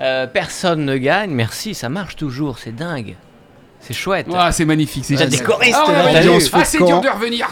Euh, 0.00 0.26
personne 0.26 0.84
ne 0.84 0.96
gagne. 0.96 1.30
Merci, 1.30 1.74
ça 1.74 1.88
marche 1.88 2.16
toujours. 2.16 2.58
C'est 2.58 2.74
dingue. 2.74 3.16
C'est 3.80 3.94
chouette. 3.94 4.26
Ah, 4.34 4.52
c'est 4.52 4.64
magnifique. 4.64 5.04
C'est 5.06 5.26
des 5.26 5.38
choristes. 5.38 5.78
Ah, 5.78 6.06
ah 6.54 6.64
c'est 6.64 6.78
dur 6.78 7.00
de 7.00 7.08
revenir. 7.08 7.48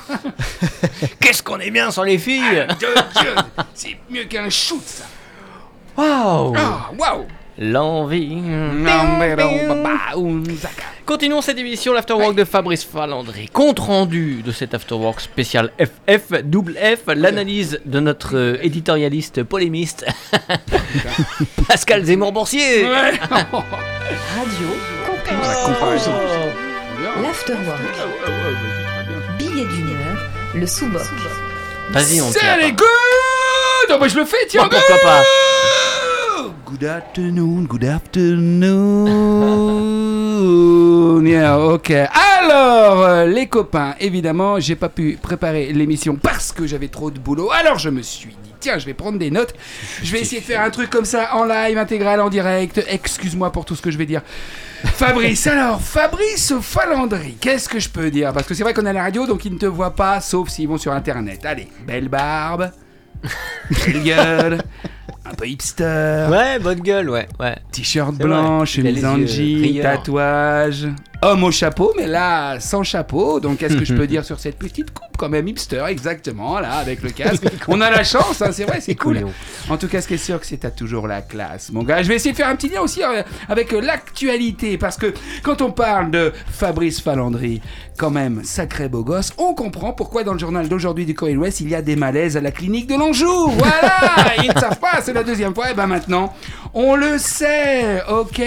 Qu'est-ce 1.20 1.42
qu'on 1.42 1.58
est 1.58 1.70
bien 1.70 1.90
sans 1.90 2.02
les 2.02 2.18
filles. 2.18 2.66
c'est 3.74 3.98
mieux 4.10 4.24
qu'un 4.24 4.48
shoot, 4.50 4.82
ça. 4.84 5.04
Waouh. 5.96 6.54
Ah, 6.56 6.90
waouh. 6.96 7.26
L'envie. 7.60 8.38
Continuons 11.04 11.42
cette 11.42 11.58
émission, 11.58 11.92
l'Afterwork 11.92 12.36
de 12.36 12.44
Fabrice 12.44 12.84
Falandré. 12.84 13.48
Compte 13.52 13.80
rendu 13.80 14.42
de 14.44 14.52
cet 14.52 14.74
Afterwork 14.74 15.20
spécial 15.20 15.72
FF, 15.80 16.44
double 16.44 16.74
F, 16.76 17.12
l'analyse 17.16 17.80
de 17.84 17.98
notre 17.98 18.36
euh, 18.36 18.58
éditorialiste 18.62 19.42
polémiste, 19.42 20.06
Pascal 21.68 22.04
Zemmour-Boursier. 22.04 22.84
Radio 22.86 23.08
Campus. 25.04 26.08
L'Afterwork. 27.22 27.80
Billet 29.36 29.64
d'humeur, 29.64 30.30
le 30.54 30.66
sous-boc. 30.66 31.02
Vas-y, 31.90 32.20
on 32.20 32.30
C'est 32.30 32.56
les 32.58 32.70
good 32.70 32.86
oh, 33.90 33.96
bah, 33.98 34.06
Je 34.06 34.16
le 34.16 34.24
fais, 34.26 34.46
tiens 34.46 34.68
Pourquoi 34.68 34.98
pas? 35.02 35.22
Good 36.70 36.84
afternoon, 36.84 37.64
good 37.64 37.84
afternoon. 37.84 39.06
yeah, 41.26 41.58
ok. 41.58 41.90
Alors, 41.90 43.00
euh, 43.00 43.24
les 43.24 43.46
copains, 43.46 43.94
évidemment, 44.00 44.60
j'ai 44.60 44.76
pas 44.76 44.90
pu 44.90 45.18
préparer 45.20 45.72
l'émission 45.72 46.16
parce 46.16 46.52
que 46.52 46.66
j'avais 46.66 46.88
trop 46.88 47.10
de 47.10 47.18
boulot. 47.18 47.50
Alors, 47.52 47.78
je 47.78 47.88
me 47.88 48.02
suis 48.02 48.36
dit, 48.42 48.52
tiens, 48.60 48.76
je 48.76 48.84
vais 48.84 48.92
prendre 48.92 49.18
des 49.18 49.30
notes. 49.30 49.54
Je 50.02 50.12
vais 50.12 50.20
essayer 50.20 50.42
de 50.42 50.46
faire 50.46 50.60
un 50.60 50.68
truc 50.68 50.90
comme 50.90 51.06
ça 51.06 51.34
en 51.36 51.46
live, 51.46 51.78
intégral, 51.78 52.20
en 52.20 52.28
direct. 52.28 52.84
Excuse-moi 52.86 53.50
pour 53.50 53.64
tout 53.64 53.74
ce 53.74 53.80
que 53.80 53.90
je 53.90 53.96
vais 53.96 54.04
dire. 54.04 54.20
Fabrice, 54.84 55.46
alors, 55.50 55.80
Fabrice 55.80 56.52
Falandry, 56.60 57.38
qu'est-ce 57.40 57.70
que 57.70 57.78
je 57.78 57.88
peux 57.88 58.10
dire? 58.10 58.34
Parce 58.34 58.46
que 58.46 58.52
c'est 58.52 58.62
vrai 58.62 58.74
qu'on 58.74 58.84
à 58.84 58.92
la 58.92 59.04
radio, 59.04 59.26
donc 59.26 59.46
ils 59.46 59.54
ne 59.54 59.58
te 59.58 59.64
voient 59.64 59.94
pas, 59.94 60.20
sauf 60.20 60.50
s'ils 60.50 60.68
vont 60.68 60.76
sur 60.76 60.92
Internet. 60.92 61.46
Allez, 61.46 61.68
belle 61.86 62.10
barbe, 62.10 62.70
belle 63.70 64.02
gueule 64.02 64.58
un 65.30 65.34
peu 65.34 65.46
hipster. 65.46 66.26
Ouais, 66.30 66.58
bonne 66.58 66.80
gueule, 66.80 67.10
ouais. 67.10 67.28
ouais. 67.38 67.56
T-shirt 67.72 68.14
blanc, 68.14 68.64
chemise 68.64 69.04
en 69.04 69.18
jean, 69.26 69.80
tatouage. 69.82 70.88
Homme 71.20 71.42
au 71.42 71.50
chapeau, 71.50 71.92
mais 71.96 72.06
là, 72.06 72.60
sans 72.60 72.84
chapeau. 72.84 73.40
Donc, 73.40 73.58
qu'est-ce 73.58 73.76
que 73.76 73.84
je 73.84 73.92
peux 73.92 74.06
dire 74.06 74.24
sur 74.24 74.38
cette 74.38 74.56
petite 74.56 74.92
coupe, 74.92 75.16
quand 75.16 75.28
même 75.28 75.48
hipster, 75.48 75.84
exactement, 75.88 76.60
là, 76.60 76.74
avec 76.74 77.02
le 77.02 77.10
casque? 77.10 77.42
On 77.68 77.80
a 77.80 77.90
la 77.90 78.04
chance, 78.04 78.40
hein, 78.40 78.50
c'est 78.52 78.62
vrai, 78.62 78.80
c'est 78.80 78.94
cool. 78.94 79.26
En 79.68 79.76
tout 79.76 79.88
cas, 79.88 80.00
ce 80.00 80.06
qui 80.06 80.14
est 80.14 80.18
sûr, 80.18 80.38
que 80.38 80.46
c'est 80.46 80.64
à 80.64 80.70
toujours 80.70 81.08
la 81.08 81.20
classe, 81.20 81.72
mon 81.72 81.82
gars. 81.82 82.04
Je 82.04 82.08
vais 82.08 82.14
essayer 82.14 82.30
de 82.30 82.36
faire 82.36 82.46
un 82.46 82.54
petit 82.54 82.68
lien 82.68 82.82
aussi 82.82 83.02
euh, 83.02 83.24
avec 83.48 83.72
euh, 83.72 83.80
l'actualité, 83.80 84.78
parce 84.78 84.96
que 84.96 85.12
quand 85.42 85.60
on 85.60 85.72
parle 85.72 86.12
de 86.12 86.32
Fabrice 86.52 87.00
Falandry, 87.00 87.60
quand 87.98 88.10
même, 88.10 88.44
sacré 88.44 88.88
beau 88.88 89.02
gosse, 89.02 89.32
on 89.38 89.54
comprend 89.54 89.92
pourquoi 89.92 90.22
dans 90.22 90.34
le 90.34 90.38
journal 90.38 90.68
d'aujourd'hui 90.68 91.04
du 91.04 91.14
Coréen 91.14 91.38
Ouest, 91.38 91.58
il 91.58 91.68
y 91.68 91.74
a 91.74 91.82
des 91.82 91.96
malaises 91.96 92.36
à 92.36 92.40
la 92.40 92.52
clinique 92.52 92.86
de 92.86 92.94
l'Anjou. 92.94 93.48
Voilà 93.48 94.36
Ils 94.44 94.54
ne 94.54 94.60
savent 94.60 94.78
pas, 94.78 95.00
c'est 95.02 95.14
la 95.14 95.24
deuxième 95.24 95.52
fois, 95.52 95.72
et 95.72 95.74
ben 95.74 95.88
maintenant, 95.88 96.32
on 96.74 96.94
le 96.94 97.18
sait, 97.18 98.04
ok 98.08 98.40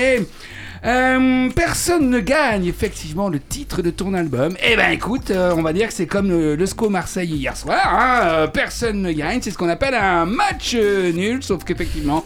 Euh, 0.83 1.49
personne 1.55 2.09
ne 2.09 2.19
gagne 2.19 2.65
effectivement 2.65 3.29
le 3.29 3.39
titre 3.39 3.81
de 3.81 3.91
ton 3.91 4.13
album. 4.15 4.55
Eh 4.63 4.75
ben 4.75 4.91
écoute, 4.91 5.29
euh, 5.29 5.53
on 5.55 5.61
va 5.61 5.73
dire 5.73 5.87
que 5.87 5.93
c'est 5.93 6.07
comme 6.07 6.29
le, 6.29 6.65
SCO 6.65 6.89
Marseille 6.89 7.29
hier 7.29 7.55
soir. 7.55 7.81
Hein, 7.85 8.21
euh, 8.23 8.47
personne 8.47 9.01
ne 9.01 9.11
gagne, 9.11 9.41
c'est 9.41 9.51
ce 9.51 9.57
qu'on 9.57 9.69
appelle 9.69 9.93
un 9.93 10.25
match 10.25 10.75
nul, 10.75 11.43
sauf 11.43 11.63
qu'effectivement... 11.63 12.25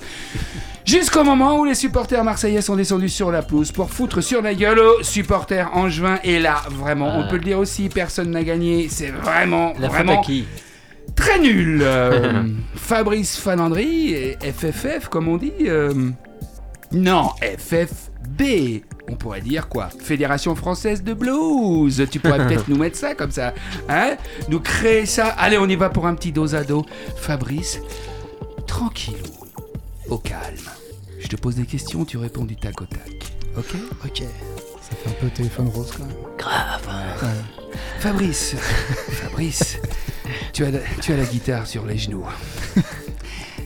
Jusqu'au 0.85 1.23
moment 1.23 1.57
où 1.57 1.65
les 1.65 1.73
supporters 1.73 2.23
marseillais 2.23 2.61
sont 2.61 2.75
descendus 2.75 3.09
sur 3.09 3.31
la 3.31 3.41
pelouse 3.41 3.71
pour 3.71 3.89
foutre 3.89 4.21
sur 4.21 4.43
la 4.43 4.53
gueule 4.53 4.77
aux 4.77 5.01
supporters 5.01 5.75
en 5.75 5.89
juin. 5.89 6.19
Et 6.23 6.37
là, 6.37 6.61
vraiment, 6.69 7.17
on 7.17 7.27
peut 7.27 7.37
le 7.37 7.43
dire 7.43 7.57
aussi, 7.57 7.89
personne 7.89 8.29
n'a 8.29 8.43
gagné. 8.43 8.87
C'est 8.87 9.09
vraiment, 9.09 9.73
vraiment 9.73 10.23
très 11.15 11.39
nul. 11.39 11.83
Fabrice 12.75 13.35
Fanandri 13.35 14.13
et 14.13 14.37
FFF, 14.39 15.07
comme 15.09 15.27
on 15.27 15.37
dit. 15.37 15.53
non, 16.91 17.31
FF 17.57 18.11
B. 18.27 18.81
On 19.07 19.15
pourrait 19.15 19.41
dire 19.41 19.67
quoi? 19.67 19.89
Fédération 19.99 20.55
française 20.55 21.03
de 21.03 21.13
blues. 21.13 22.05
Tu 22.11 22.19
pourrais 22.19 22.37
peut-être 22.47 22.67
nous 22.67 22.77
mettre 22.77 22.97
ça 22.97 23.15
comme 23.15 23.31
ça, 23.31 23.53
hein? 23.89 24.15
Nous 24.49 24.59
créer 24.59 25.05
ça. 25.05 25.27
Allez, 25.27 25.57
on 25.57 25.67
y 25.67 25.75
va 25.75 25.89
pour 25.89 26.07
un 26.07 26.15
petit 26.15 26.31
dos 26.31 26.55
à 26.55 26.63
dos. 26.63 26.85
Fabrice, 27.17 27.79
tranquillou, 28.67 29.17
au 30.09 30.17
calme. 30.17 30.57
Je 31.19 31.27
te 31.27 31.35
pose 31.35 31.55
des 31.55 31.65
questions, 31.65 32.05
tu 32.05 32.17
réponds 32.17 32.45
du 32.45 32.55
tac 32.55 32.81
au 32.81 32.85
tac. 32.85 33.33
Ok? 33.57 33.75
Ok. 34.05 34.23
Ça 34.81 34.95
fait 34.95 35.09
un 35.09 35.13
peu 35.13 35.27
téléphone 35.29 35.67
rose 35.69 35.91
quand 35.97 36.05
même. 36.05 36.15
Grave. 36.37 36.81
Fabrice, 37.99 38.55
Fabrice, 39.09 39.79
tu 40.53 40.63
as, 40.63 40.69
tu 41.01 41.11
as 41.11 41.17
la 41.17 41.25
guitare 41.25 41.65
sur 41.65 41.85
les 41.85 41.97
genoux 41.97 42.25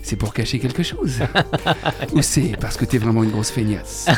c'est 0.09 0.15
pour 0.15 0.33
cacher 0.33 0.57
quelque 0.57 0.81
chose 0.81 1.19
Ou 2.13 2.23
c'est 2.23 2.57
parce 2.59 2.77
que 2.77 2.85
t'es 2.85 2.97
vraiment 2.97 3.23
une 3.23 3.29
grosse 3.29 3.51
feignasse 3.51 4.07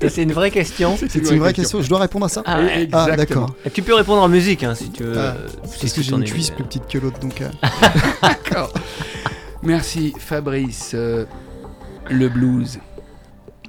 C'est 0.00 0.22
une 0.22 0.32
vraie 0.32 0.50
question. 0.50 0.96
C'est 0.96 1.14
une, 1.14 1.38
vraie 1.38 1.52
question. 1.52 1.82
Je 1.82 1.88
dois 1.88 1.98
répondre 1.98 2.24
à 2.24 2.30
ça 2.30 2.42
Ah, 2.46 2.60
ah 2.92 3.16
d'accord. 3.16 3.54
Tu 3.74 3.82
peux 3.82 3.94
répondre 3.94 4.22
en 4.22 4.28
musique 4.28 4.64
hein, 4.64 4.74
si 4.74 4.90
tu 4.90 5.02
veux. 5.04 5.18
Ah, 5.18 5.36
parce 5.62 5.92
que 5.92 6.00
j'ai 6.02 6.12
une 6.12 6.24
cuisse 6.24 6.50
plus 6.50 6.64
petite 6.64 6.86
que 6.88 6.98
l'autre, 6.98 7.20
donc. 7.20 7.42
Euh. 7.42 7.50
d'accord. 8.22 8.72
Merci 9.62 10.14
Fabrice. 10.18 10.92
Euh, 10.94 11.26
le 12.08 12.28
blues. 12.28 12.78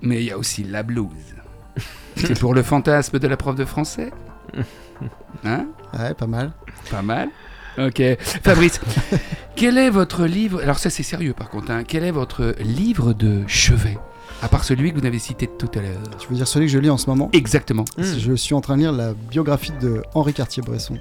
Mais 0.01 0.21
il 0.21 0.27
y 0.27 0.32
a 0.32 0.38
aussi 0.38 0.63
la 0.63 0.84
blues. 0.84 1.09
C'est 2.15 2.39
pour 2.39 2.53
le 2.53 2.63
fantasme 2.63 3.19
de 3.19 3.27
la 3.27 3.36
prof 3.36 3.55
de 3.55 3.65
français 3.65 4.11
Hein? 5.43 5.67
Ouais, 5.97 6.13
pas 6.13 6.27
mal. 6.27 6.53
Pas 6.89 7.01
mal. 7.01 7.30
Ok. 7.78 8.01
Fabrice, 8.43 8.80
quel 9.55 9.78
est 9.78 9.89
votre 9.89 10.26
livre 10.26 10.61
Alors 10.61 10.80
ça 10.80 10.89
c'est 10.89 11.03
sérieux 11.03 11.34
par 11.34 11.49
contre. 11.49 11.72
Hein. 11.72 11.84
Quel 11.88 12.03
est 12.03 12.11
votre 12.11 12.55
livre 12.59 13.13
de 13.13 13.43
chevet 13.47 13.97
à 14.41 14.47
part 14.47 14.63
celui 14.63 14.93
que 14.93 14.99
vous 14.99 15.05
avez 15.05 15.20
cité 15.20 15.47
tout 15.47 15.70
à 15.76 15.82
l'heure? 15.82 16.01
Tu 16.17 16.30
veux 16.30 16.36
dire 16.36 16.47
celui 16.47 16.67
que 16.67 16.72
je 16.72 16.80
lis 16.80 16.89
en 16.89 16.97
ce 16.97 17.09
moment 17.09 17.30
Exactement. 17.34 17.86
Hmm. 17.97 18.03
Je 18.17 18.34
suis 18.34 18.55
en 18.55 18.61
train 18.61 18.76
de 18.76 18.82
lire 18.82 18.91
la 18.91 19.13
biographie 19.13 19.74
de 19.82 20.01
Henri 20.13 20.34
Cartier-Bresson. 20.34 20.97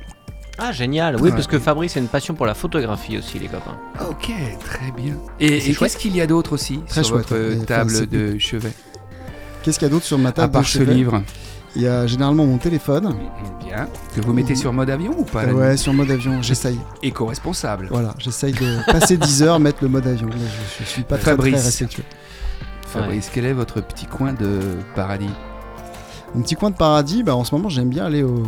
Ah 0.60 0.72
génial, 0.72 1.16
oui 1.20 1.30
parce 1.30 1.46
que 1.46 1.60
Fabrice 1.60 1.96
a 1.96 2.00
une 2.00 2.08
passion 2.08 2.34
pour 2.34 2.44
la 2.44 2.54
photographie 2.54 3.16
aussi 3.16 3.38
les 3.38 3.46
copains. 3.46 3.78
Ok, 4.10 4.32
très 4.58 4.90
bien. 4.90 5.14
Et, 5.38 5.60
qu'est-ce 5.72 5.96
qu'il 5.96 6.16
y 6.16 6.20
a 6.20 6.26
d'autre 6.26 6.52
aussi 6.52 6.80
sur 6.88 7.16
votre 7.16 7.64
table 7.64 8.08
de 8.08 8.38
chevet? 8.38 8.72
Qu'est-ce 9.62 9.78
qu'il 9.78 9.86
y 9.86 9.90
a 9.90 9.92
d'autre 9.92 10.06
sur 10.06 10.18
ma 10.18 10.32
table 10.32 10.46
À 10.46 10.48
part 10.48 10.66
ce 10.66 10.82
livre? 10.82 11.22
Il 11.76 11.82
y 11.82 11.86
a 11.86 12.06
généralement 12.06 12.46
mon 12.46 12.58
téléphone. 12.58 13.14
Bien. 13.64 13.86
Que 14.14 14.20
vous 14.20 14.32
mettez 14.32 14.54
sur 14.54 14.72
mode 14.72 14.90
avion 14.90 15.14
ou 15.18 15.24
pas 15.24 15.44
Ouais, 15.46 15.76
sur 15.76 15.92
mode 15.92 16.10
avion, 16.10 16.40
j'essaye. 16.42 16.78
Éco-responsable. 17.02 17.88
Voilà, 17.90 18.14
j'essaye 18.18 18.52
de 18.52 18.90
passer 18.90 19.16
10 19.18 19.42
heures, 19.42 19.60
mettre 19.60 19.78
le 19.82 19.88
mode 19.88 20.06
avion. 20.06 20.28
Je, 20.32 20.84
je 20.84 20.88
suis 20.88 21.02
pas 21.02 21.18
très, 21.18 21.36
très 21.36 21.50
respectueux. 21.50 22.04
Fabrice, 22.86 23.30
quel 23.32 23.44
est 23.44 23.52
votre 23.52 23.80
petit 23.82 24.06
coin 24.06 24.32
de 24.32 24.60
paradis 24.94 25.28
Mon 26.34 26.42
petit 26.42 26.54
coin 26.54 26.70
de 26.70 26.76
paradis, 26.76 27.22
bah, 27.22 27.36
en 27.36 27.44
ce 27.44 27.54
moment, 27.54 27.68
j'aime 27.68 27.90
bien 27.90 28.06
aller 28.06 28.22
au. 28.22 28.42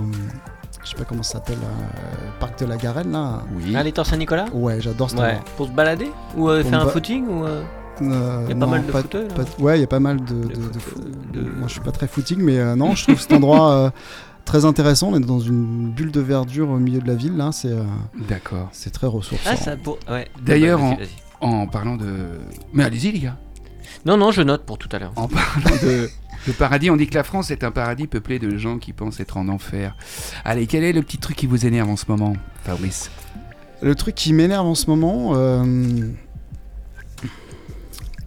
Je 0.83 0.89
sais 0.89 0.97
pas 0.97 1.05
comment 1.05 1.23
ça 1.23 1.35
s'appelle, 1.35 1.59
euh, 1.63 2.31
parc 2.41 2.59
de 2.59 2.65
la 2.65 2.79
Garenne 2.79 3.13
là. 3.13 3.43
Oui. 3.55 3.77
À 3.77 3.83
l'étang 3.83 4.03
Saint-Nicolas 4.03 4.47
Ouais, 4.55 4.81
j'adore 4.81 5.11
ce 5.11 5.17
ouais. 5.17 5.39
Pour 5.59 5.67
se 5.67 5.73
balader? 5.73 6.11
Ou 6.37 6.49
euh, 6.49 6.65
faire 6.65 6.81
un 6.81 6.87
footing 6.89 7.27
ou 7.29 7.45
euh 7.45 7.63
euh, 8.03 8.45
il 8.49 8.51
y 8.51 8.53
a 8.53 8.61
pas 8.61 8.67
mal 8.67 8.87
de 8.87 8.93
fauteuils. 8.93 9.29
ouais, 9.59 9.79
il 9.79 9.81
y 9.81 9.85
a 9.85 9.89
pas 9.89 10.01
mal 10.01 10.25
de. 10.25 10.35
Moi, 10.35 11.67
je 11.67 11.73
suis 11.73 11.81
pas 11.81 11.93
très 11.93 12.07
footing, 12.07 12.41
mais 12.41 12.59
euh, 12.59 12.77
non, 12.77 12.95
je 12.95 13.05
trouve 13.05 13.21
cet 13.21 13.33
endroit 13.33 13.73
euh, 13.73 13.91
très 14.45 14.65
intéressant. 14.65 15.11
On 15.13 15.17
est 15.17 15.21
dans 15.21 15.41
une 15.41 15.91
bulle 15.91 16.13
de 16.13 16.21
verdure 16.21 16.71
au 16.71 16.79
milieu 16.79 17.01
de 17.01 17.07
la 17.07 17.15
ville. 17.15 17.37
Là, 17.37 17.51
c'est. 17.53 17.75
D'accord. 18.29 18.69
C'est 18.73 18.91
très 18.91 19.07
ressourçant. 19.07 19.51
Ah, 19.67 20.13
ouais. 20.13 20.29
D'ailleurs, 20.43 20.83
en, 20.83 20.97
en, 21.41 21.67
parlant 21.67 21.97
de. 21.97 22.09
Mais 22.73 22.85
allez-y, 22.85 23.13
les 23.13 23.21
gars. 23.21 23.37
Non, 24.07 24.17
non, 24.17 24.31
je 24.31 24.43
note 24.43 24.65
pour 24.65 24.79
tout 24.79 24.89
à 24.93 24.99
l'heure. 24.99 25.13
En 25.17 25.29
parlant 25.29 25.77
de. 25.83 26.09
Le 26.47 26.55
paradis, 26.55 26.91
on 26.91 26.97
dit 26.97 27.07
que 27.07 27.15
la 27.15 27.23
France 27.23 27.51
est 27.51 27.65
un 27.65 27.71
paradis 27.71 28.07
peuplé 28.07 28.39
de 28.39 28.57
gens 28.57 28.79
qui 28.79 28.95
pensent 28.95 29.21
être 29.21 29.37
en 29.37 29.49
enfer. 29.49 29.95
Allez, 30.45 30.67
quel 30.67 30.85
est 30.85 30.95
le 30.95 31.03
petit 31.03 31.19
truc 31.19 31.37
qui 31.37 31.47
vous 31.47 31.67
énerve 31.67 31.91
en 31.91 31.97
ce 31.97 32.07
moment, 32.09 32.33
Fabrice? 32.65 33.11
Le 33.83 33.95
truc 33.95 34.15
qui 34.15 34.33
m'énerve 34.33 34.67
en 34.67 34.75
ce 34.75 34.89
moment, 34.89 35.35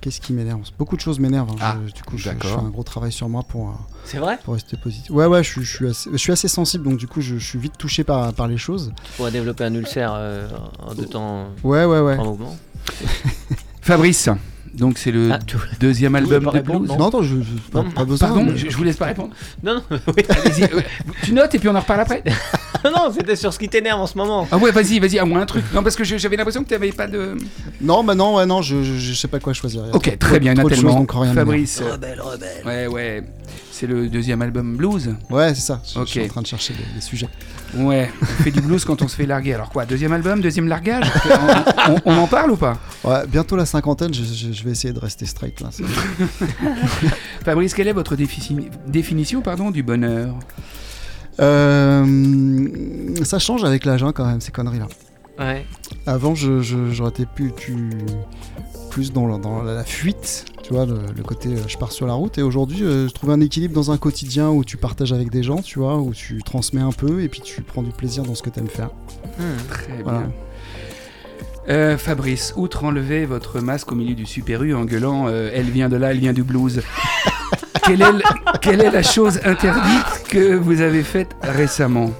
Qu'est-ce 0.03 0.19
qui 0.19 0.33
m'énerve? 0.33 0.59
Beaucoup 0.77 0.97
de 0.97 1.01
choses 1.01 1.17
m'énervent. 1.17 1.51
Hein. 1.51 1.57
Ah, 1.61 1.77
du 1.95 2.03
coup, 2.03 2.17
je, 2.17 2.29
fais 2.29 2.51
un 2.51 2.69
gros 2.69 2.83
travail 2.83 3.13
sur 3.13 3.29
moi 3.29 3.41
pour. 3.41 3.69
Euh, 3.69 3.73
C'est 4.03 4.17
vrai? 4.17 4.37
Pour 4.43 4.55
rester 4.55 4.75
positif. 4.75 5.09
Ouais, 5.09 5.27
ouais, 5.27 5.41
je, 5.45 5.61
suis, 5.61 5.87
assez, 5.87 6.09
je 6.11 6.17
suis 6.17 6.33
assez 6.33 6.49
sensible, 6.49 6.83
donc 6.83 6.97
du 6.97 7.07
coup, 7.07 7.21
je, 7.21 7.37
suis 7.37 7.57
vite 7.57 7.77
touché 7.77 8.03
par, 8.03 8.33
par 8.33 8.49
les 8.49 8.57
choses. 8.57 8.91
Pour 9.15 9.31
développer 9.31 9.63
un 9.63 9.73
ulcère 9.73 10.11
euh, 10.13 10.49
en 10.79 10.93
deux 10.93 11.05
temps. 11.05 11.47
Ouais, 11.63 11.85
ouais, 11.85 12.01
ouais. 12.01 12.17
En 12.17 12.25
mouvement. 12.25 12.57
Fabrice, 13.81 14.27
donc 14.73 14.97
c'est 14.97 15.11
le 15.11 15.31
ah, 15.31 15.39
deuxième 15.79 16.15
album 16.15 16.49
de 16.51 16.59
blues. 16.61 16.89
Non, 16.97 17.09
non, 17.09 17.21
je, 17.21 17.35
pas, 17.71 18.05
besoin. 18.05 18.27
Pardon, 18.27 18.47
je, 18.55 18.75
vous 18.75 18.83
laisse 18.83 18.97
pas 18.97 19.05
répondre. 19.05 19.31
Non, 19.61 19.75
non. 19.75 19.99
Oui. 20.07 20.23
tu 21.23 21.33
notes 21.33 21.53
et 21.53 21.59
puis 21.59 21.69
on 21.69 21.75
en 21.75 21.79
reparle 21.79 22.01
après. 22.01 22.23
non, 22.85 23.11
c'était 23.15 23.35
sur 23.35 23.53
ce 23.53 23.59
qui 23.59 23.69
t'énerve 23.69 23.99
en 23.99 24.07
ce 24.07 24.17
moment. 24.17 24.47
Ah 24.51 24.57
ouais, 24.57 24.71
vas-y, 24.71 24.99
vas-y, 24.99 25.19
à 25.19 25.25
moi 25.25 25.39
un 25.39 25.45
truc. 25.45 25.63
Non, 25.73 25.83
parce 25.83 25.95
que 25.95 26.03
j'avais 26.03 26.37
l'impression 26.37 26.63
que 26.63 26.67
tu 26.67 26.73
n'avais 26.73 26.91
pas 26.91 27.07
de. 27.07 27.37
Non, 27.81 28.03
bah 28.03 28.15
non, 28.15 28.35
ouais, 28.35 28.45
non, 28.45 28.61
je, 28.61 28.83
je, 28.83 29.13
sais 29.13 29.27
pas 29.27 29.39
quoi 29.39 29.53
choisir. 29.53 29.83
Ok, 29.93 30.17
très 30.17 30.39
bien, 30.39 30.55
tellement. 30.55 31.05
Fabrice. 31.33 31.81
Rebelle, 31.81 32.19
rebelle. 32.21 32.63
Ouais, 32.65 32.87
ouais. 32.87 33.23
C'est 33.73 33.87
le 33.87 34.07
deuxième 34.07 34.43
album 34.43 34.77
blues 34.77 35.15
Ouais, 35.31 35.55
c'est 35.55 35.61
ça. 35.61 35.81
Je, 35.83 36.05
suis 36.05 36.23
en 36.23 36.27
train 36.27 36.43
de 36.43 36.45
chercher 36.45 36.75
les, 36.93 37.01
sujets. 37.01 37.27
Ouais, 37.73 38.07
on 38.21 38.25
fait 38.43 38.51
du 38.51 38.61
blues 38.61 38.85
quand 38.85 39.01
on 39.01 39.07
se 39.07 39.15
fait 39.15 39.25
larguer. 39.25 39.55
Alors 39.55 39.71
quoi, 39.71 39.87
deuxième 39.87 40.13
album, 40.13 40.41
deuxième 40.41 40.67
largage 40.67 41.11
on, 42.05 42.15
en 42.15 42.27
parle 42.27 42.51
ou 42.51 42.55
pas? 42.55 42.77
Ouais, 43.03 43.25
bientôt 43.25 43.55
la 43.55 43.65
cinquantaine, 43.65 44.13
je, 44.13 44.63
vais 44.63 44.69
essayer 44.69 44.93
de 44.93 44.99
rester 44.99 45.25
straight 45.25 45.59
là. 45.59 45.69
Fabrice, 47.43 47.73
quelle 47.73 47.87
est 47.87 47.93
votre 47.93 48.15
définition 48.15 49.41
pardon, 49.41 49.71
du 49.71 49.81
bonheur? 49.81 50.35
Euh, 51.39 52.05
Ça 53.23 53.39
change 53.39 53.63
avec 53.63 53.85
l'âge 53.85 54.03
hein, 54.03 54.11
quand 54.13 54.27
même, 54.27 54.39
ces 54.39 54.51
conneries-là. 54.51 54.87
Ouais. 55.39 55.65
Avant, 56.05 56.35
j'aurais 56.35 57.09
été 57.09 57.25
plus, 57.25 57.51
plus 58.91 59.11
dans, 59.11 59.25
la, 59.25 59.39
dans 59.39 59.63
la 59.63 59.83
fuite, 59.83 60.45
tu 60.63 60.73
vois, 60.73 60.85
le, 60.85 61.23
côté 61.23 61.49
euh, 61.49 61.67
je 61.67 61.77
pars 61.77 61.91
sur 61.91 62.07
la 62.07 62.13
route. 62.13 62.37
Et 62.37 62.41
aujourd'hui, 62.41 62.83
euh, 62.83 63.07
je 63.07 63.13
trouve 63.13 63.29
un 63.31 63.41
équilibre 63.41 63.75
dans 63.75 63.91
un 63.91 63.97
quotidien 63.97 64.49
où 64.49 64.63
tu 64.63 64.77
partages 64.77 65.11
avec 65.11 65.29
des 65.29 65.43
gens, 65.43 65.61
tu 65.61 65.79
vois, 65.79 65.97
où 65.97 66.13
tu 66.13 66.41
transmets 66.41 66.81
un 66.81 66.93
peu 66.93 67.21
et 67.21 67.27
puis 67.27 67.41
tu 67.41 67.61
prends 67.61 67.83
du 67.83 67.91
plaisir 67.91 68.23
dans 68.23 68.33
ce 68.33 68.41
que 68.41 68.49
tu 68.49 68.59
aimes 68.59 68.69
faire. 68.69 68.89
Hmm. 69.37 69.67
très 69.67 70.03
bien. 70.03 70.31
Euh, 71.69 71.97
Fabrice, 71.97 72.53
outre 72.55 72.85
enlever 72.85 73.25
votre 73.25 73.59
masque 73.59 73.91
au 73.91 73.95
milieu 73.95 74.15
du 74.15 74.25
Super 74.25 74.63
U 74.63 74.73
en 74.73 74.83
gueulant 74.83 75.29
Elle 75.29 75.69
vient 75.69 75.89
de 75.89 75.95
là, 75.97 76.11
elle 76.11 76.19
vient 76.19 76.33
du 76.33 76.43
blues. 76.43 76.81
quelle, 77.85 78.01
est 78.01 78.05
quelle 78.61 78.81
est 78.81 78.91
la 78.91 79.03
chose 79.03 79.39
interdite 79.43 80.23
que 80.29 80.55
vous 80.55 80.81
avez 80.81 81.03
faite 81.03 81.35
récemment? 81.41 82.11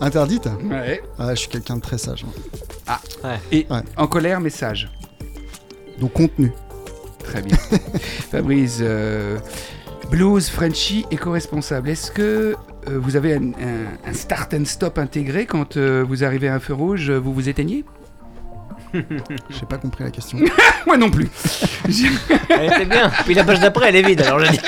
Interdite? 0.00 0.48
Ouais. 0.64 1.02
Ah, 1.18 1.34
je 1.34 1.40
suis 1.40 1.48
quelqu'un 1.48 1.76
de 1.76 1.82
très 1.82 1.98
sage. 1.98 2.24
Ah, 2.86 3.00
ouais. 3.24 3.38
et 3.50 3.66
en 3.96 4.06
colère 4.06 4.40
mais 4.40 4.50
sage. 4.50 4.90
Donc 6.00 6.14
contenu. 6.14 6.52
Très 7.24 7.42
bien. 7.42 7.56
Fabrice, 8.30 8.78
euh, 8.80 9.38
blues, 10.10 10.48
Frenchy, 10.48 11.06
éco-responsable. 11.10 11.88
Est-ce 11.88 12.10
que 12.10 12.22
euh, 12.22 12.98
vous 13.00 13.16
avez 13.16 13.34
un, 13.34 14.12
start 14.12 14.54
and 14.54 14.64
stop 14.64 14.98
intégré 14.98 15.46
quand 15.46 15.76
euh, 15.76 16.04
vous 16.06 16.24
arrivez 16.24 16.48
à 16.48 16.54
un 16.54 16.60
feu 16.60 16.74
rouge, 16.74 17.10
vous 17.10 17.32
vous 17.32 17.48
éteignez? 17.48 17.84
J'ai 18.94 19.66
pas 19.68 19.78
compris 19.78 20.04
la 20.04 20.10
question. 20.10 20.38
Moi 20.86 20.96
non 20.96 21.10
plus. 21.10 21.28
elle 22.48 22.66
était 22.66 22.84
bien. 22.84 23.10
Puis 23.24 23.34
la 23.34 23.44
page 23.44 23.60
d'après, 23.60 23.88
elle 23.88 23.96
est 23.96 24.02
vide. 24.02 24.20
Alors 24.22 24.40
je 24.40 24.50
dis. 24.50 24.60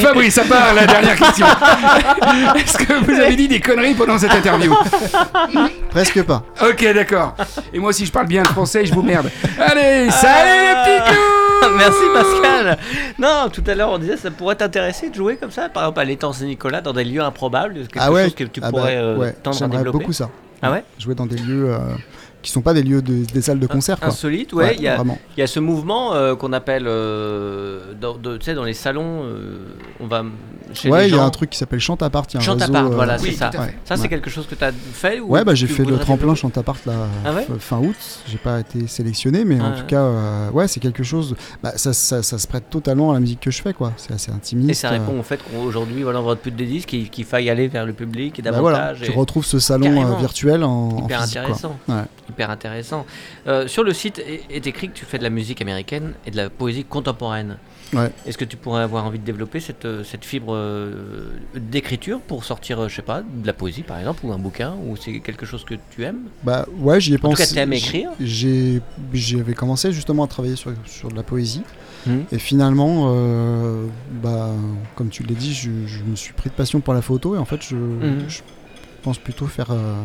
Fabrice, 0.00 0.34
ça 0.34 0.44
part 0.44 0.74
la 0.74 0.86
dernière 0.86 1.16
question. 1.16 1.46
Est-ce 2.56 2.78
que 2.78 3.04
vous 3.04 3.20
avez 3.20 3.36
dit 3.36 3.48
des 3.48 3.60
conneries 3.60 3.94
pendant 3.94 4.18
cette 4.18 4.32
interview? 4.32 4.74
Presque 5.90 6.22
pas. 6.22 6.44
Ok, 6.62 6.84
d'accord. 6.94 7.34
Et 7.72 7.78
moi 7.78 7.90
aussi, 7.90 8.06
je 8.06 8.12
parle 8.12 8.26
bien 8.26 8.44
français, 8.44 8.86
je 8.86 8.94
vous 8.94 9.02
merde. 9.02 9.30
Allez, 9.58 10.10
salut 10.10 10.60
les 10.60 10.98
petits 10.98 11.29
Merci 11.80 12.02
Pascal. 12.12 12.78
Non, 13.18 13.48
tout 13.50 13.64
à 13.66 13.74
l'heure 13.74 13.90
on 13.90 13.98
disait 13.98 14.18
ça 14.18 14.30
pourrait 14.30 14.56
t'intéresser 14.56 15.08
de 15.08 15.14
jouer 15.14 15.36
comme 15.36 15.50
ça, 15.50 15.68
par 15.70 15.84
exemple 15.84 16.00
à 16.00 16.04
l'étang 16.04 16.32
Saint-Nicolas 16.32 16.82
dans 16.82 16.92
des 16.92 17.04
lieux 17.04 17.22
improbables. 17.22 17.74
ah 17.98 18.12
ouais. 18.12 18.30
que 18.30 18.44
tu 18.44 18.60
ah 18.62 18.70
bah, 18.70 18.78
pourrais 18.78 18.96
euh, 18.96 19.30
tendre 19.42 19.62
à 19.62 19.68
développer. 19.68 19.98
beaucoup 19.98 20.12
ça. 20.12 20.28
Ah 20.60 20.72
ouais? 20.72 20.84
Jouer 20.98 21.14
dans 21.14 21.26
des 21.26 21.38
lieux. 21.38 21.72
Euh, 21.72 21.78
qui 22.42 22.50
sont 22.50 22.62
pas 22.62 22.72
des 22.72 22.82
lieux 22.82 23.02
de, 23.02 23.24
des 23.24 23.42
salles 23.42 23.58
de 23.58 23.66
concert. 23.66 23.98
Quoi. 23.98 24.08
Insolite, 24.08 24.54
ouais. 24.54 24.74
Il 24.76 24.82
y, 24.82 24.88
a, 24.88 25.02
y 25.36 25.42
a 25.42 25.46
ce 25.46 25.60
mouvement 25.60 26.14
euh, 26.14 26.34
qu'on 26.36 26.54
appelle, 26.54 26.84
euh, 26.86 27.92
dans, 28.00 28.14
tu 28.14 28.40
sais, 28.40 28.54
dans 28.54 28.64
les 28.64 28.72
salons, 28.72 29.26
on 30.00 30.06
va 30.06 30.24
Ouais, 30.84 31.08
il 31.08 31.14
y 31.14 31.18
a 31.18 31.22
un 31.22 31.30
truc 31.30 31.50
qui 31.50 31.58
s'appelle 31.58 31.80
y 32.34 32.38
a 32.38 32.40
un 32.42 32.44
Chante 32.44 32.60
réseau, 32.60 32.72
Apart, 32.74 32.86
euh, 32.90 32.94
voilà, 32.94 33.16
oui, 33.20 33.30
c'est 33.32 33.36
ça. 33.36 33.48
à. 33.48 33.52
Ça, 33.84 33.96
c'est 33.96 34.02
Ouais. 34.02 34.08
quelque 34.08 34.30
chose 34.30 34.46
que 34.46 34.54
tu 34.54 34.64
as 34.64 34.72
fait 34.72 35.20
ou 35.20 35.28
Ouais, 35.32 35.44
bah 35.44 35.54
j'ai 35.54 35.66
tu 35.66 35.72
fait 35.74 35.84
le 35.84 35.96
tremplin 35.98 36.16
développer 36.32 36.40
Chantapart 36.40 36.76
là, 36.86 36.92
Ah 37.24 37.32
ouais 37.32 37.46
fin 37.58 37.78
août. 37.78 37.96
J'ai 38.28 38.38
pas 38.38 38.60
été 38.60 38.86
sélectionné, 38.86 39.44
mais 39.44 39.60
en 39.60 39.72
Ah 39.74 39.78
tout 39.80 39.86
cas, 39.86 40.00
euh, 40.02 40.50
ouais, 40.50 40.68
c'est 40.68 40.80
quelque 40.80 41.02
chose. 41.02 41.34
Bah, 41.62 41.72
ça, 41.76 41.92
ça, 41.92 42.22
ça 42.22 42.38
se 42.38 42.46
prête 42.46 42.70
totalement 42.70 43.10
à 43.10 43.14
la 43.14 43.20
musique 43.20 43.40
que 43.40 43.50
je 43.50 43.60
fais, 43.62 43.72
quoi. 43.72 43.92
C'est 43.96 44.12
assez 44.12 44.30
intimiste. 44.30 44.70
Et 44.70 44.74
ça 44.74 44.90
répond 44.90 45.14
euh, 45.16 45.20
au 45.20 45.22
fait 45.22 45.40
qu'aujourd'hui, 45.42 46.02
voilà, 46.02 46.20
on 46.20 46.22
voit 46.22 46.36
plus 46.36 46.50
des 46.50 46.66
disques, 46.66 46.88
qu'il 46.90 47.10
qu'il 47.10 47.24
faille 47.24 47.50
aller 47.50 47.68
vers 47.68 47.86
le 47.86 47.92
public 47.92 48.38
et 48.38 48.42
bah 48.42 48.52
voilà, 48.60 48.78
davantage. 48.78 49.00
tu 49.06 49.12
et- 49.12 49.14
retrouves 49.14 49.44
ce 49.44 49.58
salon 49.58 49.84
Carrément. 49.94 50.16
virtuel 50.18 50.64
en, 50.64 50.70
en 50.70 51.04
Hyper 51.04 51.20
physique, 51.22 51.36
intéressant. 51.38 51.76
Ouais. 51.88 52.02
Hyper 52.28 52.50
intéressant. 52.50 53.06
Euh, 53.46 53.66
sur 53.66 53.82
le 53.84 53.92
site 53.92 54.18
est 54.50 54.66
écrit 54.66 54.88
que 54.88 54.94
tu 54.94 55.04
fais 55.04 55.18
de 55.18 55.22
la 55.24 55.30
musique 55.30 55.60
américaine 55.60 56.12
et 56.26 56.30
de 56.30 56.36
la 56.36 56.48
poésie 56.50 56.84
contemporaine. 56.84 57.56
Ouais. 57.92 58.10
Est-ce 58.24 58.38
que 58.38 58.44
tu 58.44 58.56
pourrais 58.56 58.82
avoir 58.82 59.04
envie 59.04 59.18
de 59.18 59.24
développer 59.24 59.58
cette, 59.58 59.84
euh, 59.84 60.04
cette 60.04 60.24
fibre 60.24 60.54
euh, 60.54 61.30
d'écriture 61.56 62.20
pour 62.20 62.44
sortir, 62.44 62.78
euh, 62.80 62.88
je 62.88 62.94
sais 62.96 63.02
pas, 63.02 63.22
de 63.22 63.46
la 63.46 63.52
poésie 63.52 63.82
par 63.82 63.98
exemple, 63.98 64.24
ou 64.24 64.32
un 64.32 64.38
bouquin, 64.38 64.74
ou 64.86 64.96
c'est 64.96 65.18
quelque 65.20 65.44
chose 65.44 65.64
que 65.64 65.74
tu 65.90 66.04
aimes? 66.04 66.22
Bah 66.44 66.66
ouais, 66.78 67.00
j'y 67.00 67.12
ai 67.12 67.16
En 67.16 67.18
tout 67.18 67.28
pensé. 67.30 67.46
cas, 67.48 67.54
t'aimes 67.54 67.72
écrire? 67.72 68.10
j'avais 69.12 69.54
commencé 69.54 69.92
justement 69.92 70.24
à 70.24 70.26
travailler 70.28 70.56
sur, 70.56 70.72
sur 70.86 71.08
de 71.10 71.16
la 71.16 71.22
poésie. 71.24 71.62
Mhm. 72.06 72.24
Et 72.32 72.38
finalement, 72.38 73.08
euh, 73.14 73.86
bah, 74.22 74.50
comme 74.94 75.08
tu 75.10 75.22
l'as 75.24 75.34
dit, 75.34 75.52
je, 75.52 75.70
je 75.86 76.02
me 76.04 76.14
suis 76.16 76.32
pris 76.32 76.48
de 76.48 76.54
passion 76.54 76.80
pour 76.80 76.94
la 76.94 77.02
photo 77.02 77.34
et 77.34 77.38
en 77.38 77.44
fait, 77.44 77.60
je, 77.62 77.74
Mhm. 77.76 78.24
je 78.28 78.40
pense 79.02 79.18
plutôt 79.18 79.46
faire, 79.46 79.70
euh, 79.70 80.02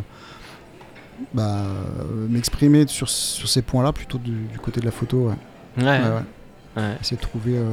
bah, 1.33 1.63
m'exprimer 2.29 2.87
sur, 2.87 3.09
sur 3.09 3.47
ces 3.47 3.61
points-là 3.61 3.93
plutôt 3.93 4.17
du, 4.17 4.31
du 4.31 4.59
côté 4.59 4.79
de 4.81 4.85
la 4.85 4.91
photo. 4.91 5.29
Ouais. 5.29 5.83
Ouais. 5.83 5.99
Ouais, 5.99 6.21
ouais. 6.77 6.97
Essayer 7.01 7.17
de 7.17 7.21
trouver 7.21 7.53
euh, 7.57 7.63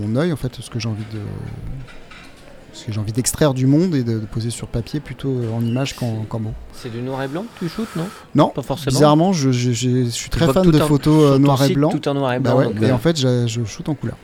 mon, 0.00 0.06
mon 0.08 0.16
œil 0.16 0.32
en 0.32 0.36
fait, 0.36 0.54
ce 0.56 0.70
que 0.70 0.78
j'ai 0.78 0.88
envie 0.88 1.04
de, 1.12 1.20
ce 2.72 2.84
que 2.86 2.92
j'ai 2.92 3.00
envie 3.00 3.12
d'extraire 3.12 3.54
du 3.54 3.66
monde 3.66 3.94
et 3.94 4.04
de, 4.04 4.20
de 4.20 4.26
poser 4.26 4.50
sur 4.50 4.68
papier 4.68 5.00
plutôt 5.00 5.34
en 5.54 5.60
image 5.64 5.96
qu'en, 5.96 6.24
qu'en 6.28 6.38
mots. 6.40 6.54
C'est 6.72 6.90
du 6.92 7.00
noir 7.02 7.22
et 7.22 7.28
blanc 7.28 7.44
que 7.54 7.64
tu 7.64 7.68
shootes, 7.68 7.96
non? 7.96 8.06
Non, 8.34 8.48
Pas 8.50 8.62
forcément. 8.62 8.94
bizarrement, 8.94 9.32
je, 9.32 9.50
je- 9.50 9.72
je- 9.72 10.04
je 10.04 10.10
suis 10.10 10.30
très 10.30 10.46
fan 10.52 10.70
de 10.70 10.80
en- 10.80 10.86
photos 10.86 11.20
sur 11.24 11.32
euh, 11.34 11.38
noir 11.38 11.62
et 11.64 11.72
blanc. 11.74 11.90
Tout 11.90 12.06
en 12.08 12.14
noir 12.14 12.32
et 12.34 12.38
Bah 12.40 12.50
blanc. 12.52 12.58
ouais, 12.60 12.64
donc, 12.74 12.82
et 12.82 12.90
euh, 12.90 12.94
en 12.94 12.98
fait, 12.98 13.18
je, 13.18 13.46
je 13.48 13.64
shoot 13.64 13.88
en 13.88 13.94
couleur. 13.94 14.16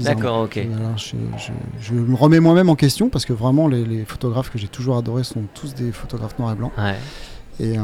D'accord, 0.00 0.40
ok. 0.42 0.56
Alors, 0.56 0.96
je, 0.98 1.14
je- 1.36 1.52
je 1.80 1.94
me 1.94 2.16
remets 2.16 2.40
moi-même 2.40 2.68
en 2.70 2.74
question 2.74 3.08
parce 3.08 3.24
que 3.24 3.32
vraiment, 3.32 3.68
les, 3.68 3.84
les 3.84 4.04
photographes 4.04 4.50
que 4.50 4.58
j'ai 4.58 4.66
toujours 4.66 4.96
adorés 4.96 5.22
sont 5.22 5.42
tous 5.54 5.74
des 5.74 5.92
photographes 5.92 6.36
noir 6.40 6.52
et 6.52 6.56
blanc. 6.56 6.72
Ouais. 6.76 6.96
Et, 7.60 7.78
euh, 7.78 7.82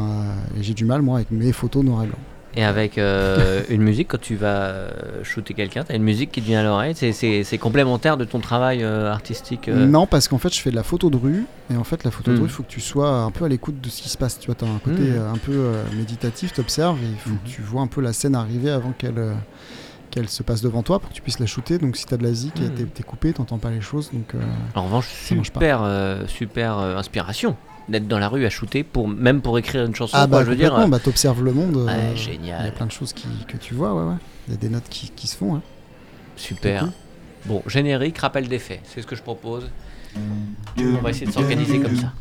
et 0.59 0.63
j'ai 0.65 0.75
du 0.75 0.85
mal, 0.85 1.03
moi, 1.03 1.17
avec 1.19 1.31
mes 1.31 1.53
photos 1.53 1.85
noir 1.85 2.03
et 2.03 2.07
blanc. 2.07 2.19
Et 2.59 2.65
avec 2.65 2.97
euh, 2.97 3.63
une 3.69 3.83
musique, 3.83 4.09
quand 4.09 4.21
tu 4.21 4.35
vas 4.35 4.63
euh, 4.65 4.91
shooter 5.23 5.53
quelqu'un, 5.53 5.85
t'as 5.85 5.95
une 5.95 6.03
musique 6.03 6.33
qui 6.33 6.41
te 6.41 6.47
vient 6.47 6.61
à 6.61 6.63
l'oreille, 6.63 6.95
c'est- 6.95 7.59
complémentaire 7.59 8.17
de 8.17 8.25
ton 8.25 8.41
travail 8.41 8.83
euh, 8.83 9.13
artistique 9.13 9.69
euh, 9.69 9.87
Non, 9.87 10.07
parce 10.07 10.27
qu'en 10.27 10.39
fait, 10.39 10.55
je 10.55 10.61
fais 10.61 10.71
de 10.71 10.77
la 10.77 10.83
photo 10.83 11.11
de 11.11 11.19
rue. 11.19 11.45
Et 11.71 11.77
en 11.77 11.85
fait, 11.85 12.03
la 12.05 12.11
photo 12.11 12.31
de 12.33 12.37
Hmm. 12.37 12.41
rue, 12.41 12.47
il 12.47 12.51
faut 12.53 12.63
que 12.63 12.69
tu 12.71 12.81
sois 12.81 13.11
un 13.11 13.31
peu 13.31 13.45
à 13.45 13.49
l'écoute 13.49 13.81
de 13.81 13.89
ce 13.91 14.01
qui 14.01 14.09
se 14.09 14.17
passe. 14.17 14.39
Tu 14.39 14.47
vois, 14.47 14.55
tu 14.55 14.65
as 14.65 14.69
un 14.69 14.79
côté 14.79 15.03
Hmm. 15.03 15.35
un 15.35 15.39
peu 15.39 15.75
méditatif, 15.93 16.55
tu 16.55 16.61
observes 16.61 17.03
et 17.05 17.09
il 17.09 17.19
faut 17.19 17.37
que 17.37 17.47
tu 17.49 17.61
vois 17.61 17.83
un 17.83 17.89
peu 17.89 18.01
la 18.01 18.13
scène 18.15 18.35
arriver 18.35 18.71
avant 18.71 18.93
qu'elle. 18.93 19.23
qu'elle 20.11 20.29
se 20.31 20.43
passe 20.43 20.63
devant 20.63 20.83
toi 20.83 20.99
pour 20.99 21.11
que 21.11 21.15
tu 21.15 21.21
puisses 21.21 21.41
la 21.41 21.47
shooter 21.47 21.77
donc 21.79 21.97
si 21.97 22.07
t'as 22.07 22.17
de 22.17 22.23
la 22.23 22.33
zik 22.33 22.61
Hmm. 22.63 22.71
t'es 22.95 23.03
coupé 23.03 23.35
t'entends 23.35 23.59
pas 23.59 23.71
les 23.71 23.83
choses 23.83 24.11
donc 24.13 24.33
En 24.75 24.85
revanche, 24.85 25.09
super, 25.09 25.83
super 26.27 26.79
inspiration 26.79 27.55
d'être 27.89 28.09
dans 28.09 28.19
la 28.19 28.29
rue 28.29 28.45
à 28.47 28.51
shooter, 28.51 28.83
pour, 28.83 29.09
même 29.09 29.41
pour 29.41 29.59
écrire 29.59 29.85
une 29.85 29.95
chanson. 29.95 30.17
ah 30.17 30.27
quoi, 30.27 30.39
bah 30.39 30.45
je 30.45 30.51
veux 30.51 30.57
dire, 30.57 30.71
complètement 30.71 30.97
euh, 30.97 30.99
bah 30.99 31.05
t'observes 31.05 31.43
le 31.43 31.53
monde 31.53 31.77
euh, 31.77 31.87
ouais, 31.87 31.93
il 31.95 32.09
y 32.09 32.13
a 32.13 32.15
génial, 32.17 32.75
plein 32.75 32.87
de 32.87 32.93
choses 32.93 33.13
qui, 33.13 33.29
que 33.47 33.57
tu 33.57 33.75
vois 33.75 33.95
ouais 33.95 34.03
ouais 34.03 34.19
il 34.49 34.55
y 34.55 34.57
a 34.57 34.61
des 34.61 34.69
notes 34.69 34.89
qui, 34.89 35.11
qui 35.11 35.27
se 35.27 35.37
font 35.37 35.57
hein. 35.57 35.63
super. 36.37 36.81
cool. 36.81 36.91
Bon, 37.47 37.63
générique, 37.67 38.19
rappel 38.19 38.49
des 38.49 38.59
faits, 38.59 38.81
c'est 38.85 39.01
ce 39.03 39.07
que 39.07 39.15
je 39.15 39.23
propose. 39.23 39.69
On 40.79 41.03
va 41.03 41.11
essayer 41.11 41.27
de 41.27 41.33
s'organiser 41.33 41.79
comme 41.79 41.97
ça. 41.97 42.13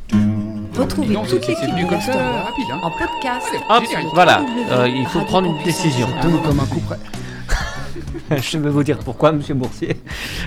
Retrouvez 0.77 1.13
Non, 1.13 1.23
c'est 1.25 1.35
toute 1.35 1.45
c'est 1.45 1.51
l'équipe 1.51 1.75
de 1.75 1.89
comme 1.89 2.01
ça, 2.01 2.11
rapide. 2.13 2.65
Hein. 2.71 2.79
en 2.83 2.91
podcast. 2.91 3.47
Hop, 3.69 3.83
Génial. 3.85 4.05
voilà, 4.13 4.45
euh, 4.71 4.87
il 4.89 5.05
faut 5.07 5.21
prendre 5.21 5.47
une 5.47 5.63
décision. 5.63 6.07
Comme 6.21 6.59
un 6.59 6.65
coup 6.65 6.81
près 6.81 6.97
je 8.41 8.57
vais 8.57 8.69
vous 8.69 8.83
dire 8.83 8.99
pourquoi, 8.99 9.31
monsieur 9.31 9.53
Boursier. 9.53 9.97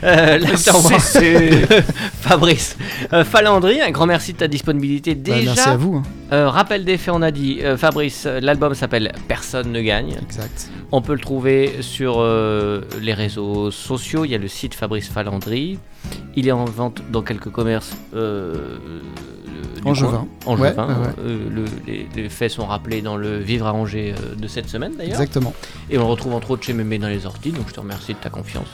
Euh, 0.05 0.39
de 0.39 0.47
Fabrice 2.21 2.77
euh, 3.13 3.25
Falandry, 3.25 3.81
un 3.81 3.91
grand 3.91 4.07
merci 4.07 4.33
de 4.33 4.39
ta 4.39 4.49
disponibilité. 4.49 5.15
Bah, 5.15 5.35
Déjà, 5.35 5.55
merci 5.55 5.69
à 5.69 5.77
vous 5.77 5.97
hein. 5.97 6.03
euh, 6.33 6.49
rappel 6.49 6.85
des 6.85 6.97
faits, 6.99 7.15
on 7.15 7.23
a 7.23 7.31
dit, 7.31 7.61
euh, 7.63 7.77
Fabrice, 7.77 8.27
l'album 8.27 8.75
s'appelle 8.75 9.13
Personne 9.27 9.73
ne 9.73 9.81
gagne. 9.81 10.17
exact 10.23 10.71
On 10.93 11.03
peut 11.03 11.15
le 11.15 11.21
trouver 11.21 11.77
sur 11.81 12.25
les 13.01 13.15
réseaux 13.15 13.71
sociaux. 13.71 14.25
Il 14.25 14.31
y 14.31 14.35
a 14.35 14.39
le 14.39 14.49
site 14.49 14.75
Fabrice 14.75 15.09
Falandry. 15.09 15.79
Il 16.37 16.49
est 16.49 16.53
en 16.53 16.65
vente 16.65 17.03
dans 17.11 17.23
quelques 17.23 17.51
commerces. 17.51 17.97
Euh, 19.87 19.91
Angevin. 19.91 20.27
Angevin. 20.47 20.65
Ouais, 20.87 20.95
ouais, 20.95 21.01
ouais. 21.01 21.13
Euh, 21.21 21.49
le- 21.51 21.65
les, 21.87 22.09
les 22.15 22.29
faits 22.29 22.51
sont 22.51 22.67
rappelés 22.67 23.03
dans 23.03 23.17
le 23.17 23.39
Vivre 23.39 23.67
à 23.67 23.73
Angers 23.75 24.15
euh, 24.19 24.35
de 24.35 24.47
cette 24.49 24.69
semaine 24.69 24.93
d'ailleurs. 24.97 25.13
exactement 25.21 25.53
Et 25.91 25.99
on 25.99 26.03
le 26.03 26.07
retrouve 26.09 26.35
entre 26.35 26.51
autres 26.53 26.65
chez 26.65 26.73
Mémé 26.73 26.99
dans 26.99 27.09
les 27.09 27.27
ordi. 27.27 27.53
Donc 27.53 27.69
je 27.69 27.75
te 27.75 27.81
remercie 27.81 28.15
de 28.15 28.19
ta 28.19 28.31
confiance. 28.31 28.69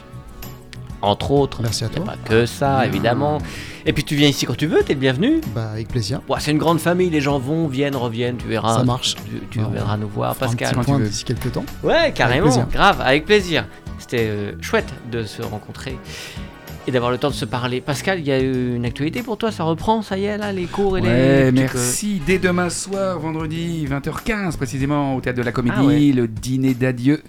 Entre 1.03 1.33
autres. 1.33 1.61
merci 1.61 1.85
à 1.85 1.89
toi 1.91 2.03
pas 2.05 2.17
que 2.25 2.47
ça, 2.47 2.87
évidemment. 2.87 3.37
Et 3.85 3.93
puis 3.93 4.05
tu 4.05 4.15
viens 4.17 4.29
ici 4.29 4.47
quand 4.47 4.57
tu 4.57 4.67
veux, 4.67 4.83
t'es 4.83 4.95
le 4.95 5.01
bienvenu. 5.01 5.43
bah 5.55 5.73
avec 5.73 5.89
plaisir 5.89 6.23
Ouais, 6.31 6.39
c'est 6.41 6.51
une 6.51 6.57
grande 6.59 6.81
famille, 6.81 7.11
les 7.11 7.21
gens 7.21 7.39
vont, 7.39 7.67
viennent, 7.69 7.95
reviennent, 7.97 8.39
tu 8.39 8.47
verras. 8.49 8.79
ça 8.79 8.85
marche 8.85 9.15
Tu, 9.17 9.41
tu 9.51 9.59
Bon, 9.59 9.67
reviendras 9.67 9.99
nous 9.99 10.09
voir, 10.09 10.31
un 10.31 10.35
Pascal. 10.35 10.75
petit 10.75 10.85
point 10.87 10.99
veux. 10.99 11.05
d'ici 11.07 11.25
quelques 11.25 11.53
temps 11.53 11.67
Ouais, 11.83 12.11
carrément, 12.15 12.57
grave, 12.73 13.03
avec 13.03 13.27
plaisir. 13.27 13.67
C'était 13.99 14.29
euh, 14.31 14.53
chouette 14.63 14.89
de 15.13 15.25
se 15.25 15.43
rencontrer 15.43 15.99
et 16.87 16.91
d'avoir 16.91 17.11
le 17.11 17.19
temps 17.19 17.31
de 17.31 17.35
se 17.35 17.45
parler. 17.45 17.81
Pascal, 17.81 18.21
il 18.21 18.27
y 18.27 18.33
a 18.33 18.41
eu 18.41 18.77
une 18.77 18.85
actualité 18.85 19.23
pour 19.23 19.37
toi, 19.39 19.51
ça 19.51 19.65
reprend, 19.65 20.03
ça 20.03 20.19
y 20.19 20.25
est, 20.25 20.39
là, 20.39 20.53
les 20.53 20.67
cours 20.67 20.99
et 20.99 21.01
les. 21.01 21.09
Ouais, 21.09 21.49
tu 21.49 21.55
merci. 21.61 22.23
Dès 22.27 22.39
demain 22.39 22.71
soir, 22.71 23.19
vendredi 23.19 23.87
20h15 23.89 24.57
précisément, 24.57 25.17
au 25.17 25.21
Théâtre 25.21 25.39
de 25.39 25.45
la 25.45 25.53
Comédie, 25.53 25.77
Ah 25.79 25.85
ouais. 25.85 26.13
le 26.15 26.29
dîner 26.29 26.75
d'adieu 26.75 27.23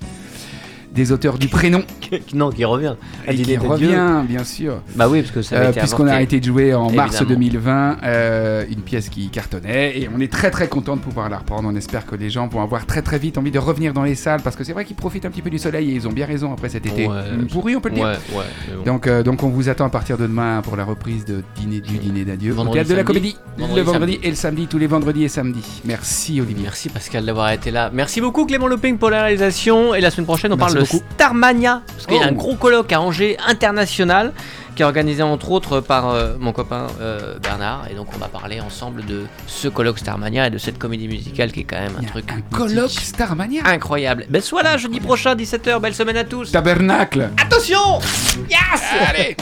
des 0.95 1.11
auteurs 1.11 1.37
du 1.37 1.47
prénom. 1.47 1.83
non, 2.33 2.49
qui 2.49 2.65
revient. 2.65 2.95
Et 3.27 3.35
qui 3.35 3.57
revient, 3.57 4.23
bien 4.27 4.43
sûr. 4.43 4.81
Bah 4.95 5.07
oui, 5.09 5.21
parce 5.21 5.33
que 5.33 5.41
ça 5.41 5.57
avait 5.57 5.65
Euh, 5.67 5.71
été 5.71 5.79
Puisqu'on 5.81 6.07
a 6.07 6.13
arrêté 6.13 6.39
de 6.39 6.45
jouer 6.45 6.73
en 6.73 6.89
mars 6.91 7.15
Évidemment. 7.21 7.39
2020, 7.39 7.97
euh, 8.03 8.65
une 8.69 8.81
pièce 8.81 9.09
qui 9.09 9.29
cartonnait, 9.29 9.99
et 9.99 10.09
on 10.15 10.19
est 10.19 10.31
très 10.31 10.51
très 10.51 10.67
content 10.67 10.95
de 10.95 11.01
pouvoir 11.01 11.29
la 11.29 11.37
reprendre. 11.39 11.69
On 11.71 11.75
espère 11.75 12.05
que 12.05 12.15
les 12.15 12.29
gens 12.29 12.47
vont 12.47 12.61
avoir 12.61 12.85
très 12.85 13.01
très 13.01 13.19
vite 13.19 13.37
envie 13.37 13.51
de 13.51 13.59
revenir 13.59 13.93
dans 13.93 14.03
les 14.03 14.15
salles, 14.15 14.41
parce 14.41 14.55
que 14.55 14.63
c'est 14.63 14.73
vrai 14.73 14.85
qu'ils 14.85 14.95
profitent 14.95 15.25
un 15.25 15.29
petit 15.29 15.41
peu 15.41 15.49
du 15.49 15.59
soleil, 15.59 15.91
et 15.91 15.93
ils 15.95 16.07
ont 16.07 16.11
bien 16.11 16.25
raison 16.25 16.53
après 16.53 16.69
cet 16.69 16.85
été. 16.85 17.07
Ouais, 17.07 17.15
pourri, 17.51 17.75
on 17.75 17.81
peut 17.81 17.89
le 17.89 17.95
dire. 17.95 18.05
Ouais, 18.05 18.37
ouais. 18.37 18.43
mais 18.69 18.75
bon. 18.77 18.83
Donc, 18.83 19.07
euh, 19.07 19.23
donc 19.23 19.43
on 19.43 19.49
vous 19.49 19.69
attend 19.69 19.85
à 19.85 19.89
partir 19.89 20.17
de 20.17 20.25
demain 20.27 20.61
pour 20.61 20.75
la 20.75 20.85
reprise 20.85 21.25
de 21.25 21.43
dîner 21.55 21.81
du 21.81 21.97
dîner 21.97 22.23
d'adieu 22.25 22.57
au 22.57 22.67
théâtre 22.67 22.89
de 22.89 22.95
la 22.95 23.03
comédie 23.03 23.35
Vendredi, 23.57 23.75
le 23.75 23.81
vendredi 23.83 24.19
et 24.21 24.29
le 24.29 24.35
samedi 24.35 24.67
tous 24.67 24.77
les 24.77 24.87
vendredis 24.87 25.23
et 25.23 25.29
samedis. 25.29 25.81
Merci 25.85 26.41
Olivier. 26.41 26.63
Merci 26.63 26.89
Pascal 26.89 27.25
d'avoir 27.25 27.51
été 27.51 27.71
là. 27.71 27.89
Merci 27.93 28.19
beaucoup 28.21 28.45
Clément 28.45 28.67
Looping 28.67 28.97
pour 28.97 29.09
la 29.09 29.21
réalisation. 29.23 29.93
Et 29.95 30.01
la 30.01 30.11
semaine 30.11 30.25
prochaine, 30.25 30.51
on 30.51 30.57
Merci 30.57 30.73
parle 30.73 30.83
de 30.83 30.84
Starmania. 30.85 31.81
Parce 31.87 32.05
qu'il 32.07 32.15
y 32.15 32.19
a 32.19 32.25
Oh. 32.25 32.29
un 32.29 32.33
gros 32.33 32.55
colloque 32.55 32.91
à 32.93 33.01
Angers 33.01 33.37
international 33.47 34.33
qui 34.75 34.81
est 34.81 34.85
organisé 34.85 35.23
entre 35.23 35.51
autres 35.51 35.79
par 35.79 36.09
euh, 36.09 36.35
mon 36.37 36.51
copain 36.51 36.87
euh, 36.99 37.39
Bernard. 37.39 37.85
Et 37.89 37.93
donc 37.95 38.07
on 38.13 38.17
va 38.17 38.27
parler 38.27 38.59
ensemble 38.59 39.05
de 39.05 39.23
ce 39.47 39.67
colloque 39.69 39.99
Starmania 39.99 40.47
et 40.47 40.49
de 40.49 40.57
cette 40.57 40.77
comédie 40.77 41.07
musicale 41.07 41.51
qui 41.51 41.61
est 41.61 41.63
quand 41.63 41.79
même 41.79 41.95
un 41.97 42.03
truc 42.03 42.25
un 42.31 42.41
colloque 42.55 42.89
Starmania. 42.91 43.61
incroyable. 43.65 44.25
Ben 44.29 44.41
sois 44.41 44.63
là 44.63 44.75
jeudi 44.77 44.99
prochain, 44.99 45.33
17h. 45.35 45.79
Belle 45.79 45.95
semaine 45.95 46.17
à 46.17 46.23
tous. 46.25 46.51
Tabernacle. 46.51 47.29
Attention 47.41 47.99
Yes 48.49 48.59
Allez 49.09 49.37